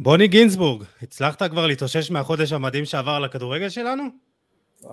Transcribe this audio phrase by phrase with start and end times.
[0.00, 4.02] בוני גינזבורג, הצלחת כבר להתאושש מהחודש המדהים שעבר על הכדורגל שלנו?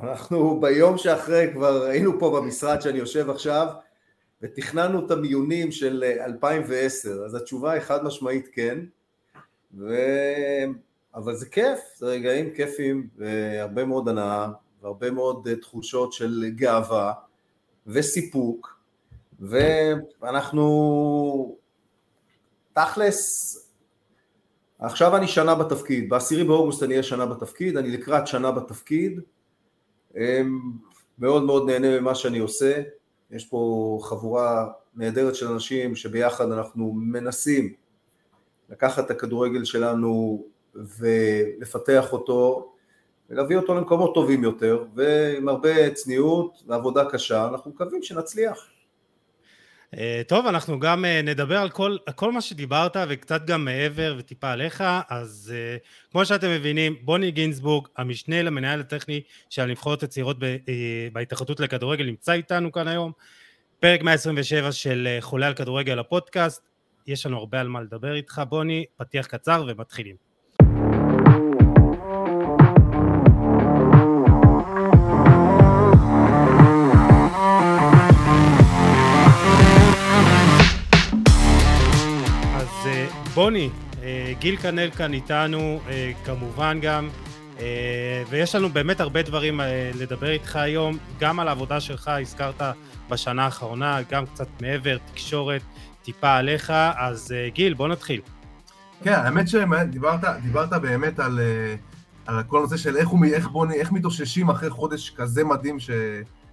[0.03, 3.67] אנחנו ביום שאחרי כבר היינו פה במשרד שאני יושב עכשיו
[4.41, 8.79] ותכננו את המיונים של 2010, אז התשובה היא חד משמעית כן,
[9.77, 9.95] ו...
[11.15, 14.47] אבל זה כיף, זה רגעים כיפים והרבה מאוד הנאה
[14.81, 17.13] והרבה מאוד תחושות של גאווה
[17.87, 18.79] וסיפוק
[20.21, 21.57] ואנחנו
[22.73, 23.64] תכלס
[24.85, 29.19] עכשיו אני שנה בתפקיד, בעשירי באוגוסט אני אהיה שנה בתפקיד, אני לקראת שנה בתפקיד,
[31.19, 32.81] מאוד מאוד נהנה ממה שאני עושה,
[33.31, 37.73] יש פה חבורה נהדרת של אנשים שביחד אנחנו מנסים
[38.69, 40.43] לקחת את הכדורגל שלנו
[40.75, 42.71] ולפתח אותו
[43.29, 48.67] ולהביא אותו למקומות טובים יותר ועם הרבה צניעות ועבודה קשה אנחנו מקווים שנצליח.
[49.93, 54.51] אה, טוב, אנחנו גם אה, נדבר על כל, כל מה שדיברת וקצת גם מעבר וטיפה
[54.51, 60.37] עליך, אז uh, כמו שאתם מבינים, בוני גינזבורג, המשנה למנהל הטכני של הנבחרות הצעירות
[61.13, 63.11] בהתאחדות לכדורגל, נמצא איתנו כאן היום.
[63.79, 66.61] פרק 127 של חולה על כדורגל הפודקאסט,
[67.07, 70.34] יש לנו הרבה על מה לדבר איתך, בוני, פתיח קצר ומתחילים.
[83.35, 83.69] בוני,
[84.03, 87.09] אה, גיל כנל כאן איתנו, אה, כמובן גם,
[87.59, 89.59] אה, ויש לנו באמת הרבה דברים
[89.95, 92.61] לדבר איתך היום, גם על העבודה שלך, הזכרת
[93.09, 95.61] בשנה האחרונה, גם קצת מעבר, תקשורת,
[96.03, 98.21] טיפה עליך, אז גיל, בוא נתחיל.
[99.03, 101.39] כן, האמת שדיברת באמת על,
[102.25, 105.89] על כל הנושא של איך, איך, בוני, איך מתאוששים אחרי חודש כזה מדהים ש,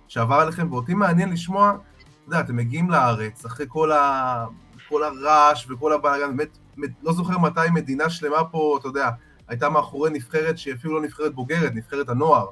[0.09, 4.45] שעבר עליכם, ואותי מעניין לשמוע, אתה יודע, אתם מגיעים לארץ, אחרי כל, ה,
[4.89, 6.59] כל הרעש וכל הבלאגן, באמת
[7.03, 9.11] לא זוכר מתי מדינה שלמה פה, אתה יודע,
[9.49, 12.47] הייתה מאחורי נבחרת שהיא אפילו לא נבחרת בוגרת, נבחרת הנוער.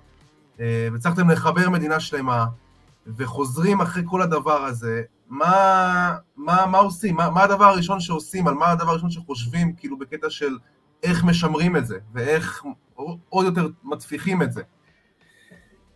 [0.61, 2.47] אה, והצלחתם לחבר מדינה שלמה,
[3.17, 7.17] וחוזרים אחרי כל הדבר הזה, מה, מה, מה עושים?
[7.17, 8.49] מה, מה הדבר הראשון שעושים?
[8.49, 10.59] על מה הדבר הראשון שחושבים, כאילו, בקטע של
[11.03, 12.65] איך משמרים את זה, ואיך
[13.29, 14.63] עוד יותר מצפיחים את זה?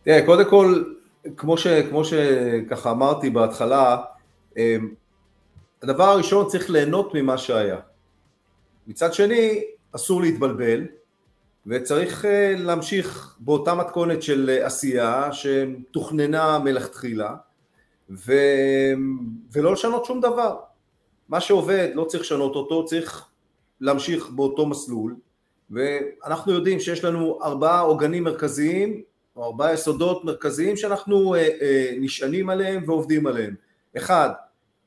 [0.03, 0.85] תראה, קודם כל,
[1.37, 3.97] כמו, ש, כמו שככה אמרתי בהתחלה,
[4.59, 4.77] אה,
[5.83, 7.77] הדבר הראשון צריך ליהנות ממה שהיה.
[8.87, 10.87] מצד שני, אסור להתבלבל,
[11.67, 17.35] וצריך אה, להמשיך באותה מתכונת של אה, עשייה שתוכננה מלכתחילה,
[18.11, 18.33] ו...
[19.53, 20.57] ולא לשנות שום דבר.
[21.29, 23.29] מה שעובד לא צריך לשנות אותו, צריך
[23.81, 25.17] להמשיך באותו מסלול,
[25.71, 29.03] ואנחנו יודעים שיש לנו ארבעה עוגנים מרכזיים,
[29.37, 33.55] או ארבעה יסודות מרכזיים שאנחנו אה, נשענים עליהם ועובדים עליהם.
[33.97, 34.31] אחד,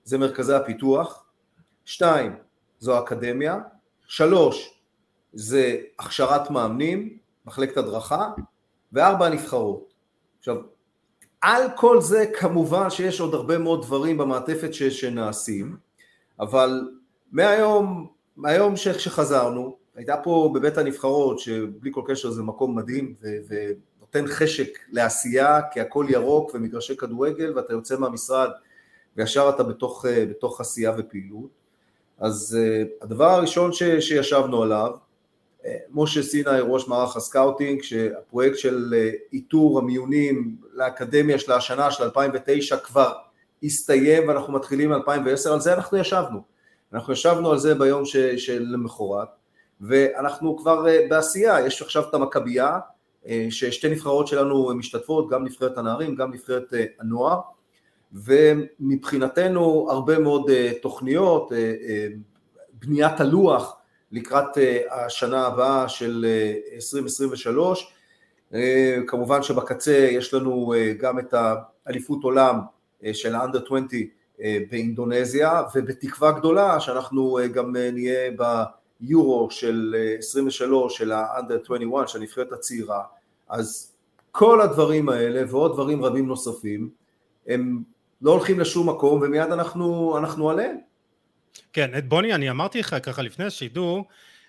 [0.03, 1.23] זה מרכזי הפיתוח,
[1.85, 2.35] שתיים,
[2.79, 3.59] זו האקדמיה,
[4.07, 4.79] שלוש
[5.33, 8.31] זה הכשרת מאמנים, מחלקת הדרכה,
[8.93, 9.93] וארבע נבחרות.
[10.39, 10.57] עכשיו,
[11.41, 15.77] על כל זה כמובן שיש עוד הרבה מאוד דברים במעטפת ש, שנעשים,
[16.39, 16.89] אבל
[17.31, 18.07] מהיום,
[18.37, 24.79] מהיום שחזרנו, הייתה פה בבית הנבחרות, שבלי כל קשר זה מקום מדהים ו, ונותן חשק
[24.89, 28.49] לעשייה, כי הכל ירוק ומגרשי כדורגל, ואתה יוצא מהמשרד
[29.15, 31.66] וישר אתה בתוך, בתוך עשייה ופעילות.
[32.19, 34.91] אז אה, הדבר הראשון ש, שישבנו עליו,
[35.61, 42.03] אה, משה סיני ראש מערך הסקאוטינג, שהפרויקט של אה, איתור המיונים לאקדמיה של השנה של
[42.03, 43.13] 2009 כבר
[43.63, 46.41] הסתיים ואנחנו מתחילים מ-2010, על זה אנחנו ישבנו.
[46.93, 49.27] אנחנו ישבנו על זה ביום ש, של למחרת,
[49.81, 52.79] ואנחנו כבר בעשייה, יש עכשיו את המכבייה,
[53.49, 57.41] ששתי נבחרות שלנו משתתפות, גם נבחרת הנערים, גם נבחרת הנוער,
[58.13, 62.07] ומבחינתנו הרבה מאוד אה, תוכניות, אה, אה,
[62.73, 63.77] בניית הלוח
[64.11, 64.57] לקראת
[64.91, 66.25] השנה הבאה של
[66.75, 67.93] 2023,
[69.07, 71.33] כמובן שבקצה יש לנו גם את
[71.85, 72.59] האליפות עולם
[73.13, 73.87] של האנדר 20
[74.69, 78.31] באינדונזיה ובתקווה גדולה שאנחנו גם נהיה
[79.01, 83.03] ביורו של 23 של האנדר 21 של הנבחרת הצעירה.
[83.49, 83.93] אז
[84.31, 86.89] כל הדברים האלה ועוד דברים רבים נוספים
[87.47, 87.83] הם
[88.21, 90.77] לא הולכים לשום מקום ומיד אנחנו, אנחנו עליהם.
[91.73, 94.05] כן, את בוני, אני אמרתי לך ככה לפני השידור,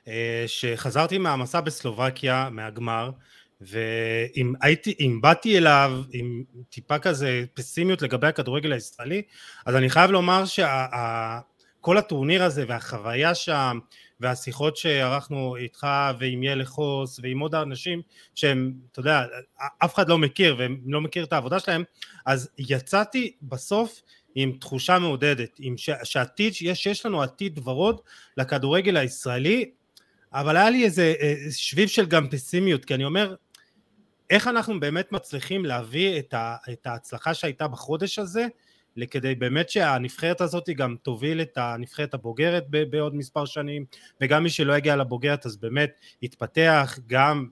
[0.08, 3.10] אה, שחזרתי מהמסע בסלובקיה, מהגמר,
[3.60, 9.22] ואם הייתי, אם באתי אליו עם טיפה כזה פסימיות לגבי הכדורגל הישראלי,
[9.66, 13.78] אז אני חייב לומר שכל הטורניר הזה והחוויה שם,
[14.20, 15.86] והשיחות שערכנו איתך
[16.18, 18.02] ועם יאלה חוס ועם עוד אנשים
[18.34, 19.22] שהם, אתה יודע,
[19.84, 21.84] אף אחד לא מכיר והם לא מכיר את העבודה שלהם,
[22.26, 24.02] אז יצאתי בסוף
[24.34, 25.74] עם תחושה מעודדת, עם
[26.04, 28.00] שעתיד, שיש, שיש לנו עתיד ורוד
[28.36, 29.70] לכדורגל הישראלי,
[30.32, 33.34] אבל היה לי איזה אה, שביב של גם פסימיות, כי אני אומר,
[34.30, 38.46] איך אנחנו באמת מצליחים להביא את, ה, את ההצלחה שהייתה בחודש הזה,
[38.96, 43.84] לכדי באמת שהנבחרת הזאת גם תוביל את הנבחרת הבוגרת בעוד מספר שנים,
[44.20, 45.90] וגם מי שלא יגיע לבוגרת אז באמת
[46.22, 47.48] יתפתח גם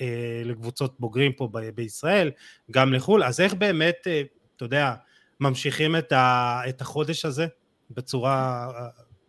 [0.00, 2.30] אה, לקבוצות בוגרים פה ב- בישראל,
[2.70, 4.22] גם לחו"ל, אז איך באמת, אה,
[4.56, 4.94] אתה יודע,
[5.40, 7.46] ממשיכים את, ה, את החודש הזה
[7.90, 8.68] בצורה...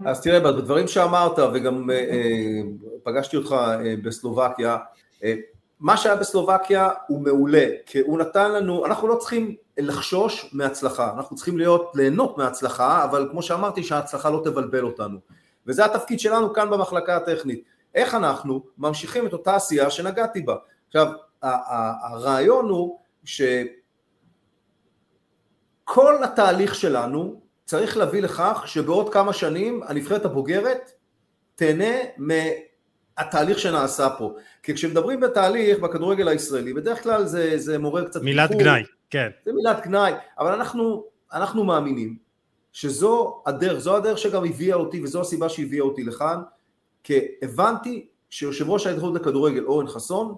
[0.05, 2.61] אז תראה, בדברים שאמרת, וגם אה, אה,
[3.03, 4.77] פגשתי אותך אה, בסלובקיה,
[5.23, 5.35] אה,
[5.79, 11.35] מה שהיה בסלובקיה הוא מעולה, כי הוא נתן לנו, אנחנו לא צריכים לחשוש מהצלחה, אנחנו
[11.35, 15.19] צריכים להיות, ליהנות מהצלחה, אבל כמו שאמרתי שההצלחה לא תבלבל אותנו.
[15.67, 17.63] וזה התפקיד שלנו כאן במחלקה הטכנית.
[17.95, 20.55] איך אנחנו ממשיכים את אותה עשייה שנגעתי בה.
[20.87, 21.07] עכשיו,
[21.41, 23.53] הרעיון הוא שכל
[26.23, 30.91] התהליך שלנו צריך להביא לכך שבעוד כמה שנים הנבחרת הבוגרת
[31.55, 31.95] תהנה
[33.17, 34.33] התהליך שנעשה פה.
[34.63, 38.21] כי כשמדברים בתהליך בכדורגל הישראלי, בדרך כלל זה, זה מעורר קצת...
[38.21, 39.29] מילת פיחור, גנאי, כן.
[39.45, 42.17] זה מילת גנאי, אבל אנחנו, אנחנו מאמינים
[42.71, 46.41] שזו הדרך, זו הדרך שגם הביאה אותי וזו הסיבה שהביאה אותי לכאן,
[47.03, 50.35] כי הבנתי שיושב ראש ההתאחדות לכדורגל אורן חסון,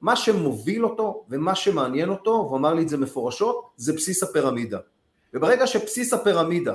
[0.00, 4.78] מה שמוביל אותו ומה שמעניין אותו, והוא אמר לי את זה מפורשות, זה בסיס הפירמידה.
[5.34, 6.74] וברגע שבסיס הפירמידה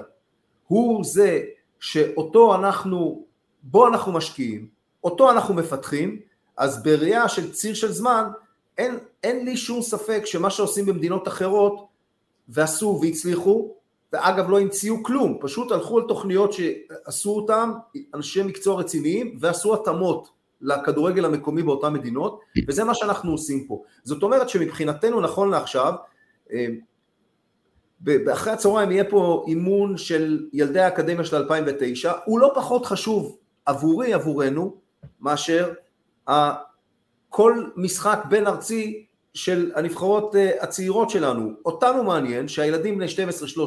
[0.68, 1.42] הוא זה
[1.80, 3.26] שאותו אנחנו,
[3.64, 4.75] בו אנחנו משקיעים,
[5.06, 6.20] אותו אנחנו מפתחים,
[6.58, 8.24] אז בראייה של ציר של זמן,
[8.78, 11.88] אין, אין לי שום ספק שמה שעושים במדינות אחרות,
[12.50, 13.76] ועשו והצליחו,
[14.14, 17.72] ואגב לא המציאו כלום, פשוט הלכו על תוכניות שעשו אותם
[18.14, 20.28] אנשי מקצוע רציניים, ועשו התאמות
[20.62, 23.84] לכדורגל המקומי באותן מדינות, וזה מה שאנחנו עושים פה.
[24.04, 25.94] זאת אומרת שמבחינתנו נכון לעכשיו,
[26.52, 26.68] אה,
[28.34, 34.14] אחרי הצהריים יהיה פה אימון של ילדי האקדמיה של 2009, הוא לא פחות חשוב עבורי,
[34.14, 34.85] עבורנו,
[35.22, 35.74] מאשר
[37.30, 41.52] כל משחק בין ארצי של הנבחרות אה, הצעירות שלנו.
[41.66, 43.60] אותנו מעניין שהילדים בני 12-13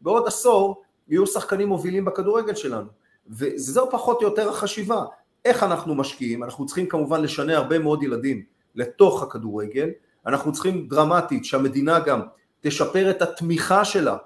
[0.00, 2.88] בעוד עשור יהיו שחקנים מובילים בכדורגל שלנו.
[3.28, 5.04] וזו פחות או יותר החשיבה.
[5.44, 6.44] איך אנחנו משקיעים?
[6.44, 8.42] אנחנו צריכים כמובן לשנע הרבה מאוד ילדים
[8.74, 9.88] לתוך הכדורגל.
[10.26, 12.20] אנחנו צריכים דרמטית שהמדינה גם
[12.60, 14.16] תשפר את התמיכה שלה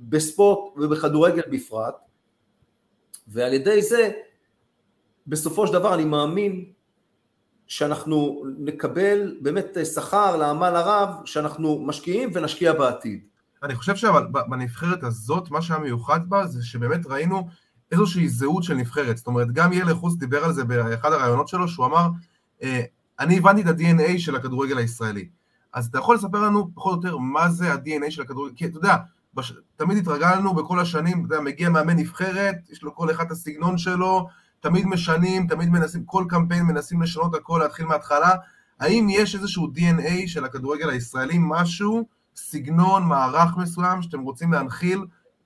[0.00, 1.94] בספורט ובכדורגל בפרט,
[3.28, 4.10] ועל ידי זה
[5.26, 6.64] בסופו של דבר אני מאמין
[7.66, 13.20] שאנחנו נקבל באמת שכר לעמל הרב שאנחנו משקיעים ונשקיע בעתיד.
[13.62, 17.48] אני חושב אבל בנבחרת הזאת, מה שהיה מיוחד בה זה שבאמת ראינו
[17.92, 19.16] איזושהי זהות של נבחרת.
[19.16, 22.08] זאת אומרת, גם יאלה חוץ דיבר על זה באחד הראיונות שלו, שהוא אמר,
[22.62, 22.82] אה,
[23.20, 25.28] אני הבנתי את ה-DNA של הכדורגל הישראלי.
[25.72, 28.76] אז אתה יכול לספר לנו פחות או יותר מה זה ה-DNA של הכדורגל, כי אתה
[28.78, 28.96] יודע,
[29.34, 29.52] בש...
[29.76, 33.78] תמיד התרגלנו בכל השנים, אתה יודע, מגיע מאמן נבחרת, יש לו כל אחד את הסגנון
[33.78, 34.26] שלו,
[34.68, 38.30] תמיד משנים, תמיד מנסים, כל קמפיין מנסים לשנות הכל, להתחיל מההתחלה.
[38.80, 44.98] האם יש איזשהו DNA של הכדורגל הישראלי, משהו, סגנון, מערך מסוים, שאתם רוצים להנחיל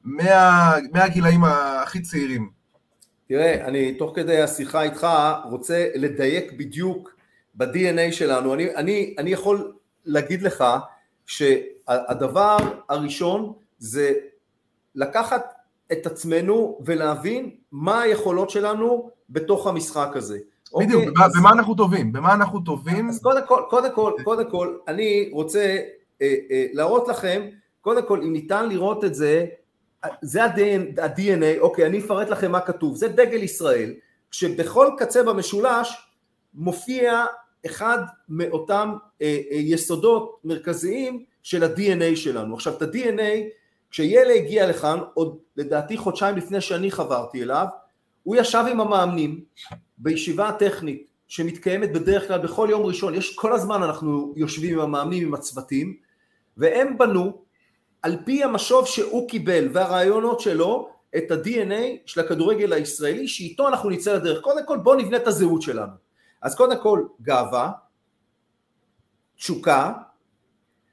[0.04, 2.50] מה, מהגילאים הכי צעירים?
[3.28, 5.06] תראה, אני תוך כדי השיחה איתך
[5.44, 7.10] רוצה לדייק בדיוק
[7.54, 8.54] ב-DNA שלנו.
[8.54, 9.72] אני, אני, אני יכול
[10.04, 10.64] להגיד לך
[11.26, 12.56] שהדבר
[12.88, 14.12] הראשון זה
[14.94, 15.59] לקחת
[15.92, 20.38] את עצמנו ולהבין מה היכולות שלנו בתוך המשחק הזה.
[20.78, 21.24] בדיוק, אוקיי?
[21.24, 21.32] אז...
[21.38, 22.12] במה אנחנו טובים?
[22.12, 23.08] במה אנחנו טובים?
[23.08, 25.78] אז קודם כל, קודם כל, קודם כל, אני רוצה
[26.22, 27.42] אה, אה, להראות לכם,
[27.80, 29.46] קודם כל, אם ניתן לראות את זה,
[30.22, 33.94] זה ה-DNA, אוקיי, אני אפרט לכם מה כתוב, זה דגל ישראל,
[34.30, 36.10] כשבכל קצה במשולש
[36.54, 37.24] מופיע
[37.66, 37.98] אחד
[38.28, 42.54] מאותם אה, אה, יסודות מרכזיים של ה-DNA שלנו.
[42.54, 43.59] עכשיו, את ה-DNA
[43.90, 47.66] כשילד הגיע לכאן, עוד לדעתי חודשיים לפני שאני חברתי אליו,
[48.22, 49.44] הוא ישב עם המאמנים
[49.98, 55.26] בישיבה הטכנית שמתקיימת בדרך כלל בכל יום ראשון, יש כל הזמן אנחנו יושבים עם המאמנים,
[55.26, 55.96] עם הצוותים,
[56.56, 57.42] והם בנו
[58.02, 64.14] על פי המשוב שהוא קיבל והרעיונות שלו את ה-DNA של הכדורגל הישראלי שאיתו אנחנו נצא
[64.14, 64.40] לדרך.
[64.40, 65.92] קודם כל בואו נבנה את הזהות שלנו.
[66.42, 67.70] אז קודם כל גאווה,
[69.36, 69.92] תשוקה,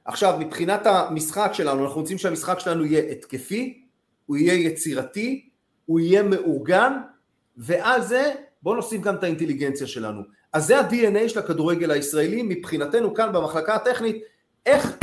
[0.07, 3.83] עכשיו מבחינת המשחק שלנו, אנחנו רוצים שהמשחק שלנו יהיה התקפי,
[4.25, 5.49] הוא יהיה יצירתי,
[5.85, 6.93] הוא יהיה מאורגן,
[7.57, 10.21] ועל זה בואו נוסיף גם את האינטליגנציה שלנו.
[10.53, 14.23] אז זה ה-DNA של הכדורגל הישראלי מבחינתנו כאן במחלקה הטכנית,
[14.65, 14.97] איך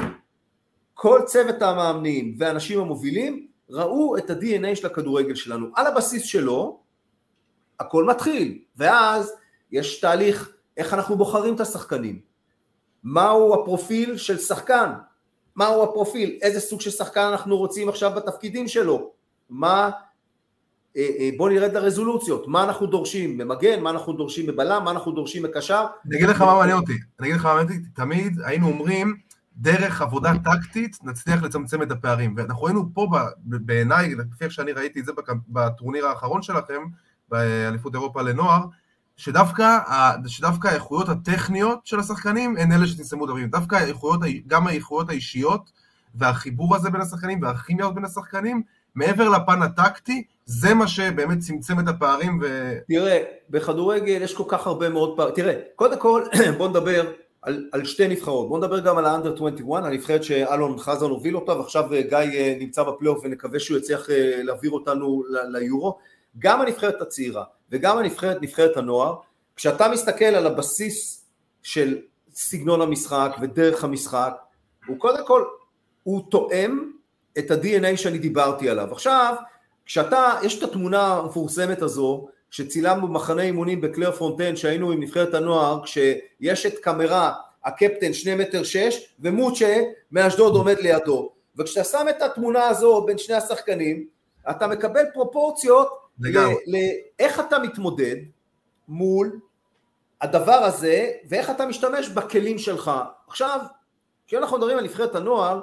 [0.95, 5.67] כל צוות המאמנים והאנשים המובילים ראו את ה-DNA של הכדורגל שלנו.
[5.75, 6.81] על הבסיס שלו
[7.81, 9.33] הכל מתחיל, ואז
[9.73, 12.34] יש תהליך איך אנחנו בוחרים את השחקנים.
[13.05, 14.91] מהו הפרופיל של שחקן,
[15.57, 19.11] מהו הפרופיל, איזה סוג של שחקן אנחנו רוצים עכשיו בתפקידים שלו,
[19.51, 19.91] מה
[20.97, 25.13] אה, אה, בוא נרד לרזולוציות, מה אנחנו דורשים במגן, מה אנחנו דורשים בבלם, מה אנחנו
[25.13, 25.87] דורשים בקשר.
[26.07, 29.17] אני אגיד לך מה מעניין אותי, אני אגיד לך מה מעניין אותי, תמיד היינו אומרים,
[29.57, 33.09] דרך עבודה טקטית נצליח לצמצם את הפערים, ואנחנו ראינו פה
[33.45, 35.13] בעיניי, לפי איך שאני ראיתי את זה
[35.49, 36.83] בטורניר האחרון שלכם,
[37.29, 38.65] באליפות אירופה לנוער,
[39.17, 39.79] שדווקא,
[40.27, 45.71] שדווקא האיכויות הטכניות של השחקנים הן אלה שתסיימו דברים, דווקא האיכויות, גם האיכויות האישיות
[46.15, 48.63] והחיבור הזה בין השחקנים והכימיה בין השחקנים,
[48.95, 52.73] מעבר לפן הטקטי, זה מה שבאמת צמצם את הפערים ו...
[52.89, 56.23] תראה, בכדורגל יש כל כך הרבה מאוד פערים, תראה, קודם כל
[56.59, 61.07] בוא נדבר על, על שתי נבחרות, בוא נדבר גם על האנדר 21, הנבחרת שאלון חזן
[61.07, 65.99] הוביל אותה ועכשיו אה, גיא אה, נמצא בפלייאוף ונקווה שהוא יצליח אה, להעביר אותנו ליורו,
[66.39, 69.15] גם הנבחרת הצעירה וגם הנבחרת, נבחרת הנוער,
[69.57, 71.25] כשאתה מסתכל על הבסיס
[71.63, 71.99] של
[72.35, 74.35] סגנון המשחק ודרך המשחק,
[74.87, 75.45] הוא קודם כל,
[76.03, 76.91] הוא תואם
[77.39, 78.93] את ה-DNA שאני דיברתי עליו.
[78.93, 79.35] עכשיו,
[79.87, 86.67] כשאתה, יש את התמונה המפורסמת הזו, שצילמנו במחנה אימונים בקלרפונטיין, שהיינו עם נבחרת הנוער, כשיש
[86.67, 87.33] את קמרה,
[87.65, 91.33] הקפטן שני מטר שש, ומוצ'ה מאשדוד עומד לידו.
[91.59, 94.07] וכשאתה שם את התמונה הזו בין שני השחקנים,
[94.51, 98.17] אתה מקבל פרופורציות לאיך אתה מתמודד
[98.89, 99.41] מול
[100.21, 102.91] הדבר הזה, ואיך אתה משתמש בכלים שלך.
[103.27, 103.61] עכשיו,
[104.27, 105.61] כשאנחנו מדברים על נבחרת הנוער,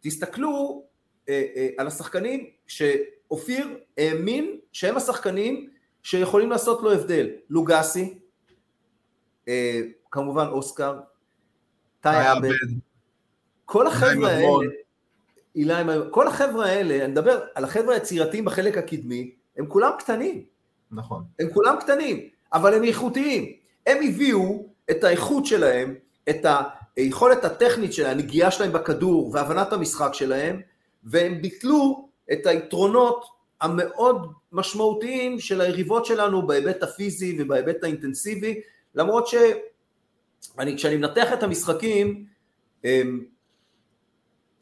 [0.00, 0.84] תסתכלו
[1.28, 5.70] אה, אה, על השחקנים שאופיר האמין שהם השחקנים
[6.02, 7.30] שיכולים לעשות לו הבדל.
[7.50, 8.18] לוגסי,
[9.48, 9.80] אה,
[10.10, 11.00] כמובן אוסקר,
[12.00, 12.48] טאי עבד,
[13.64, 14.70] כל החבר'ה האלה,
[15.56, 15.74] אילי,
[16.10, 20.44] כל החבר'ה האלה, אני מדבר על החבר'ה היצירתיים בחלק הקדמי, הם כולם קטנים.
[20.90, 21.24] נכון.
[21.40, 23.52] הם כולם קטנים, אבל הם איכותיים.
[23.86, 25.94] הם הביאו את האיכות שלהם,
[26.30, 26.46] את
[26.96, 30.60] היכולת הטכנית שלהם, הנגיעה שלהם בכדור והבנת המשחק שלהם,
[31.04, 33.24] והם ביטלו את היתרונות
[33.60, 38.60] המאוד משמעותיים של היריבות שלנו בהיבט הפיזי ובהיבט האינטנסיבי,
[38.94, 42.26] למרות שאני, כשאני מנתח את המשחקים,
[42.84, 43.24] הם,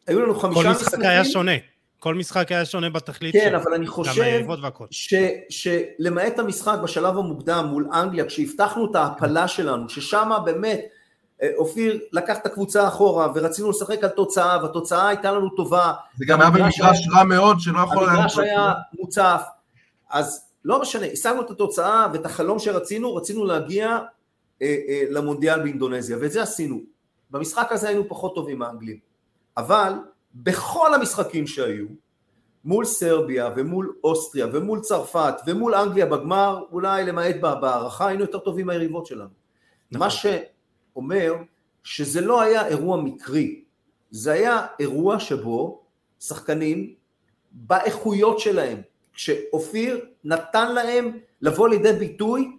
[0.06, 0.88] היו לנו חמישה משחקים.
[0.88, 1.52] כל משחק היה שונה.
[2.00, 4.42] כל משחק היה שונה בתכלית כן, אבל אני חושב
[4.90, 5.14] ש,
[5.48, 10.80] שלמעט המשחק בשלב המוקדם מול אנגליה, כשהבטחנו את ההעפלה שלנו, ששם באמת
[11.42, 15.92] אה, אופיר לקח את הקבוצה אחורה ורצינו לשחק על תוצאה והתוצאה הייתה לנו טובה.
[16.16, 18.08] זה גם היה במגרש רע מאוד שלא יכול...
[18.08, 19.42] המגרש היה מוצף,
[20.10, 23.98] אז לא משנה, השגנו את התוצאה ואת החלום שרצינו, רצינו להגיע
[24.62, 26.80] אה, אה, למונדיאל באינדונזיה ואת זה עשינו.
[27.30, 28.98] במשחק הזה היינו פחות טובים מהאנגלים,
[29.56, 29.92] אבל
[30.34, 31.86] בכל המשחקים שהיו,
[32.64, 38.66] מול סרביה ומול אוסטריה ומול צרפת ומול אנגליה בגמר, אולי למעט בהערכה, היינו יותר טובים
[38.66, 39.30] מהיריבות שלנו.
[39.90, 40.06] נכון.
[40.06, 41.34] מה שאומר
[41.82, 43.64] שזה לא היה אירוע מקרי,
[44.10, 45.82] זה היה אירוע שבו
[46.20, 46.94] שחקנים
[47.52, 48.80] באיכויות שלהם,
[49.12, 52.56] כשאופיר נתן להם לבוא לידי ביטוי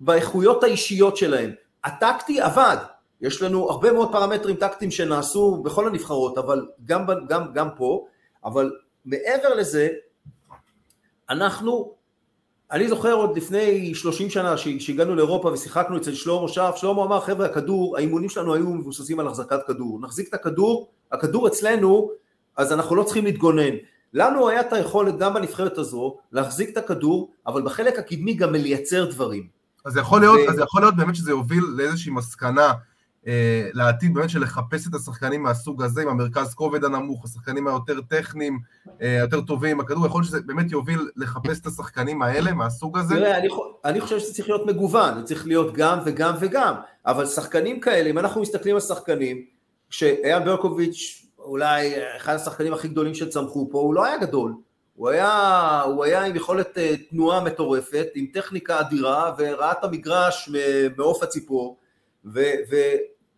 [0.00, 1.50] באיכויות האישיות שלהם.
[1.84, 2.76] הטקטי עבד,
[3.20, 8.06] יש לנו הרבה מאוד פרמטרים טקטיים שנעשו בכל הנבחרות, אבל גם, גם, גם פה,
[8.44, 8.72] אבל
[9.04, 9.88] מעבר לזה,
[11.30, 11.94] אנחנו,
[12.72, 17.46] אני זוכר עוד לפני 30 שנה שהגענו לאירופה ושיחקנו אצל שלמה שף, שלמה אמר חבר'ה
[17.46, 22.10] הכדור, האימונים שלנו היו מבוססים על החזקת כדור, נחזיק את הכדור, הכדור אצלנו,
[22.56, 23.74] אז אנחנו לא צריכים להתגונן.
[24.12, 29.04] לנו היה את היכולת גם בנבחרת הזו להחזיק את הכדור, אבל בחלק הקדמי גם לייצר
[29.10, 29.46] דברים.
[29.84, 30.50] אז יכול להיות, ו...
[30.50, 32.72] אז יכול להיות באמת שזה יוביל לאיזושהי מסקנה
[33.72, 38.58] לעתיד באמת של לחפש את השחקנים מהסוג הזה עם המרכז כובד הנמוך, השחקנים היותר טכניים,
[39.02, 43.14] אה, יותר טובים, הכדור, יכול להיות שזה באמת יוביל לחפש את השחקנים האלה מהסוג הזה?
[43.14, 43.48] תראה, אני,
[43.84, 46.74] אני חושב שזה צריך להיות מגוון, זה צריך להיות גם וגם וגם,
[47.06, 49.44] אבל שחקנים כאלה, אם אנחנו מסתכלים על שחקנים,
[49.90, 54.54] כשאייל ברקוביץ' אולי אחד השחקנים הכי גדולים שצמחו פה, הוא לא היה גדול,
[54.94, 60.50] הוא היה, הוא היה עם יכולת אה, תנועה מטורפת, עם טכניקה אדירה, וראה את המגרש
[60.96, 61.78] מעוף הציפור,
[62.34, 62.40] ו,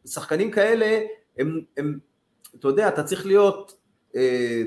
[0.08, 1.00] ושחקנים כאלה,
[1.38, 1.98] הם, הם,
[2.58, 3.74] אתה יודע, אתה צריך להיות
[4.16, 4.62] אה,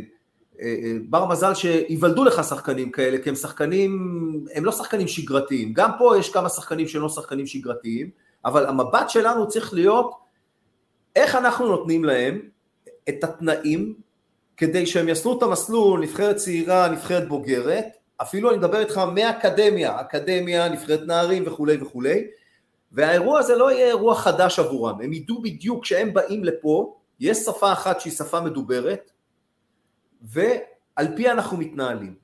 [0.62, 3.92] אה, בר מזל שיוולדו לך שחקנים כאלה, כי הם שחקנים,
[4.54, 5.74] הם לא שחקנים שגרתיים.
[5.74, 8.10] גם פה יש כמה שחקנים שהם לא שחקנים שגרתיים,
[8.46, 10.12] אבל המבט שלנו צריך להיות
[11.16, 12.42] איך אנחנו נותנים להם
[13.10, 13.94] את התנאים
[14.58, 17.86] כדי שהם יסלו את המסלול, נבחרת צעירה, נבחרת בוגרת,
[18.22, 22.28] אפילו אני מדבר איתך מאקדמיה, אקדמיה, נבחרת נערים וכולי וכולי,
[22.92, 27.74] והאירוע הזה לא יהיה אירוע חדש עבורם, הם ידעו בדיוק כשהם באים לפה, יש שפה
[27.74, 29.12] אחת שהיא שפה מדוברת,
[30.22, 32.16] ועל פי אנחנו מתנהלים.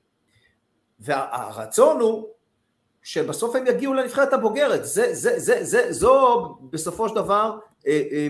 [1.00, 2.28] והרצון הוא
[3.02, 8.28] שבסוף הם יגיעו לנבחרת הבוגרת, זה, זה, זה, זה, זו בסופו של דבר אה, אה,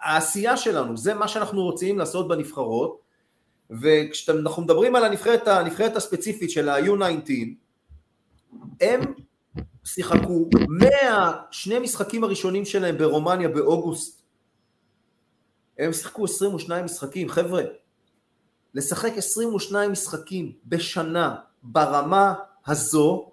[0.00, 3.00] העשייה שלנו, זה מה שאנחנו רוצים לעשות בנבחרות,
[3.70, 7.30] וכשאנחנו מדברים על הנבחרת, הנבחרת הספציפית של ה-U19,
[8.80, 9.00] הם
[9.94, 14.22] שיחקו מהשני משחקים הראשונים שלהם ברומניה באוגוסט.
[15.78, 17.62] הם שיחקו 22 משחקים, חבר'ה.
[18.74, 22.34] לשחק 22 משחקים בשנה ברמה
[22.66, 23.30] הזו,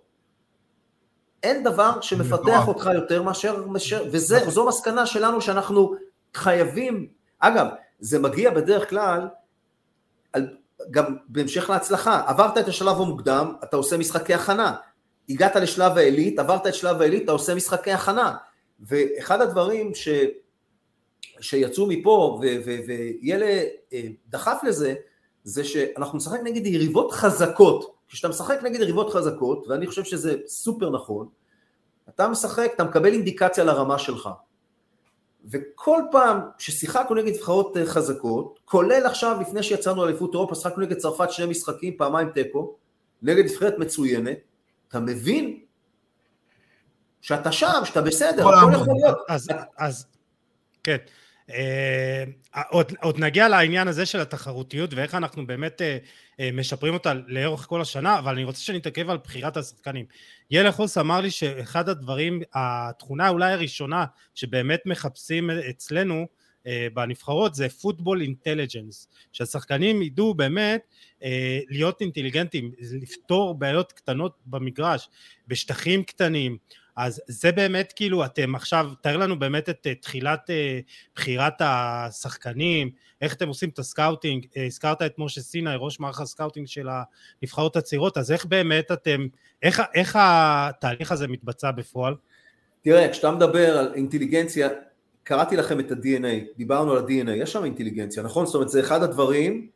[1.44, 3.66] אין דבר שמפתח אותך יותר מאשר,
[4.12, 5.96] וזו מסקנה שלנו שאנחנו
[6.34, 7.08] חייבים,
[7.40, 7.68] אגב,
[8.00, 9.28] זה מגיע בדרך כלל,
[10.92, 14.76] גם בהמשך להצלחה, עברת את השלב המוקדם, אתה עושה משחקי הכנה,
[15.30, 18.36] הגעת לשלב העילית, עברת את שלב העילית, אתה עושה משחקי הכנה,
[18.80, 20.10] ואחד הדברים ש,
[21.40, 22.42] שיצאו מפה,
[22.88, 23.64] ויאלה
[23.94, 24.96] אה, דחף לזה,
[25.44, 30.90] זה שאנחנו נשחק נגד יריבות חזקות, כשאתה משחק נגד יריבות חזקות, ואני חושב שזה סופר
[30.90, 31.28] נכון,
[32.10, 34.30] אתה משחק, אתה מקבל אינדיקציה לרמה שלך.
[35.52, 40.98] וכל פעם ששיחקנו נגד נבחרות אה, חזקות, כולל עכשיו לפני שיצאנו לאליפות אירופה, שחקנו נגד
[40.98, 42.76] צרפת שני משחקים, פעמיים תיקו,
[43.22, 44.38] נגד נבחרת מצוינת,
[44.88, 45.60] אתה מבין
[47.22, 49.18] שאתה שם, שאתה בסדר, הכל יכול להיות.
[49.30, 50.06] אז, אז,
[50.84, 50.98] כן.
[51.50, 52.24] אה,
[52.70, 55.98] עוד, עוד נגיע לעניין הזה של התחרותיות ואיך אנחנו באמת אה,
[56.40, 60.06] אה, משפרים אותה לאורך כל השנה, אבל אני רוצה שנתעכב על בחירת השחקנים.
[60.52, 66.28] ילד חוס אמר לי שאחד הדברים, התכונה אולי הראשונה שבאמת מחפשים אצלנו
[66.94, 70.88] בנבחרות זה פוטבול אינטליג'נס, שהשחקנים ידעו באמת
[71.70, 75.10] להיות אינטליגנטים, לפתור בעיות קטנות במגרש,
[75.48, 76.58] בשטחים קטנים,
[76.96, 80.80] אז זה באמת כאילו אתם עכשיו, תאר לנו באמת את אה, תחילת אה,
[81.16, 82.90] בחירת השחקנים,
[83.22, 86.88] איך אתם עושים את הסקאוטינג, אה, הזכרת את משה סיני, ראש מערך הסקאוטינג של
[87.42, 89.28] הנבחרות הצעירות, אז איך באמת אתם,
[89.64, 92.16] איך, איך התהליך הזה מתבצע בפועל?
[92.82, 94.70] תראה, כשאתה מדבר על אינטליגנציה,
[95.26, 98.46] קראתי לכם את ה-DNA, דיברנו על ה-DNA, יש שם אינטליגנציה, נכון?
[98.46, 99.68] זאת אומרת, זה אחד הדברים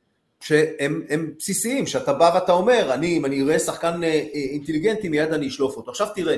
[0.42, 4.04] שהם בסיסיים, שאתה בא ואתה אומר, אני, אם אני אראה שחקן
[4.34, 5.92] אינטליגנטי, מיד אני אשלוף אותו.
[5.92, 6.38] עכשיו תראה,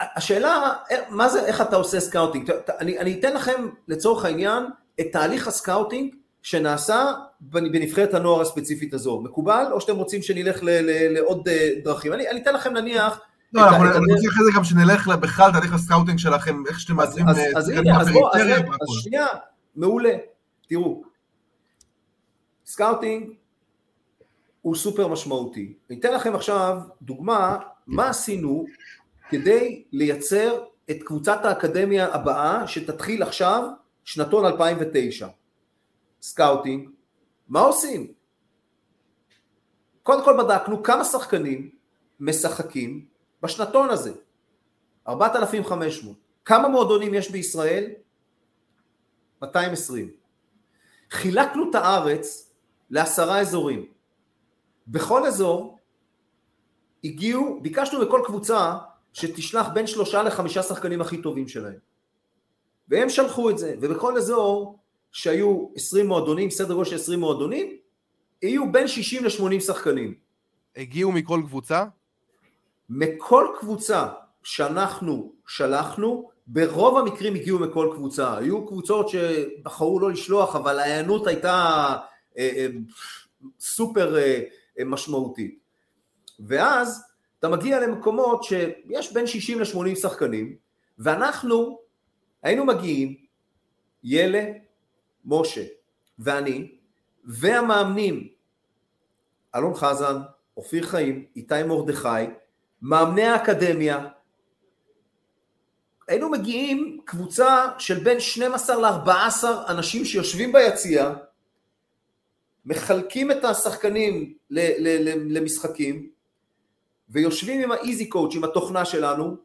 [0.00, 0.72] השאלה,
[1.08, 2.50] מה זה, איך אתה עושה סקאוטינג?
[2.80, 4.64] אני, אני אתן לכם לצורך העניין
[5.00, 9.20] את תהליך הסקאוטינג שנעשה בנבחרת הנוער הספציפית הזו.
[9.20, 9.66] מקובל?
[9.72, 12.12] או שאתם רוצים שנלך לעוד אה, דרכים?
[12.12, 13.20] אני, אני אתן לכם נניח...
[13.52, 17.28] לא, אנחנו רוצים אחרי זה גם שנלך בכלל תהליך הסקאוטינג שלכם, איך שאתם מאתרים...
[17.28, 18.42] אז, אז הנה, אז בואו, אז
[19.02, 19.26] שנייה,
[19.76, 20.14] מעולה.
[20.68, 21.02] תראו,
[22.66, 23.30] סקאוטינג
[24.62, 25.74] הוא סופר משמעותי.
[25.90, 28.66] אני אתן לכם עכשיו דוגמה מה עשינו
[29.28, 33.68] כדי לייצר את קבוצת האקדמיה הבאה שתתחיל עכשיו,
[34.04, 35.28] שנתון 2009.
[36.22, 36.88] סקאוטינג,
[37.48, 38.12] מה עושים?
[40.02, 41.70] קודם כל בדקנו כמה שחקנים
[42.20, 43.04] משחקים
[43.42, 44.12] בשנתון הזה,
[45.08, 46.16] 4,500.
[46.44, 47.90] כמה מועדונים יש בישראל?
[49.42, 50.10] 220.
[51.10, 52.52] חילקנו את הארץ
[52.90, 53.86] לעשרה אזורים.
[54.88, 55.78] בכל אזור
[57.04, 58.78] הגיעו, ביקשנו בכל קבוצה
[59.12, 61.78] שתשלח בין שלושה לחמישה שחקנים הכי טובים שלהם.
[62.88, 64.78] והם שלחו את זה, ובכל אזור
[65.12, 67.76] שהיו עשרים מועדונים, סדר גודל של עשרים מועדונים,
[68.42, 70.14] יהיו בין שישים לשמונים שחקנים.
[70.76, 71.84] הגיעו מכל קבוצה?
[72.88, 74.08] מכל קבוצה
[74.42, 78.38] שאנחנו שלחנו, ברוב המקרים הגיעו מכל קבוצה.
[78.38, 81.54] היו קבוצות שבחרו לא לשלוח, אבל ההיענות הייתה
[82.38, 82.66] אה, אה,
[83.60, 84.40] סופר אה,
[84.86, 85.58] משמעותית.
[86.40, 87.04] ואז
[87.38, 90.56] אתה מגיע למקומות שיש בין 60 ל-80 שחקנים,
[90.98, 91.78] ואנחנו
[92.42, 93.16] היינו מגיעים,
[94.04, 94.44] ילה,
[95.24, 95.64] משה
[96.18, 96.76] ואני,
[97.24, 98.28] והמאמנים,
[99.54, 100.16] אלון חזן,
[100.56, 102.08] אופיר חיים, איתי מרדכי,
[102.82, 104.06] מאמני האקדמיה,
[106.08, 111.14] היינו מגיעים קבוצה של בין 12 ל-14 אנשים שיושבים ביציע,
[112.64, 114.34] מחלקים את השחקנים
[115.30, 116.10] למשחקים,
[117.08, 119.36] ויושבים עם האיזי קואוצ' עם התוכנה שלנו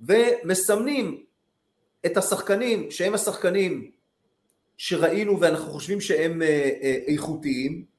[0.00, 1.24] ומסמנים
[2.06, 3.90] את השחקנים שהם השחקנים
[4.76, 7.95] שראינו ואנחנו חושבים שהם אה, אה, איכותיים.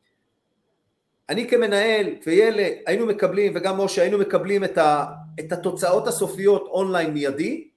[1.30, 5.06] אני כמנהל ויאלה היינו מקבלים וגם משה היינו מקבלים את, ה,
[5.40, 7.68] את התוצאות הסופיות אונליין מיידי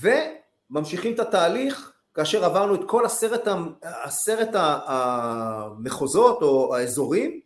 [0.00, 3.48] וממשיכים את התהליך כאשר עברנו את כל עשרת,
[3.82, 4.48] עשרת
[4.86, 7.40] המחוזות או האזורים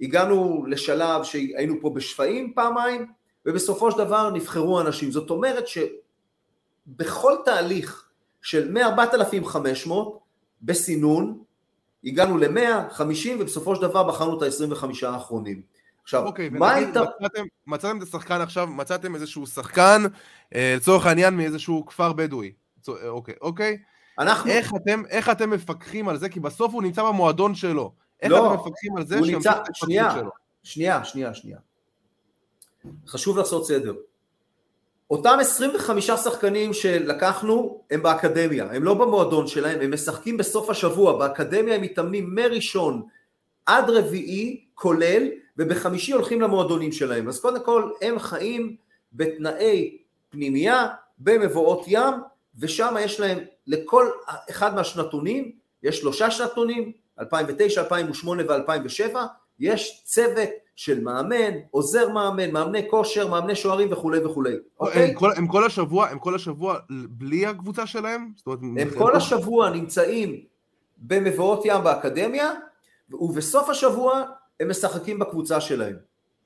[0.00, 3.06] הגענו לשלב שהיינו פה בשפיים פעמיים,
[3.46, 5.10] ובסופו של דבר נבחרו אנשים.
[5.10, 8.08] זאת אומרת שבכל תהליך
[8.42, 9.92] של מ-4,500
[10.62, 11.43] בסינון,
[12.04, 13.02] הגענו ל-100,
[13.40, 15.62] ובסופו של דבר בחרנו את ה-25 האחרונים.
[16.02, 16.88] עכשיו, אוקיי, מה היית...
[16.88, 20.02] מצאתם, מצאתם את השחקן עכשיו, מצאתם איזשהו שחקן,
[20.54, 22.52] אה, לצורך העניין מאיזשהו כפר בדואי.
[23.08, 23.78] אוקיי, אוקיי.
[24.18, 24.50] אנחנו...
[24.50, 26.28] איך אתם, איך אתם מפקחים על זה?
[26.28, 27.92] כי בסוף הוא נמצא במועדון שלו.
[28.22, 30.14] איך לא, אתם מפקחים על זה שהם נמצא, שנייה?
[30.62, 31.58] שנייה, שנייה, שנייה.
[33.06, 33.94] חשוב לעשות סדר.
[35.14, 41.74] אותם 25 שחקנים שלקחנו הם באקדמיה, הם לא במועדון שלהם, הם משחקים בסוף השבוע, באקדמיה
[41.74, 43.02] הם מתאמנים מראשון
[43.66, 47.28] עד רביעי כולל, ובחמישי הולכים למועדונים שלהם.
[47.28, 48.76] אז קודם כל הם חיים
[49.12, 49.98] בתנאי
[50.30, 52.14] פנימייה במבואות ים,
[52.58, 54.10] ושם יש להם לכל
[54.50, 59.16] אחד מהשנתונים, יש שלושה שנתונים, 2009, 2008 ו-2007,
[59.60, 64.54] יש צוות של מאמן, עוזר מאמן, מאמני כושר, מאמני שוערים וכולי וכולי.
[64.80, 65.08] אוקיי?
[65.08, 68.30] הם, כל, הם כל השבוע, הם כל השבוע בלי הקבוצה שלהם?
[68.46, 70.40] אומרת, הם כל כל השבוע נמצאים
[70.98, 72.50] במבואות ים באקדמיה,
[73.10, 74.22] ובסוף השבוע
[74.60, 75.96] הם משחקים בקבוצה שלהם.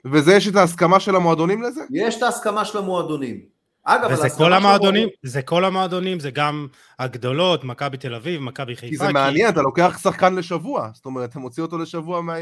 [0.04, 1.80] וזה יש את ההסכמה של המועדונים לזה?
[1.90, 3.40] יש את ההסכמה של המועדונים.
[3.84, 5.30] אגב, וזה כל המועדונים, שבו...
[5.30, 6.66] זה כל המועדונים, זה גם
[6.98, 8.90] הגדולות, מכבי תל אביב, מכבי חיפה.
[8.90, 9.52] כי זה מעניין, כי...
[9.52, 12.34] אתה לוקח שחקן לשבוע, זאת אומרת, אתה מוציא אותו לשבוע מה...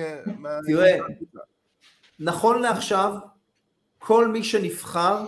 [0.66, 0.98] תראה,
[2.18, 3.14] נכון לעכשיו,
[3.98, 5.24] כל מי שנבחר,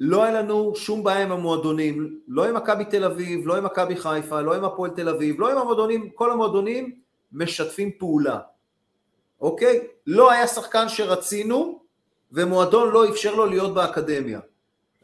[0.00, 3.96] לא היה לנו שום בעיה עם המועדונים, לא עם מכבי תל אביב, לא עם מכבי
[3.96, 6.94] חיפה, לא עם הפועל תל אביב, לא עם המועדונים, כל המועדונים
[7.32, 8.38] משתפים פעולה,
[9.40, 9.86] אוקיי?
[10.06, 11.82] לא היה שחקן שרצינו
[12.32, 14.40] ומועדון לא אפשר לו להיות באקדמיה.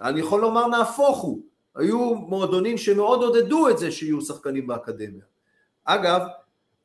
[0.00, 1.40] אני יכול לומר נהפוך הוא,
[1.74, 5.24] היו מועדונים שמאוד עודדו את זה שיהיו שחקנים באקדמיה.
[5.84, 6.20] אגב,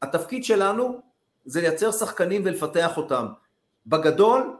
[0.01, 1.01] התפקיד שלנו
[1.45, 3.25] זה לייצר שחקנים ולפתח אותם.
[3.87, 4.55] בגדול,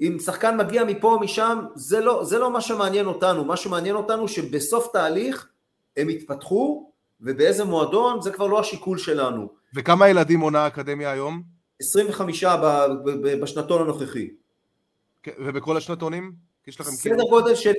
[0.00, 3.96] אם שחקן מגיע מפה או משם, זה לא, זה לא מה שמעניין אותנו, מה שמעניין
[3.96, 5.48] אותנו שבסוף תהליך
[5.96, 9.48] הם יתפתחו, ובאיזה מועדון זה כבר לא השיקול שלנו.
[9.74, 11.42] וכמה ילדים מונה האקדמיה היום?
[11.80, 12.44] 25
[13.40, 14.28] בשנתון הנוכחי.
[15.22, 16.32] כן, ובכל השנתונים?
[16.66, 17.24] יש לכם סדר.
[17.30, 17.72] גודל של,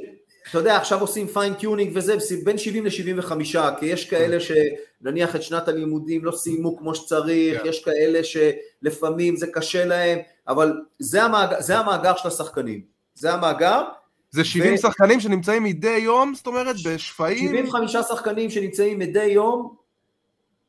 [0.50, 3.32] אתה יודע, עכשיו עושים fine tuning וזה, בין 70 ל-75,
[3.80, 7.68] כי יש כאלה שנניח את שנת הלימודים לא סיימו כמו שצריך, yeah.
[7.68, 12.82] יש כאלה שלפעמים זה קשה להם, אבל זה המאגר, זה המאגר של השחקנים,
[13.16, 13.84] זה המאגר.
[14.32, 14.78] זה 70 ו...
[14.78, 17.48] שחקנים שנמצאים מדי יום, זאת אומרת, בשפיים?
[17.48, 19.76] 75 שחקנים שנמצאים מדי יום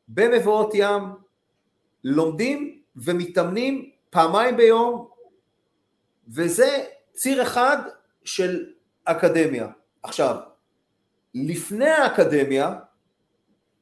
[0.08, 1.02] במבואות ים,
[2.04, 5.08] לומדים ומתאמנים פעמיים ביום,
[6.28, 7.78] וזה ציר אחד
[8.24, 8.64] של
[9.06, 9.68] אקדמיה.
[10.02, 10.36] עכשיו,
[11.34, 12.74] לפני האקדמיה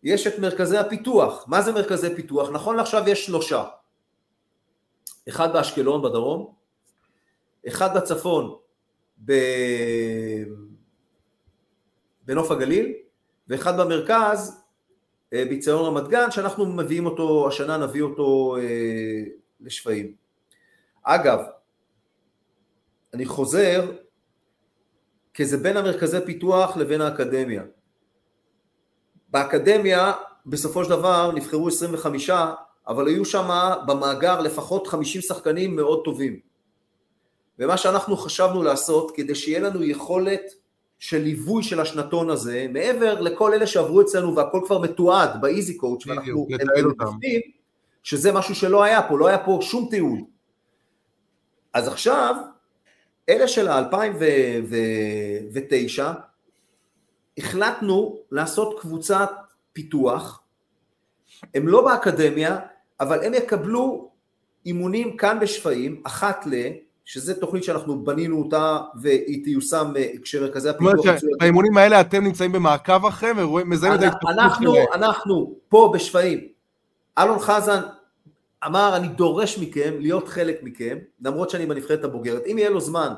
[0.03, 1.45] יש את מרכזי הפיתוח.
[1.49, 2.51] מה זה מרכזי פיתוח?
[2.51, 3.65] נכון לעכשיו יש שלושה.
[5.29, 6.55] אחד באשקלון בדרום,
[7.69, 8.57] אחד בצפון
[9.25, 9.33] ב...
[12.23, 12.93] בנוף הגליל,
[13.49, 14.65] ואחד במרכז
[15.33, 19.23] אה, ביציון רמת גן, שאנחנו מביאים אותו, השנה נביא אותו אה,
[19.61, 20.15] לשפיים.
[21.03, 21.39] אגב,
[23.15, 23.93] אני חוזר
[25.35, 27.63] כי זה בין המרכזי פיתוח לבין האקדמיה.
[29.29, 30.13] באקדמיה
[30.47, 32.31] בסופו של דבר נבחרו 25,
[32.89, 36.41] אבל היו שם במאגר לפחות 50 שחקנים מאוד טובים.
[37.59, 40.43] ומה שאנחנו חשבנו לעשות כדי שיהיה לנו יכולת
[40.99, 46.07] של ליווי של השנתון הזה, מעבר לכל אלה שעברו אצלנו והכל כבר מתועד באיזי קואוץ',
[46.07, 46.47] ואנחנו
[46.99, 47.41] מבינים
[48.03, 50.19] שזה משהו שלא היה פה, לא היה פה שום תיעוד.
[51.73, 52.35] אז עכשיו
[53.29, 56.03] אלה של ה-2009,
[57.39, 59.31] החלטנו לעשות קבוצת
[59.73, 60.41] פיתוח,
[61.55, 62.59] הם לא באקדמיה,
[63.01, 64.11] אבל הם יקבלו
[64.67, 66.55] אימונים כאן בשפיים, אחת ל...
[67.05, 70.97] שזה תוכנית שאנחנו בנינו אותה והיא תיושם כשמרכזי הפיתוח...
[70.97, 74.87] זאת אומרת שהאימונים האלה אתם נמצאים במעקב אחריהם ומזהים את ההתפתחות שלהם.
[74.95, 76.49] אנחנו פה בשפיים,
[77.19, 77.81] אלון חזן
[78.67, 83.15] אמר אני דורש מכם להיות חלק מכם, למרות שאני בנבחרת הבוגרת, אם יהיה לו זמן,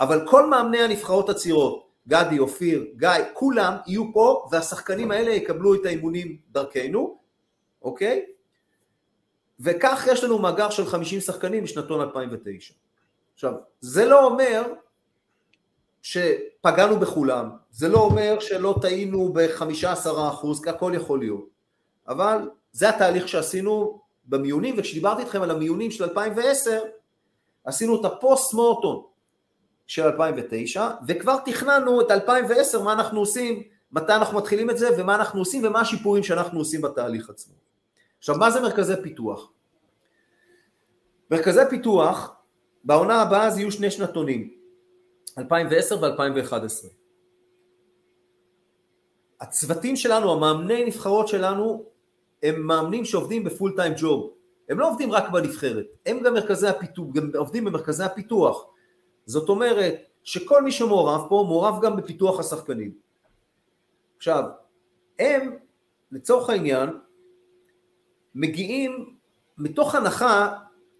[0.00, 5.86] אבל כל מאמני הנבחרות הצעירות, גדי, אופיר, גיא, כולם יהיו פה והשחקנים האלה יקבלו את
[5.86, 7.18] האימונים דרכנו,
[7.82, 8.24] אוקיי?
[9.60, 12.74] וכך יש לנו מאגר של 50 שחקנים משנתון 2009.
[13.34, 14.62] עכשיו, זה לא אומר
[16.02, 21.48] שפגענו בכולם, זה לא אומר שלא טעינו ב-15 אחוז, כי הכל יכול להיות,
[22.08, 26.80] אבל זה התהליך שעשינו במיונים, וכשדיברתי איתכם על המיונים של 2010,
[27.64, 29.02] עשינו את הפוסט מורטון
[29.86, 33.62] של 2009, וכבר תכננו את 2010, מה אנחנו עושים,
[33.92, 37.54] מתי אנחנו מתחילים את זה, ומה אנחנו עושים, ומה השיפורים שאנחנו עושים בתהליך עצמו.
[38.18, 39.52] עכשיו, מה זה מרכזי פיתוח?
[41.30, 42.34] מרכזי פיתוח,
[42.84, 44.50] בעונה הבאה אז יהיו שני שנתונים,
[45.38, 46.86] 2010 ו-2011.
[49.40, 51.89] הצוותים שלנו, המאמני נבחרות שלנו,
[52.42, 54.30] הם מאמנים שעובדים בפול טיים ג'וב.
[54.68, 58.66] הם לא עובדים רק בנבחרת, הם גם מרכזי הפיתוח, גם עובדים במרכזי הפיתוח.
[59.26, 62.92] זאת אומרת שכל מי שמעורב פה מעורב גם בפיתוח השחקנים.
[64.16, 64.44] עכשיו,
[65.18, 65.56] הם
[66.12, 66.88] לצורך העניין
[68.34, 69.14] מגיעים
[69.58, 70.56] מתוך הנחה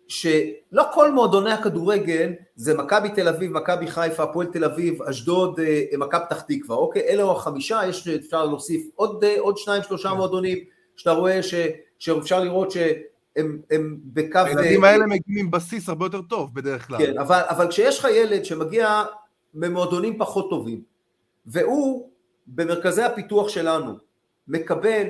[0.09, 5.85] שלא כל מועדוני הכדורגל זה מכבי תל אביב, מכבי חיפה, הפועל תל אביב, אשדוד, אה,
[5.99, 7.03] מכבי פתח תקווה, אוקיי?
[7.03, 10.17] אלה החמישה, יש, אפשר להוסיף עוד, אה, עוד שניים שלושה כן.
[10.17, 10.59] מועדונים
[11.01, 11.55] שאתה רואה ש,
[11.99, 14.39] שאפשר לראות שהם הם בקו...
[14.39, 16.99] הילדים האלה מגיעים עם בסיס הרבה יותר טוב בדרך כלל.
[16.99, 19.05] כן, אבל, אבל כשיש לך ילד שמגיע
[19.55, 20.83] ממועדונים פחות טובים,
[21.47, 22.11] והוא
[22.47, 23.97] במרכזי הפיתוח שלנו
[24.49, 25.07] מקבל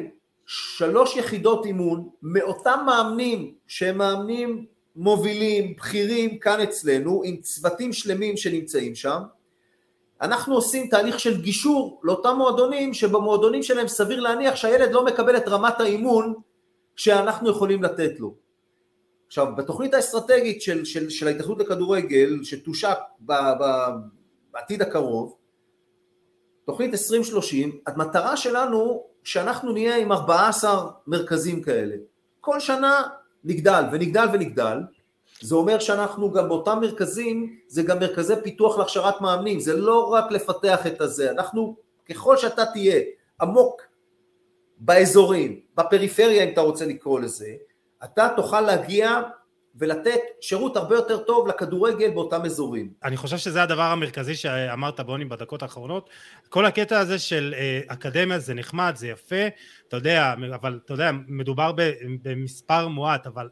[0.46, 8.94] שלוש יחידות אימון מאותם מאמנים שהם מאמנים מובילים, בכירים כאן אצלנו, עם צוותים שלמים שנמצאים
[8.94, 9.20] שם,
[10.22, 15.48] אנחנו עושים תהליך של גישור לאותם מועדונים שבמועדונים שלהם סביר להניח שהילד לא מקבל את
[15.48, 16.34] רמת האימון
[16.96, 18.34] שאנחנו יכולים לתת לו.
[19.26, 22.98] עכשיו, בתוכנית האסטרטגית של, של, של ההתאחדות לכדורגל, שתושק
[24.52, 25.36] בעתיד הקרוב,
[26.66, 31.96] תוכנית 2030, המטרה שלנו שאנחנו נהיה עם 14 מרכזים כאלה.
[32.40, 33.02] כל שנה
[33.44, 34.78] נגדל ונגדל ונגדל,
[35.40, 40.32] זה אומר שאנחנו גם באותם מרכזים, זה גם מרכזי פיתוח להכשרת מאמנים, זה לא רק
[40.32, 41.76] לפתח את הזה, אנחנו,
[42.10, 43.00] ככל שאתה תהיה
[43.40, 43.82] עמוק
[44.78, 47.48] באזורים, בפריפריה אם אתה רוצה לקרוא לזה,
[48.04, 49.20] אתה תוכל להגיע
[49.74, 52.92] ולתת שירות הרבה יותר טוב לכדורגל באותם אזורים.
[53.04, 56.10] אני חושב שזה הדבר המרכזי שאמרת בוני בדקות האחרונות.
[56.48, 59.46] כל הקטע הזה של אה, אקדמיה זה נחמד, זה יפה,
[59.88, 61.72] אתה יודע, אבל אתה יודע, מדובר
[62.22, 63.48] במספר מועט, אבל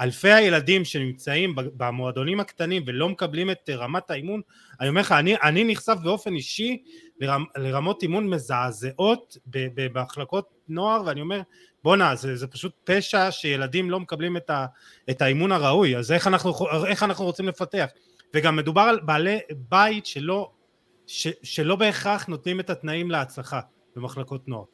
[0.00, 4.40] אלפי הילדים שנמצאים במועדונים הקטנים ולא מקבלים את רמת האימון,
[4.80, 6.82] אני אומר לך, אני, אני נחשף באופן אישי
[7.20, 11.40] לרמ, לרמות אימון מזעזעות במחלקות נוער, ואני אומר,
[11.84, 14.66] בואנה, זה, זה פשוט פשע שילדים לא מקבלים את, ה,
[15.10, 16.52] את האימון הראוי, אז איך אנחנו,
[16.86, 17.86] איך אנחנו רוצים לפתח?
[18.34, 20.50] וגם מדובר על בעלי בית שלא,
[21.06, 23.60] ש, שלא בהכרח נותנים את התנאים להצלחה
[23.96, 24.64] במחלקות נוער.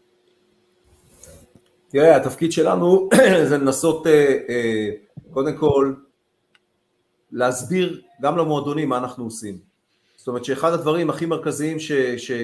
[1.89, 3.09] תראה, התפקיד שלנו
[3.49, 4.89] זה לנסות אה, אה,
[5.31, 5.95] קודם כל
[7.33, 9.59] להסביר גם למועדונים מה אנחנו עושים.
[10.16, 11.77] זאת אומרת שאחד הדברים הכי מרכזיים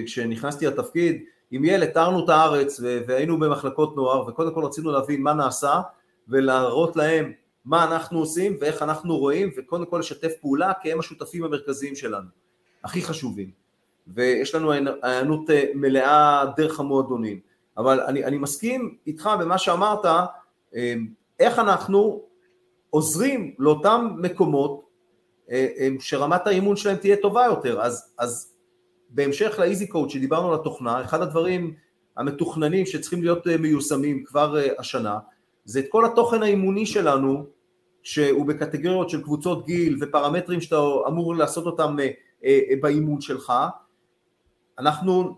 [0.07, 5.33] כשנכנסתי לתפקיד, עם ילד תארנו את הארץ והיינו במחלקות נוער וקודם כל רצינו להבין מה
[5.33, 5.81] נעשה
[6.29, 7.33] ולהראות להם
[7.65, 12.29] מה אנחנו עושים ואיך אנחנו רואים וקודם כל לשתף פעולה כי הם השותפים המרכזיים שלנו,
[12.85, 13.51] הכי חשובים
[14.07, 14.73] ויש לנו
[15.03, 17.41] הענות אה, מלאה דרך המועדונים
[17.77, 20.05] אבל אני, אני מסכים איתך במה שאמרת
[20.77, 20.95] אה,
[21.41, 22.26] איך אנחנו
[22.97, 24.87] עוזרים לאותם מקומות
[25.51, 28.53] אה, שרמת האימון שלהם תהיה טובה יותר אז, אז
[29.11, 31.75] בהמשך לאיזי קוד שדיברנו על התוכנה, אחד הדברים
[32.17, 35.19] המתוכננים שצריכים להיות אה, מיושמים כבר אה, השנה,
[35.65, 37.47] זה את כל התוכן האימוני שלנו,
[38.03, 41.97] שהוא בקטגוריות של קבוצות גיל ופרמטרים שאתה אמור לעשות אותם
[42.45, 43.53] אה, באימון שלך,
[44.79, 45.37] אנחנו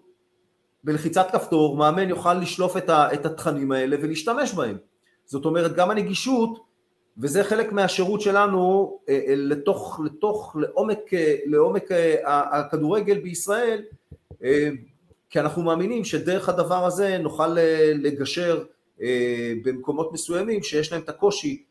[0.84, 4.76] בלחיצת כפתור, מאמן יוכל לשלוף את התכנים האלה ולהשתמש בהם.
[5.24, 6.67] זאת אומרת, גם הנגישות
[7.18, 11.84] וזה חלק מהשירות שלנו אה, אה, לתוך, לתוך, לעומק, אה, לעומק
[12.24, 13.82] הכדורגל בישראל,
[15.30, 17.56] כי אנחנו מאמינים שדרך הדבר הזה נוכל
[17.94, 18.64] לגשר
[19.64, 21.64] במקומות מסוימים שיש להם את הקושי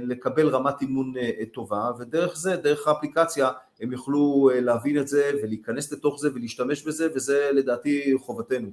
[0.00, 1.14] לקבל רמת אימון
[1.52, 7.08] טובה, ודרך זה, דרך האפליקציה, הם יוכלו להבין את זה ולהיכנס לתוך זה ולהשתמש בזה,
[7.14, 8.68] וזה לדעתי חובתנו.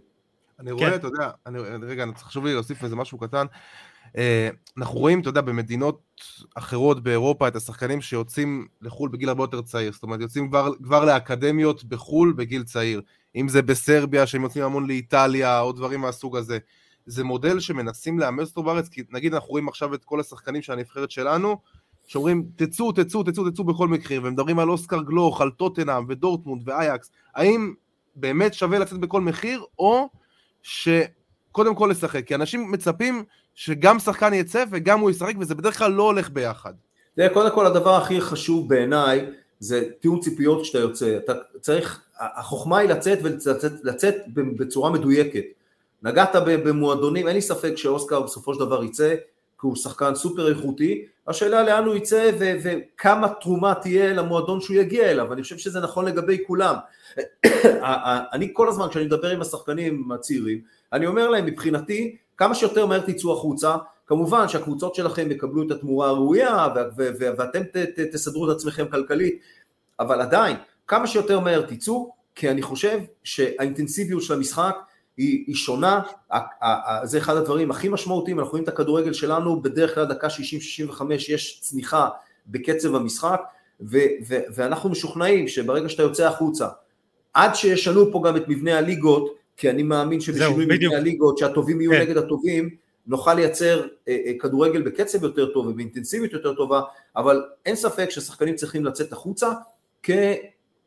[0.60, 0.96] אני רואה, כן.
[0.96, 3.46] אתה יודע, אני, רגע, חשוב לי להוסיף איזה משהו קטן.
[4.18, 6.02] אה, אנחנו רואים, אתה יודע, במדינות
[6.56, 11.06] אחרות באירופה את השחקנים שיוצאים לחו"ל בגיל הרבה יותר צעיר, זאת אומרת, יוצאים כבר, כבר
[11.06, 13.02] לאקדמיות בחו"ל בגיל צעיר,
[13.36, 16.58] אם זה בסרביה, שהם יוצאים המון לאיטליה, או דברים מהסוג הזה.
[17.06, 20.74] זה מודל שמנסים לאמץ אותו בארץ, כי נגיד אנחנו רואים עכשיו את כל השחקנים של
[20.74, 21.58] הנבחרת שלנו,
[22.08, 27.12] שאומרים תצאו, תצאו, תצאו, תצאו בכל מחיר, ומדברים על אוסקר גלוך, על טוטנאם ודורטמונד ואייקס,
[27.36, 27.74] האם
[28.16, 30.10] באמת שווה לצאת בכל מחיר, או
[30.62, 33.24] שקודם כל לשחק, כי אנשים מצפים
[33.56, 36.74] שגם שחקן יצא וגם הוא ישחק, וזה בדרך כלל לא הולך ביחד.
[37.16, 39.26] תראה, קודם כל הדבר הכי חשוב בעיניי
[39.60, 41.18] זה תיאום ציפיות כשאתה יוצא.
[41.18, 45.44] אתה צריך, החוכמה היא לצאת ולצאת בצורה מדויקת.
[46.04, 49.16] נגעת במועדונים, אין לי ספק שאוסקר בסופו של דבר יצא,
[49.62, 54.76] כי הוא שחקן סופר איכותי, השאלה לאן הוא יצא ו- וכמה תרומה תהיה למועדון שהוא
[54.76, 56.76] יגיע אליו, אני חושב שזה נכון לגבי כולם.
[58.34, 60.62] אני כל הזמן כשאני מדבר עם השחקנים הצעירים,
[60.94, 63.76] אני אומר להם מבחינתי כמה שיותר מהר תצאו החוצה,
[64.08, 66.68] כמובן שהקבוצות שלכם יקבלו את התמורה הראויה
[67.18, 67.62] ואתם
[68.14, 69.40] תסדרו את עצמכם כלכלית,
[70.00, 70.56] אבל עדיין,
[70.88, 74.76] כמה שיותר מהר תצאו, כי אני חושב שהאינטנסיביות של המשחק
[75.18, 76.02] היא, היא שונה,
[77.04, 81.60] זה אחד הדברים הכי משמעותיים, אנחנו רואים את הכדורגל שלנו, בדרך כלל דקה 60-65 יש
[81.62, 82.10] צניחה
[82.48, 83.42] בקצב המשחק,
[83.82, 83.98] ו,
[84.30, 86.68] ו, ואנחנו משוכנעים שברגע שאתה יוצא החוצה,
[87.34, 91.92] עד שישנו פה גם את מבנה הליגות, כי אני מאמין שבשינוי מבנה הליגות, שהטובים יהיו
[91.92, 92.02] כן.
[92.02, 92.70] נגד הטובים,
[93.08, 96.82] נוכל לייצר אה, אה, כדורגל בקצב יותר טוב ובאינטנסיביות יותר טובה,
[97.16, 99.52] אבל אין ספק ששחקנים צריכים לצאת החוצה,
[100.04, 100.14] כי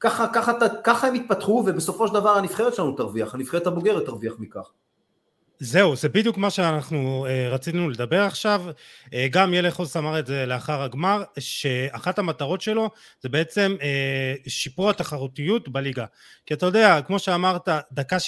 [0.00, 0.52] ככה, ככה,
[0.84, 4.70] ככה הם יתפתחו ובסופו של דבר הנבחרת שלנו תרוויח, הנבחרת הבוגרת תרוויח מכך.
[5.58, 8.64] זהו, זה בדיוק מה שאנחנו uh, רצינו לדבר עכשיו.
[9.04, 12.90] Uh, גם ילחוס אמר את זה לאחר הגמר, שאחת המטרות שלו
[13.20, 16.04] זה בעצם uh, שיפור התחרותיות בליגה.
[16.46, 18.20] כי אתה יודע, כמו שאמרת, דקה 60-70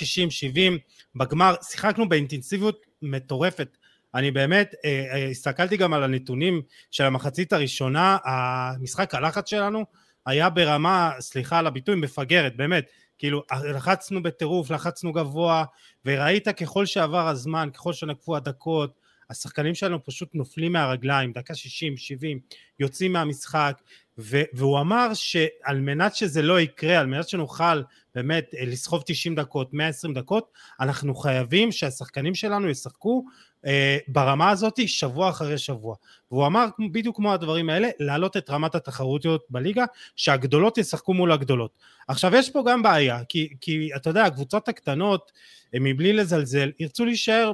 [1.15, 3.77] בגמר, שיחקנו באינטנסיביות מטורפת.
[4.15, 9.85] אני באמת uh, uh, הסתכלתי גם על הנתונים של המחצית הראשונה, המשחק הלחץ שלנו
[10.27, 12.91] היה ברמה, סליחה על הביטוי, מפגרת, באמת.
[13.19, 13.43] כאילו
[13.75, 15.65] לחצנו בטירוף, לחצנו גבוה,
[16.05, 22.41] וראית ככל שעבר הזמן, ככל שנקפו הדקות, השחקנים שלנו פשוט נופלים מהרגליים, דקה 60, 70,
[22.81, 23.83] יוצאים מהמשחק,
[24.19, 27.83] ו- והוא אמר שעל מנת שזה לא יקרה, על מנת שנוכל
[28.15, 33.25] באמת אה, לסחוב 90 דקות, 120 דקות, אנחנו חייבים שהשחקנים שלנו ישחקו
[33.67, 35.97] אה, ברמה הזאת שבוע אחרי שבוע.
[36.31, 39.85] והוא אמר בדיוק כמו הדברים האלה, להעלות את רמת התחרותיות בליגה,
[40.17, 41.71] שהגדולות ישחקו מול הגדולות.
[42.09, 45.33] עכשיו יש פה גם בעיה, כי, כי אתה יודע, הקבוצות הקטנות,
[45.75, 47.53] מבלי לזלזל, ירצו להישאר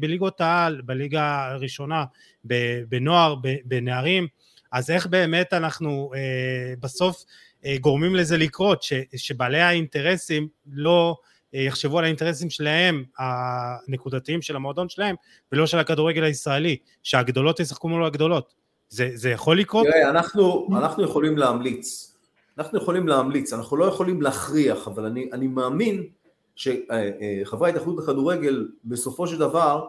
[0.00, 2.04] בליגות העל, בליגה הראשונה,
[2.88, 4.26] בנוער, בנערים,
[4.72, 7.24] אז איך באמת אנחנו אה, בסוף
[7.64, 11.16] אה, גורמים לזה לקרות, ש, שבעלי האינטרסים לא
[11.54, 15.16] יחשבו על האינטרסים שלהם, הנקודתיים של המועדון שלהם,
[15.52, 18.54] ולא של הכדורגל הישראלי, שהגדולות ישחקו מול הגדולות.
[18.88, 19.86] זה, זה יכול לקרות?
[19.86, 22.14] תראה, אנחנו, אנחנו יכולים להמליץ.
[22.58, 26.06] אנחנו יכולים להמליץ, אנחנו לא יכולים להכריח, אבל אני, אני מאמין
[26.56, 29.86] שחברי ההתאחדות לכדורגל בסופו של דבר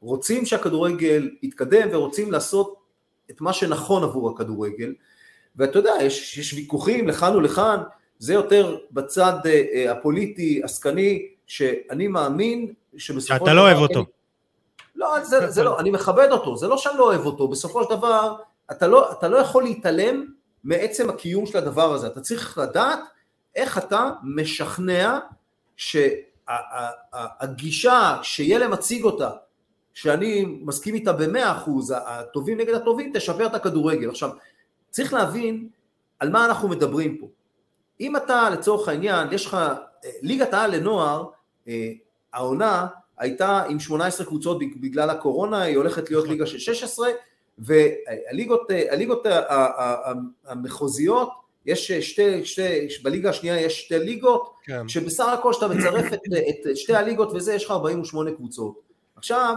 [0.00, 2.74] רוצים שהכדורגל יתקדם ורוצים לעשות
[3.30, 4.94] את מה שנכון עבור הכדורגל,
[5.56, 7.78] ואתה יודע, יש, יש ויכוחים לכאן ולכאן,
[8.18, 13.46] זה יותר בצד אה, אה, הפוליטי, עסקני, שאני מאמין שבסופו של דבר...
[13.46, 14.04] שאתה לא אוהב אותו.
[14.96, 17.90] לא, זה, זה לא, אני מכבד אותו, זה לא שאני לא אוהב אותו, בסופו של
[17.90, 18.36] דבר,
[18.70, 20.26] אתה לא, אתה לא יכול להתעלם
[20.64, 22.98] מעצם הקיום של הדבר הזה, אתה צריך לדעת
[23.56, 25.18] איך אתה משכנע
[27.36, 29.30] שהגישה שילם מציג אותה,
[29.94, 34.10] שאני מסכים איתה במאה אחוז, הטובים נגד הטובים, תשפר את הכדורגל.
[34.10, 34.30] עכשיו,
[34.90, 35.68] צריך להבין
[36.18, 37.26] על מה אנחנו מדברים פה.
[38.00, 39.56] אם אתה לצורך העניין, יש לך,
[40.22, 41.24] ליגת העל לנוער,
[41.68, 41.92] אה,
[42.32, 42.86] העונה
[43.18, 47.08] הייתה עם 18 קבוצות בגלל הקורונה, היא הולכת להיות ליגה של 16,
[47.58, 49.26] והליגות הליגות
[50.46, 51.30] המחוזיות,
[51.66, 54.88] יש שתי, שתי, בליגה השנייה יש שתי ליגות, כן.
[54.88, 58.80] שבסך הכל כשאתה מצרף את, את שתי הליגות וזה, יש לך 48 קבוצות.
[59.16, 59.54] עכשיו,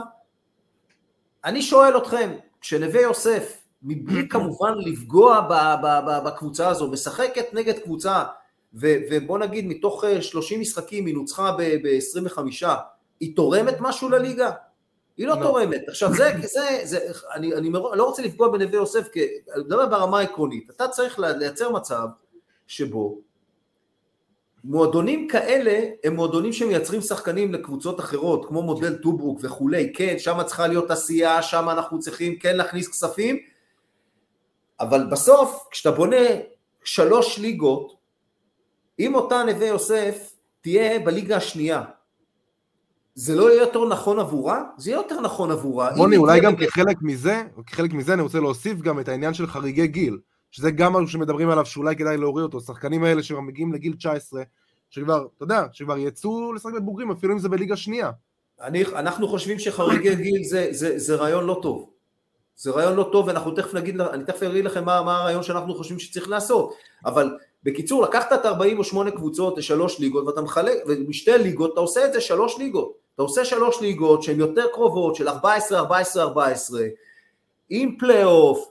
[1.45, 5.47] אני שואל אתכם, כשנווה יוסף מבלי כמובן לפגוע
[6.25, 8.23] בקבוצה הזו, משחקת נגד קבוצה,
[8.73, 12.65] ובוא נגיד מתוך 30 אה, משחקים היא נוצחה ב-25,
[13.19, 14.51] היא תורמת משהו לליגה?
[15.17, 15.43] היא לא, לא.
[15.43, 15.81] תורמת.
[15.87, 16.99] עכשיו זה, זה, זה
[17.33, 19.19] אני, אני לא רוצה לפגוע בנווה יוסף, כי
[19.55, 22.07] אני מדבר ברמה העקרונית, אתה צריך לייצר מצב
[22.67, 23.21] שבו
[24.63, 30.67] מועדונים כאלה הם מועדונים שמייצרים שחקנים לקבוצות אחרות, כמו מודל טוברוק וכולי, כן, שם צריכה
[30.67, 33.37] להיות עשייה, שם אנחנו צריכים כן להכניס כספים,
[34.81, 36.25] אבל בסוף, כשאתה בונה
[36.83, 37.95] שלוש ליגות,
[38.99, 41.83] אם אותה נווה יוסף תהיה בליגה השנייה,
[43.15, 44.63] זה לא יהיה יותר נכון עבורה?
[44.77, 45.95] זה יהיה יותר נכון עבורה.
[45.95, 46.71] רוני, אולי גם בליגה...
[46.71, 50.19] כחלק מזה, כחלק מזה אני רוצה להוסיף גם את העניין של חריגי גיל,
[50.51, 54.43] שזה גם משהו שמדברים עליו שאולי כדאי להוריד אותו, שחקנים האלה שכבר מגיעים לגיל 19,
[54.89, 58.11] שכבר, אתה יודע, שכבר יצאו לשחק בבוגרים, אפילו אם זה בליגה שנייה.
[58.61, 61.90] אני, אנחנו חושבים שחריגי גיל זה, זה, זה רעיון לא טוב.
[62.62, 65.76] זה רעיון לא טוב ואנחנו תכף נגיד, אני תכף אגיד לכם מה, מה הרעיון שאנחנו
[65.76, 66.74] חושבים שצריך לעשות,
[67.06, 72.13] אבל בקיצור לקחת את 48 קבוצות לשלוש ליגות ואתה מחלק, ומשתי ליגות אתה עושה את
[72.13, 76.82] זה שלוש ליגות, אתה עושה שלוש ליגות שהן יותר קרובות של 14, 14, 14,
[77.69, 78.69] עם פלייאוף,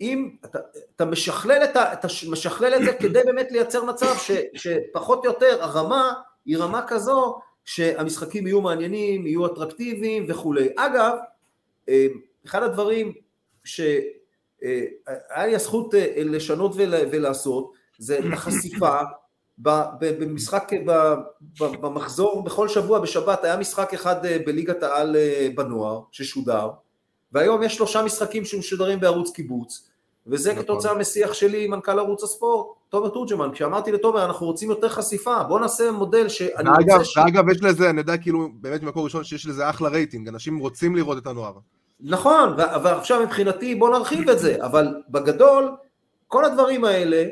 [0.00, 0.58] אם אתה,
[0.96, 5.30] אתה משכלל, את ה, אתה משכלל את זה כדי באמת לייצר מצב ש, שפחות או
[5.30, 6.12] יותר הרמה
[6.46, 10.68] היא רמה כזו שהמשחקים יהיו מעניינים, יהיו אטרקטיביים וכולי.
[10.76, 11.16] אגב,
[11.88, 12.06] אה,
[12.46, 13.25] אחד הדברים
[13.66, 16.72] שהיה לי הזכות אה, לשנות
[17.10, 18.98] ולעשות, זה החשיפה
[19.58, 20.70] במשחק,
[21.60, 26.70] במחזור, בכל שבוע בשבת היה משחק אחד אה, בליגת העל אה, בנוער ששודר,
[27.32, 29.88] והיום יש שלושה משחקים שמשודרים בערוץ קיבוץ,
[30.26, 30.62] וזה נכון.
[30.62, 35.42] כתוצאה משיח שלי עם מנכ"ל ערוץ הספורט, תומר תורג'מן, כשאמרתי לתומר אנחנו רוצים יותר חשיפה,
[35.42, 37.16] בוא נעשה מודל שאני ואגב, רוצה ש...
[37.16, 40.96] ואגב יש לזה, אני יודע כאילו באמת ממקור ראשון שיש לזה אחלה רייטינג, אנשים רוצים
[40.96, 41.52] לראות את הנוער.
[42.00, 45.76] נכון, ועכשיו מבחינתי בוא נרחיב את זה, אבל בגדול,
[46.28, 47.24] כל הדברים האלה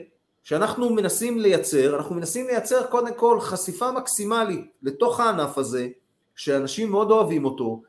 [0.43, 5.89] שאנחנו מנסים לייצר, אנחנו מנסים לייצר קודם כל חשיפה מקסימלית לתוך הענף הזה,
[6.37, 7.83] שאנשים מאוד אוהבים אותו,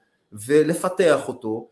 [0.47, 1.67] ולפתח אותו,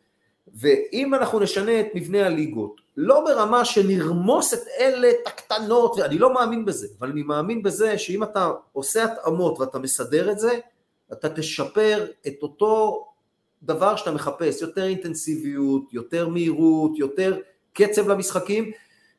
[0.54, 6.34] ואם אנחנו נשנה את מבנה הליגות, לא ברמה שנרמוס את אלה את הקטנות, ואני לא
[6.34, 10.60] מאמין בזה, אבל אני מאמין בזה שאם אתה עושה התאמות ואתה מסדר את זה,
[11.14, 13.06] אתה תשפר את אותו
[13.64, 17.39] דבר שאתה מחפש, יותר אינטנסיביות, יותר מהירות, יותר
[17.74, 18.72] קצב למשחקים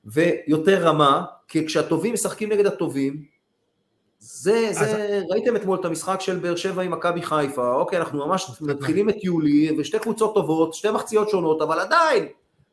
[0.04, 3.24] ויותר רמה, כי כשהטובים משחקים נגד הטובים,
[4.18, 4.78] זה, אז...
[4.78, 9.08] זה, ראיתם אתמול את המשחק של באר שבע עם מכבי חיפה, אוקיי, אנחנו ממש מתחילים
[9.08, 12.26] את יולי, ושתי קבוצות טובות, שתי מחציות שונות, אבל עדיין,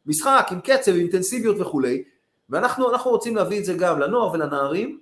[0.05, 2.03] משחק עם קצב, אינטנסיביות וכולי,
[2.49, 4.99] ואנחנו רוצים להביא את זה גם לנוער ולנערים,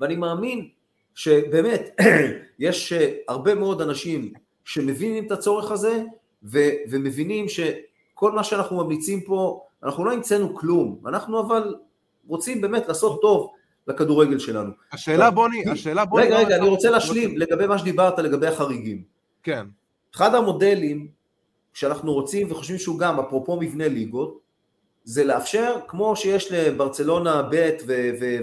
[0.00, 0.68] ואני מאמין
[1.14, 2.00] שבאמת,
[2.58, 4.32] יש אה, הרבה מאוד אנשים
[4.68, 6.02] שמבינים את הצורך הזה,
[6.42, 11.74] ו- ומבינים שכל מה שאנחנו ממליצים פה, אנחנו לא המצאנו כלום, אנחנו אבל
[12.28, 13.52] רוצים באמת לעשות טוב
[13.86, 14.70] לכדורגל שלנו.
[14.92, 16.26] השאלה בוני, השאלה בוני...
[16.26, 19.02] רגע, רגע, אני רוצה להשלים לגבי מה שדיברת לגבי החריגים.
[19.42, 19.66] כן.
[20.14, 21.08] אחד המודלים
[21.74, 24.38] שאנחנו רוצים וחושבים שהוא גם, אפרופו מבנה ליגות,
[25.08, 27.70] זה לאפשר, כמו שיש לברצלונה ב'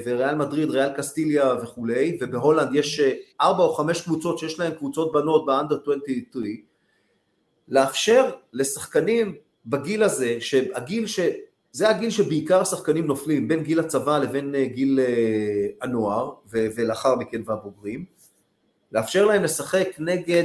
[0.06, 3.12] וריאל מדריד, ריאל קסטיליה וכולי, ובהולנד יש אה,
[3.42, 6.48] ארבע או חמש קבוצות שיש להן קבוצות בנות באנדר 23,
[7.68, 9.36] לאפשר לשחקנים
[9.66, 11.20] בגיל הזה, שהגיל ש...
[11.72, 17.42] זה הגיל שבעיקר השחקנים נופלים, בין גיל הצבא לבין אה, גיל אה, הנוער, ולאחר מכן
[17.46, 18.06] והבוגרים,
[18.92, 20.44] לאפשר להם לשחק נגד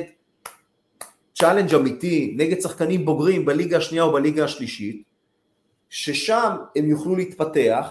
[1.35, 5.10] challenge אמיתי, נגד שחקנים בוגרים בליגה השנייה או בליגה השלישית,
[5.91, 7.87] ששם הם יוכלו להתפתח,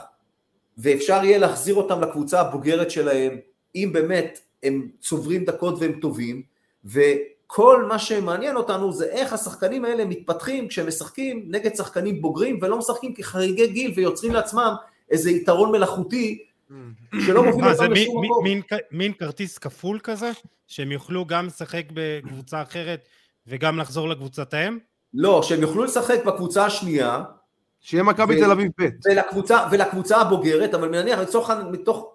[0.78, 3.38] ואפשר יהיה להחזיר אותם לקבוצה הבוגרת שלהם,
[3.76, 6.41] אם באמת הם צוברים דקות והם טובים,
[6.86, 12.78] וכל מה שמעניין אותנו זה איך השחקנים האלה מתפתחים כשהם משחקים נגד שחקנים בוגרים ולא
[12.78, 14.74] משחקים כחריגי גיל ויוצרים לעצמם
[15.12, 16.45] איזה יתרון מלאכותי
[17.26, 18.45] שלא מוביל אותם לשום מקום.
[18.91, 20.32] מין כרטיס כפול כזה?
[20.68, 23.08] שהם יוכלו גם לשחק בקבוצה אחרת
[23.47, 24.78] וגם לחזור לקבוצת האם?
[25.14, 27.24] לא, שהם יוכלו לשחק בקבוצה השנייה,
[27.82, 28.88] שיהיה מכבי תל אביב ב'.
[29.05, 32.13] ולקבוצה, ולקבוצה הבוגרת, אבל מניח לצורך, מתוך,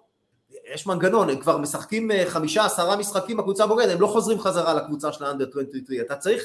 [0.73, 4.73] יש מנגנון, הם כבר משחקים אה, חמישה, עשרה משחקים בקבוצה הבוגרת, הם לא חוזרים חזרה
[4.73, 5.99] לקבוצה של האנדר 23.
[6.01, 6.43] אתה צריך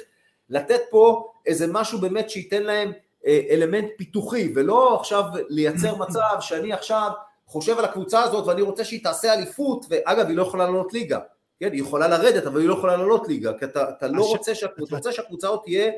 [0.50, 2.92] לתת פה איזה משהו באמת שייתן להם
[3.26, 7.10] אה, אלמנט פיתוחי, ולא עכשיו לייצר מצב שאני עכשיו
[7.46, 11.18] חושב על הקבוצה הזאת ואני רוצה שהיא תעשה אליפות, ואגב, היא לא יכולה לעלות ליגה.
[11.60, 14.54] כן, היא יכולה לרדת, אבל היא לא יכולה לעלות ליגה, כי אתה, אתה לא רוצה
[14.54, 15.90] שהקבוצה, רוצה שהקבוצה הזאת תהיה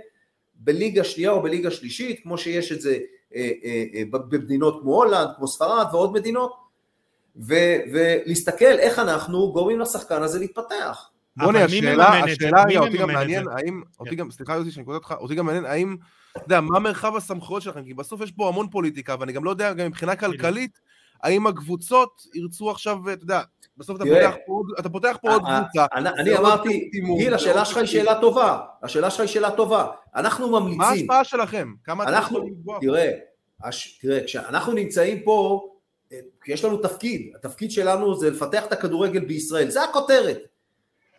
[0.65, 2.99] בליגה שנייה או בליגה שלישית, כמו שיש את זה
[3.35, 6.53] אה, אה, אה, במדינות כמו הולנד, כמו ספרד ועוד מדינות,
[7.37, 11.09] ו- ולהסתכל איך אנחנו גורמים לשחקן הזה להתפתח.
[11.37, 15.15] בוני, השאלה, השאלה היא, אותי גם מעניין, האם, אותי גם, סליחה יוסי שאני קוטע אותך,
[15.19, 15.97] אותי גם מעניין, האם,
[16.33, 17.85] אתה יודע, מה מרחב הסמכויות שלכם?
[17.85, 20.81] כי בסוף יש פה המון פוליטיקה, ואני גם לא יודע, גם מבחינה כלכלית,
[21.23, 23.41] האם הקבוצות ירצו עכשיו, אתה יודע,
[23.77, 25.87] בסוף אתה פותח פה עוד, אתה פותח פה עוד קבוצה.
[25.95, 29.87] אני אמרתי, גיל, השאלה שלך היא שאלה טובה, השאלה שלך היא שאלה טובה.
[30.17, 30.79] אנחנו ממליצים.
[30.79, 31.73] מה ההשפעה שלכם?
[31.85, 32.79] כמה אתם יכולים לקבוע?
[32.81, 33.11] תראה,
[34.01, 35.69] תראה, כשאנחנו נמצאים פה,
[36.13, 40.39] אה, יש לנו תפקיד, התפקיד שלנו זה לפתח את הכדורגל בישראל, זה הכותרת.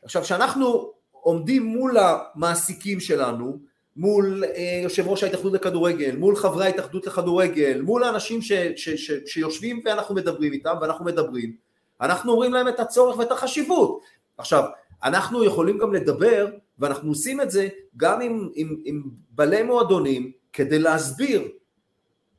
[0.03, 3.57] עכשיו, כשאנחנו עומדים מול המעסיקים שלנו,
[3.95, 9.11] מול אה, יושב ראש ההתאחדות לכדורגל, מול חברי ההתאחדות לכדורגל, מול האנשים ש, ש, ש,
[9.25, 11.55] שיושבים ואנחנו מדברים איתם, ואנחנו מדברים,
[12.01, 14.01] אנחנו אומרים להם את הצורך ואת החשיבות.
[14.37, 14.63] עכשיו,
[15.03, 16.47] אנחנו יכולים גם לדבר,
[16.79, 17.67] ואנחנו עושים את זה
[17.97, 21.47] גם עם, עם, עם בעלי מועדונים, כדי להסביר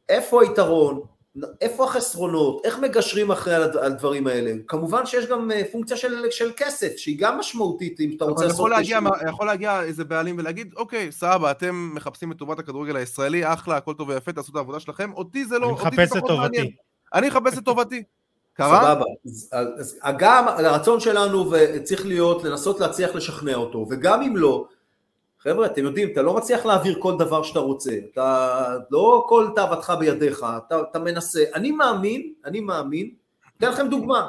[0.08, 1.00] איפה היתרון,
[1.60, 4.52] איפה החסרונות, איך מגשרים אחרי הדברים האלה.
[4.66, 8.70] כמובן שיש גם אה, פונקציה של, של כסף, שהיא גם משמעותית אם אתה רוצה לעשות...
[8.70, 13.76] להגיע, יכול להגיע איזה בעלים ולהגיד, אוקיי, סבבה, אתם מחפשים את טובת הכדורגל הישראלי, אחלה,
[13.76, 15.66] הכל טוב ויפה, תעשו את העבודה שלכם, אותי זה לא...
[15.66, 16.74] אני מחפש את טובתי.
[17.14, 18.02] אני מחפש את טובתי.
[18.56, 18.80] קרה?
[18.82, 19.04] סבבה.
[20.02, 24.66] אז גם הרצון שלנו צריך להיות לנסות להצליח לשכנע אותו, וגם אם לא,
[25.44, 29.92] חבר'ה, אתם יודעים, אתה לא מצליח להעביר כל דבר שאתה רוצה, אתה לא כל תאוותך
[29.98, 33.10] בידיך, אתה, אתה מנסה, אני מאמין, אני מאמין,
[33.58, 34.28] אתן לכם דוגמה,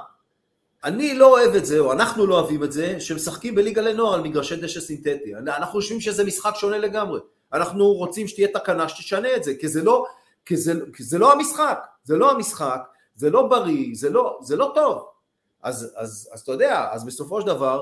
[0.84, 4.22] אני לא אוהב את זה, או אנחנו לא אוהבים את זה, שמשחקים בליגה לנוער על
[4.22, 7.20] מגרשי דשא סינתטי, אנחנו חושבים שזה משחק שונה לגמרי,
[7.54, 10.06] אנחנו רוצים שתהיה תקנה שתשנה את זה, כי זה לא,
[10.46, 12.82] כי זה, כי זה לא המשחק, זה לא המשחק,
[13.16, 15.08] זה לא בריא, זה לא, זה לא טוב.
[15.64, 17.82] אז, אז, אז אתה יודע, אז בסופו של דבר,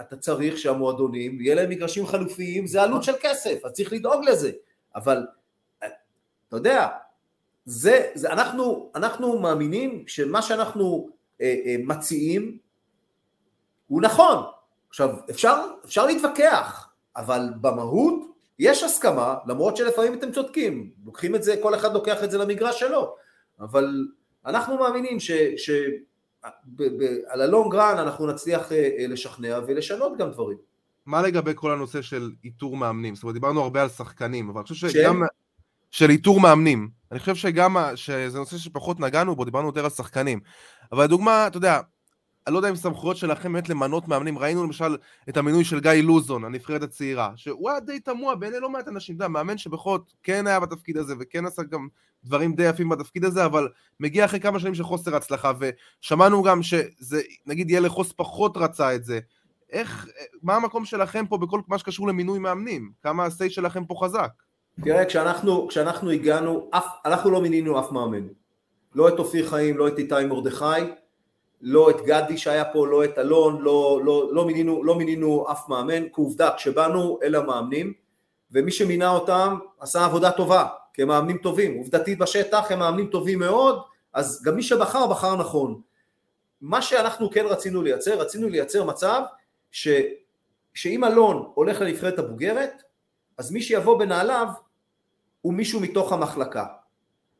[0.00, 4.50] אתה צריך שהמועדונים, יהיה להם מגרשים חלופיים, זה עלות של כסף, אז צריך לדאוג לזה.
[4.96, 5.26] אבל,
[6.48, 6.88] אתה יודע,
[7.64, 11.08] זה, זה אנחנו, אנחנו מאמינים שמה שאנחנו
[11.40, 12.58] אה, אה, מציעים
[13.86, 14.44] הוא נכון.
[14.88, 21.56] עכשיו, אפשר, אפשר להתווכח, אבל במהות יש הסכמה, למרות שלפעמים אתם צודקים, לוקחים את זה,
[21.62, 23.16] כל אחד לוקח את זה למגרש שלו,
[23.60, 24.08] אבל
[24.46, 25.20] אנחנו מאמינים
[26.78, 30.58] שעל הלונג רן אנחנו נצליח אה, אה, לשכנע ולשנות גם דברים.
[31.06, 33.14] מה לגבי כל הנושא של איתור מאמנים?
[33.14, 35.22] זאת אומרת, דיברנו הרבה על שחקנים, אבל אני חושב שגם...
[35.90, 36.88] של איתור מאמנים.
[37.12, 40.40] אני חושב שגם, שזה נושא שפחות נגענו בו, דיברנו יותר על שחקנים.
[40.92, 41.80] אבל לדוגמה, אתה יודע,
[42.46, 44.96] אני לא יודע אם סמכויות שלכם באמת למנות מאמנים, ראינו למשל
[45.28, 49.16] את המינוי של גיא לוזון, הנבחרת הצעירה, שהוא היה די תמוה בעיני לא מעט אנשים,
[49.16, 51.88] אתה מאמן שבכל זאת כן היה בתפקיד הזה וכן עשה גם
[52.24, 53.68] דברים די יפים בתפקיד הזה, אבל
[54.00, 58.94] מגיע אחרי כמה שנים של חוסר הצלחה, ושמענו גם שזה, נגיד יהיה לחוס פחות רצה
[58.94, 59.20] את זה.
[59.70, 60.08] איך,
[60.42, 62.92] מה המקום שלכם פה בכל מה שקשור למינוי מאמנים?
[63.02, 64.30] כמה ה-say שלכם פה חזק?
[64.84, 68.26] תראה, כשאנחנו, כשאנחנו הגענו, אף, אנחנו לא מינינו אף מאמן.
[68.94, 70.64] לא את אופיר חיים, לא את איתי מרדכי,
[71.62, 75.68] לא את גדי שהיה פה, לא את אלון, לא, לא, לא, מינינו, לא מינינו אף
[75.68, 77.92] מאמן, כעובדה, כשבאנו אל המאמנים,
[78.50, 83.38] ומי שמינה אותם עשה עבודה טובה, כי הם מאמנים טובים, עובדתית בשטח הם מאמנים טובים
[83.38, 83.82] מאוד,
[84.12, 85.80] אז גם מי שבחר, בחר נכון.
[86.60, 89.22] מה שאנחנו כן רצינו לייצר, רצינו לייצר מצב
[89.70, 89.88] ש,
[90.74, 92.82] שאם אלון הולך לנבחרת הבוגרת,
[93.38, 94.48] אז מי שיבוא בנעליו
[95.40, 96.64] הוא מישהו מתוך המחלקה.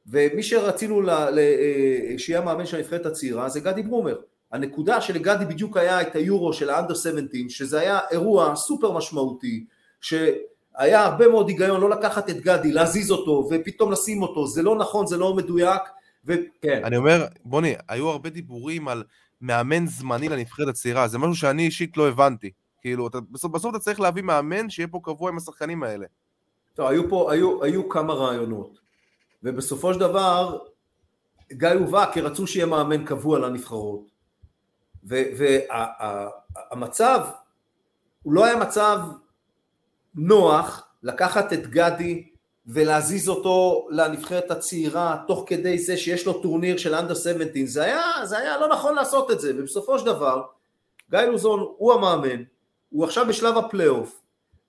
[0.07, 4.17] ומי שרצינו לה, לה, אה, שיהיה המאמן של הנבחרת הצעירה זה גדי ברומר.
[4.53, 9.65] הנקודה שלגדי בדיוק היה את היורו של האנדר 17, שזה היה אירוע סופר משמעותי,
[10.01, 14.77] שהיה הרבה מאוד היגיון לא לקחת את גדי, להזיז אותו ופתאום לשים אותו, זה לא
[14.77, 15.83] נכון, זה לא מדויק,
[16.25, 16.81] וכן.
[16.85, 19.05] אני אומר, בוני, היו הרבה דיבורים על
[19.41, 22.51] מאמן זמני לנבחרת הצעירה, זה משהו שאני אישית לא הבנתי.
[22.81, 26.07] כאילו, אתה, בסוף, בסוף אתה צריך להביא מאמן שיהיה פה קבוע עם השחקנים האלה.
[26.75, 28.84] טוב, היו פה, היו, היו כמה רעיונות.
[29.45, 30.59] ובסופו של דבר
[31.53, 31.69] גיא
[32.13, 34.01] כי רצו שיהיה מאמן קבוע לנבחרות.
[36.71, 37.27] והמצב,
[38.23, 39.01] הוא לא היה מצב
[40.15, 42.29] נוח לקחת את גדי
[42.67, 48.03] ולהזיז אותו לנבחרת הצעירה תוך כדי זה שיש לו טורניר של אנדר 17, זה היה,
[48.25, 50.43] זה היה לא נכון לעשות את זה, ובסופו של דבר
[51.11, 52.43] גיא לוזון הוא המאמן,
[52.91, 54.21] הוא עכשיו בשלב הפלייאוף,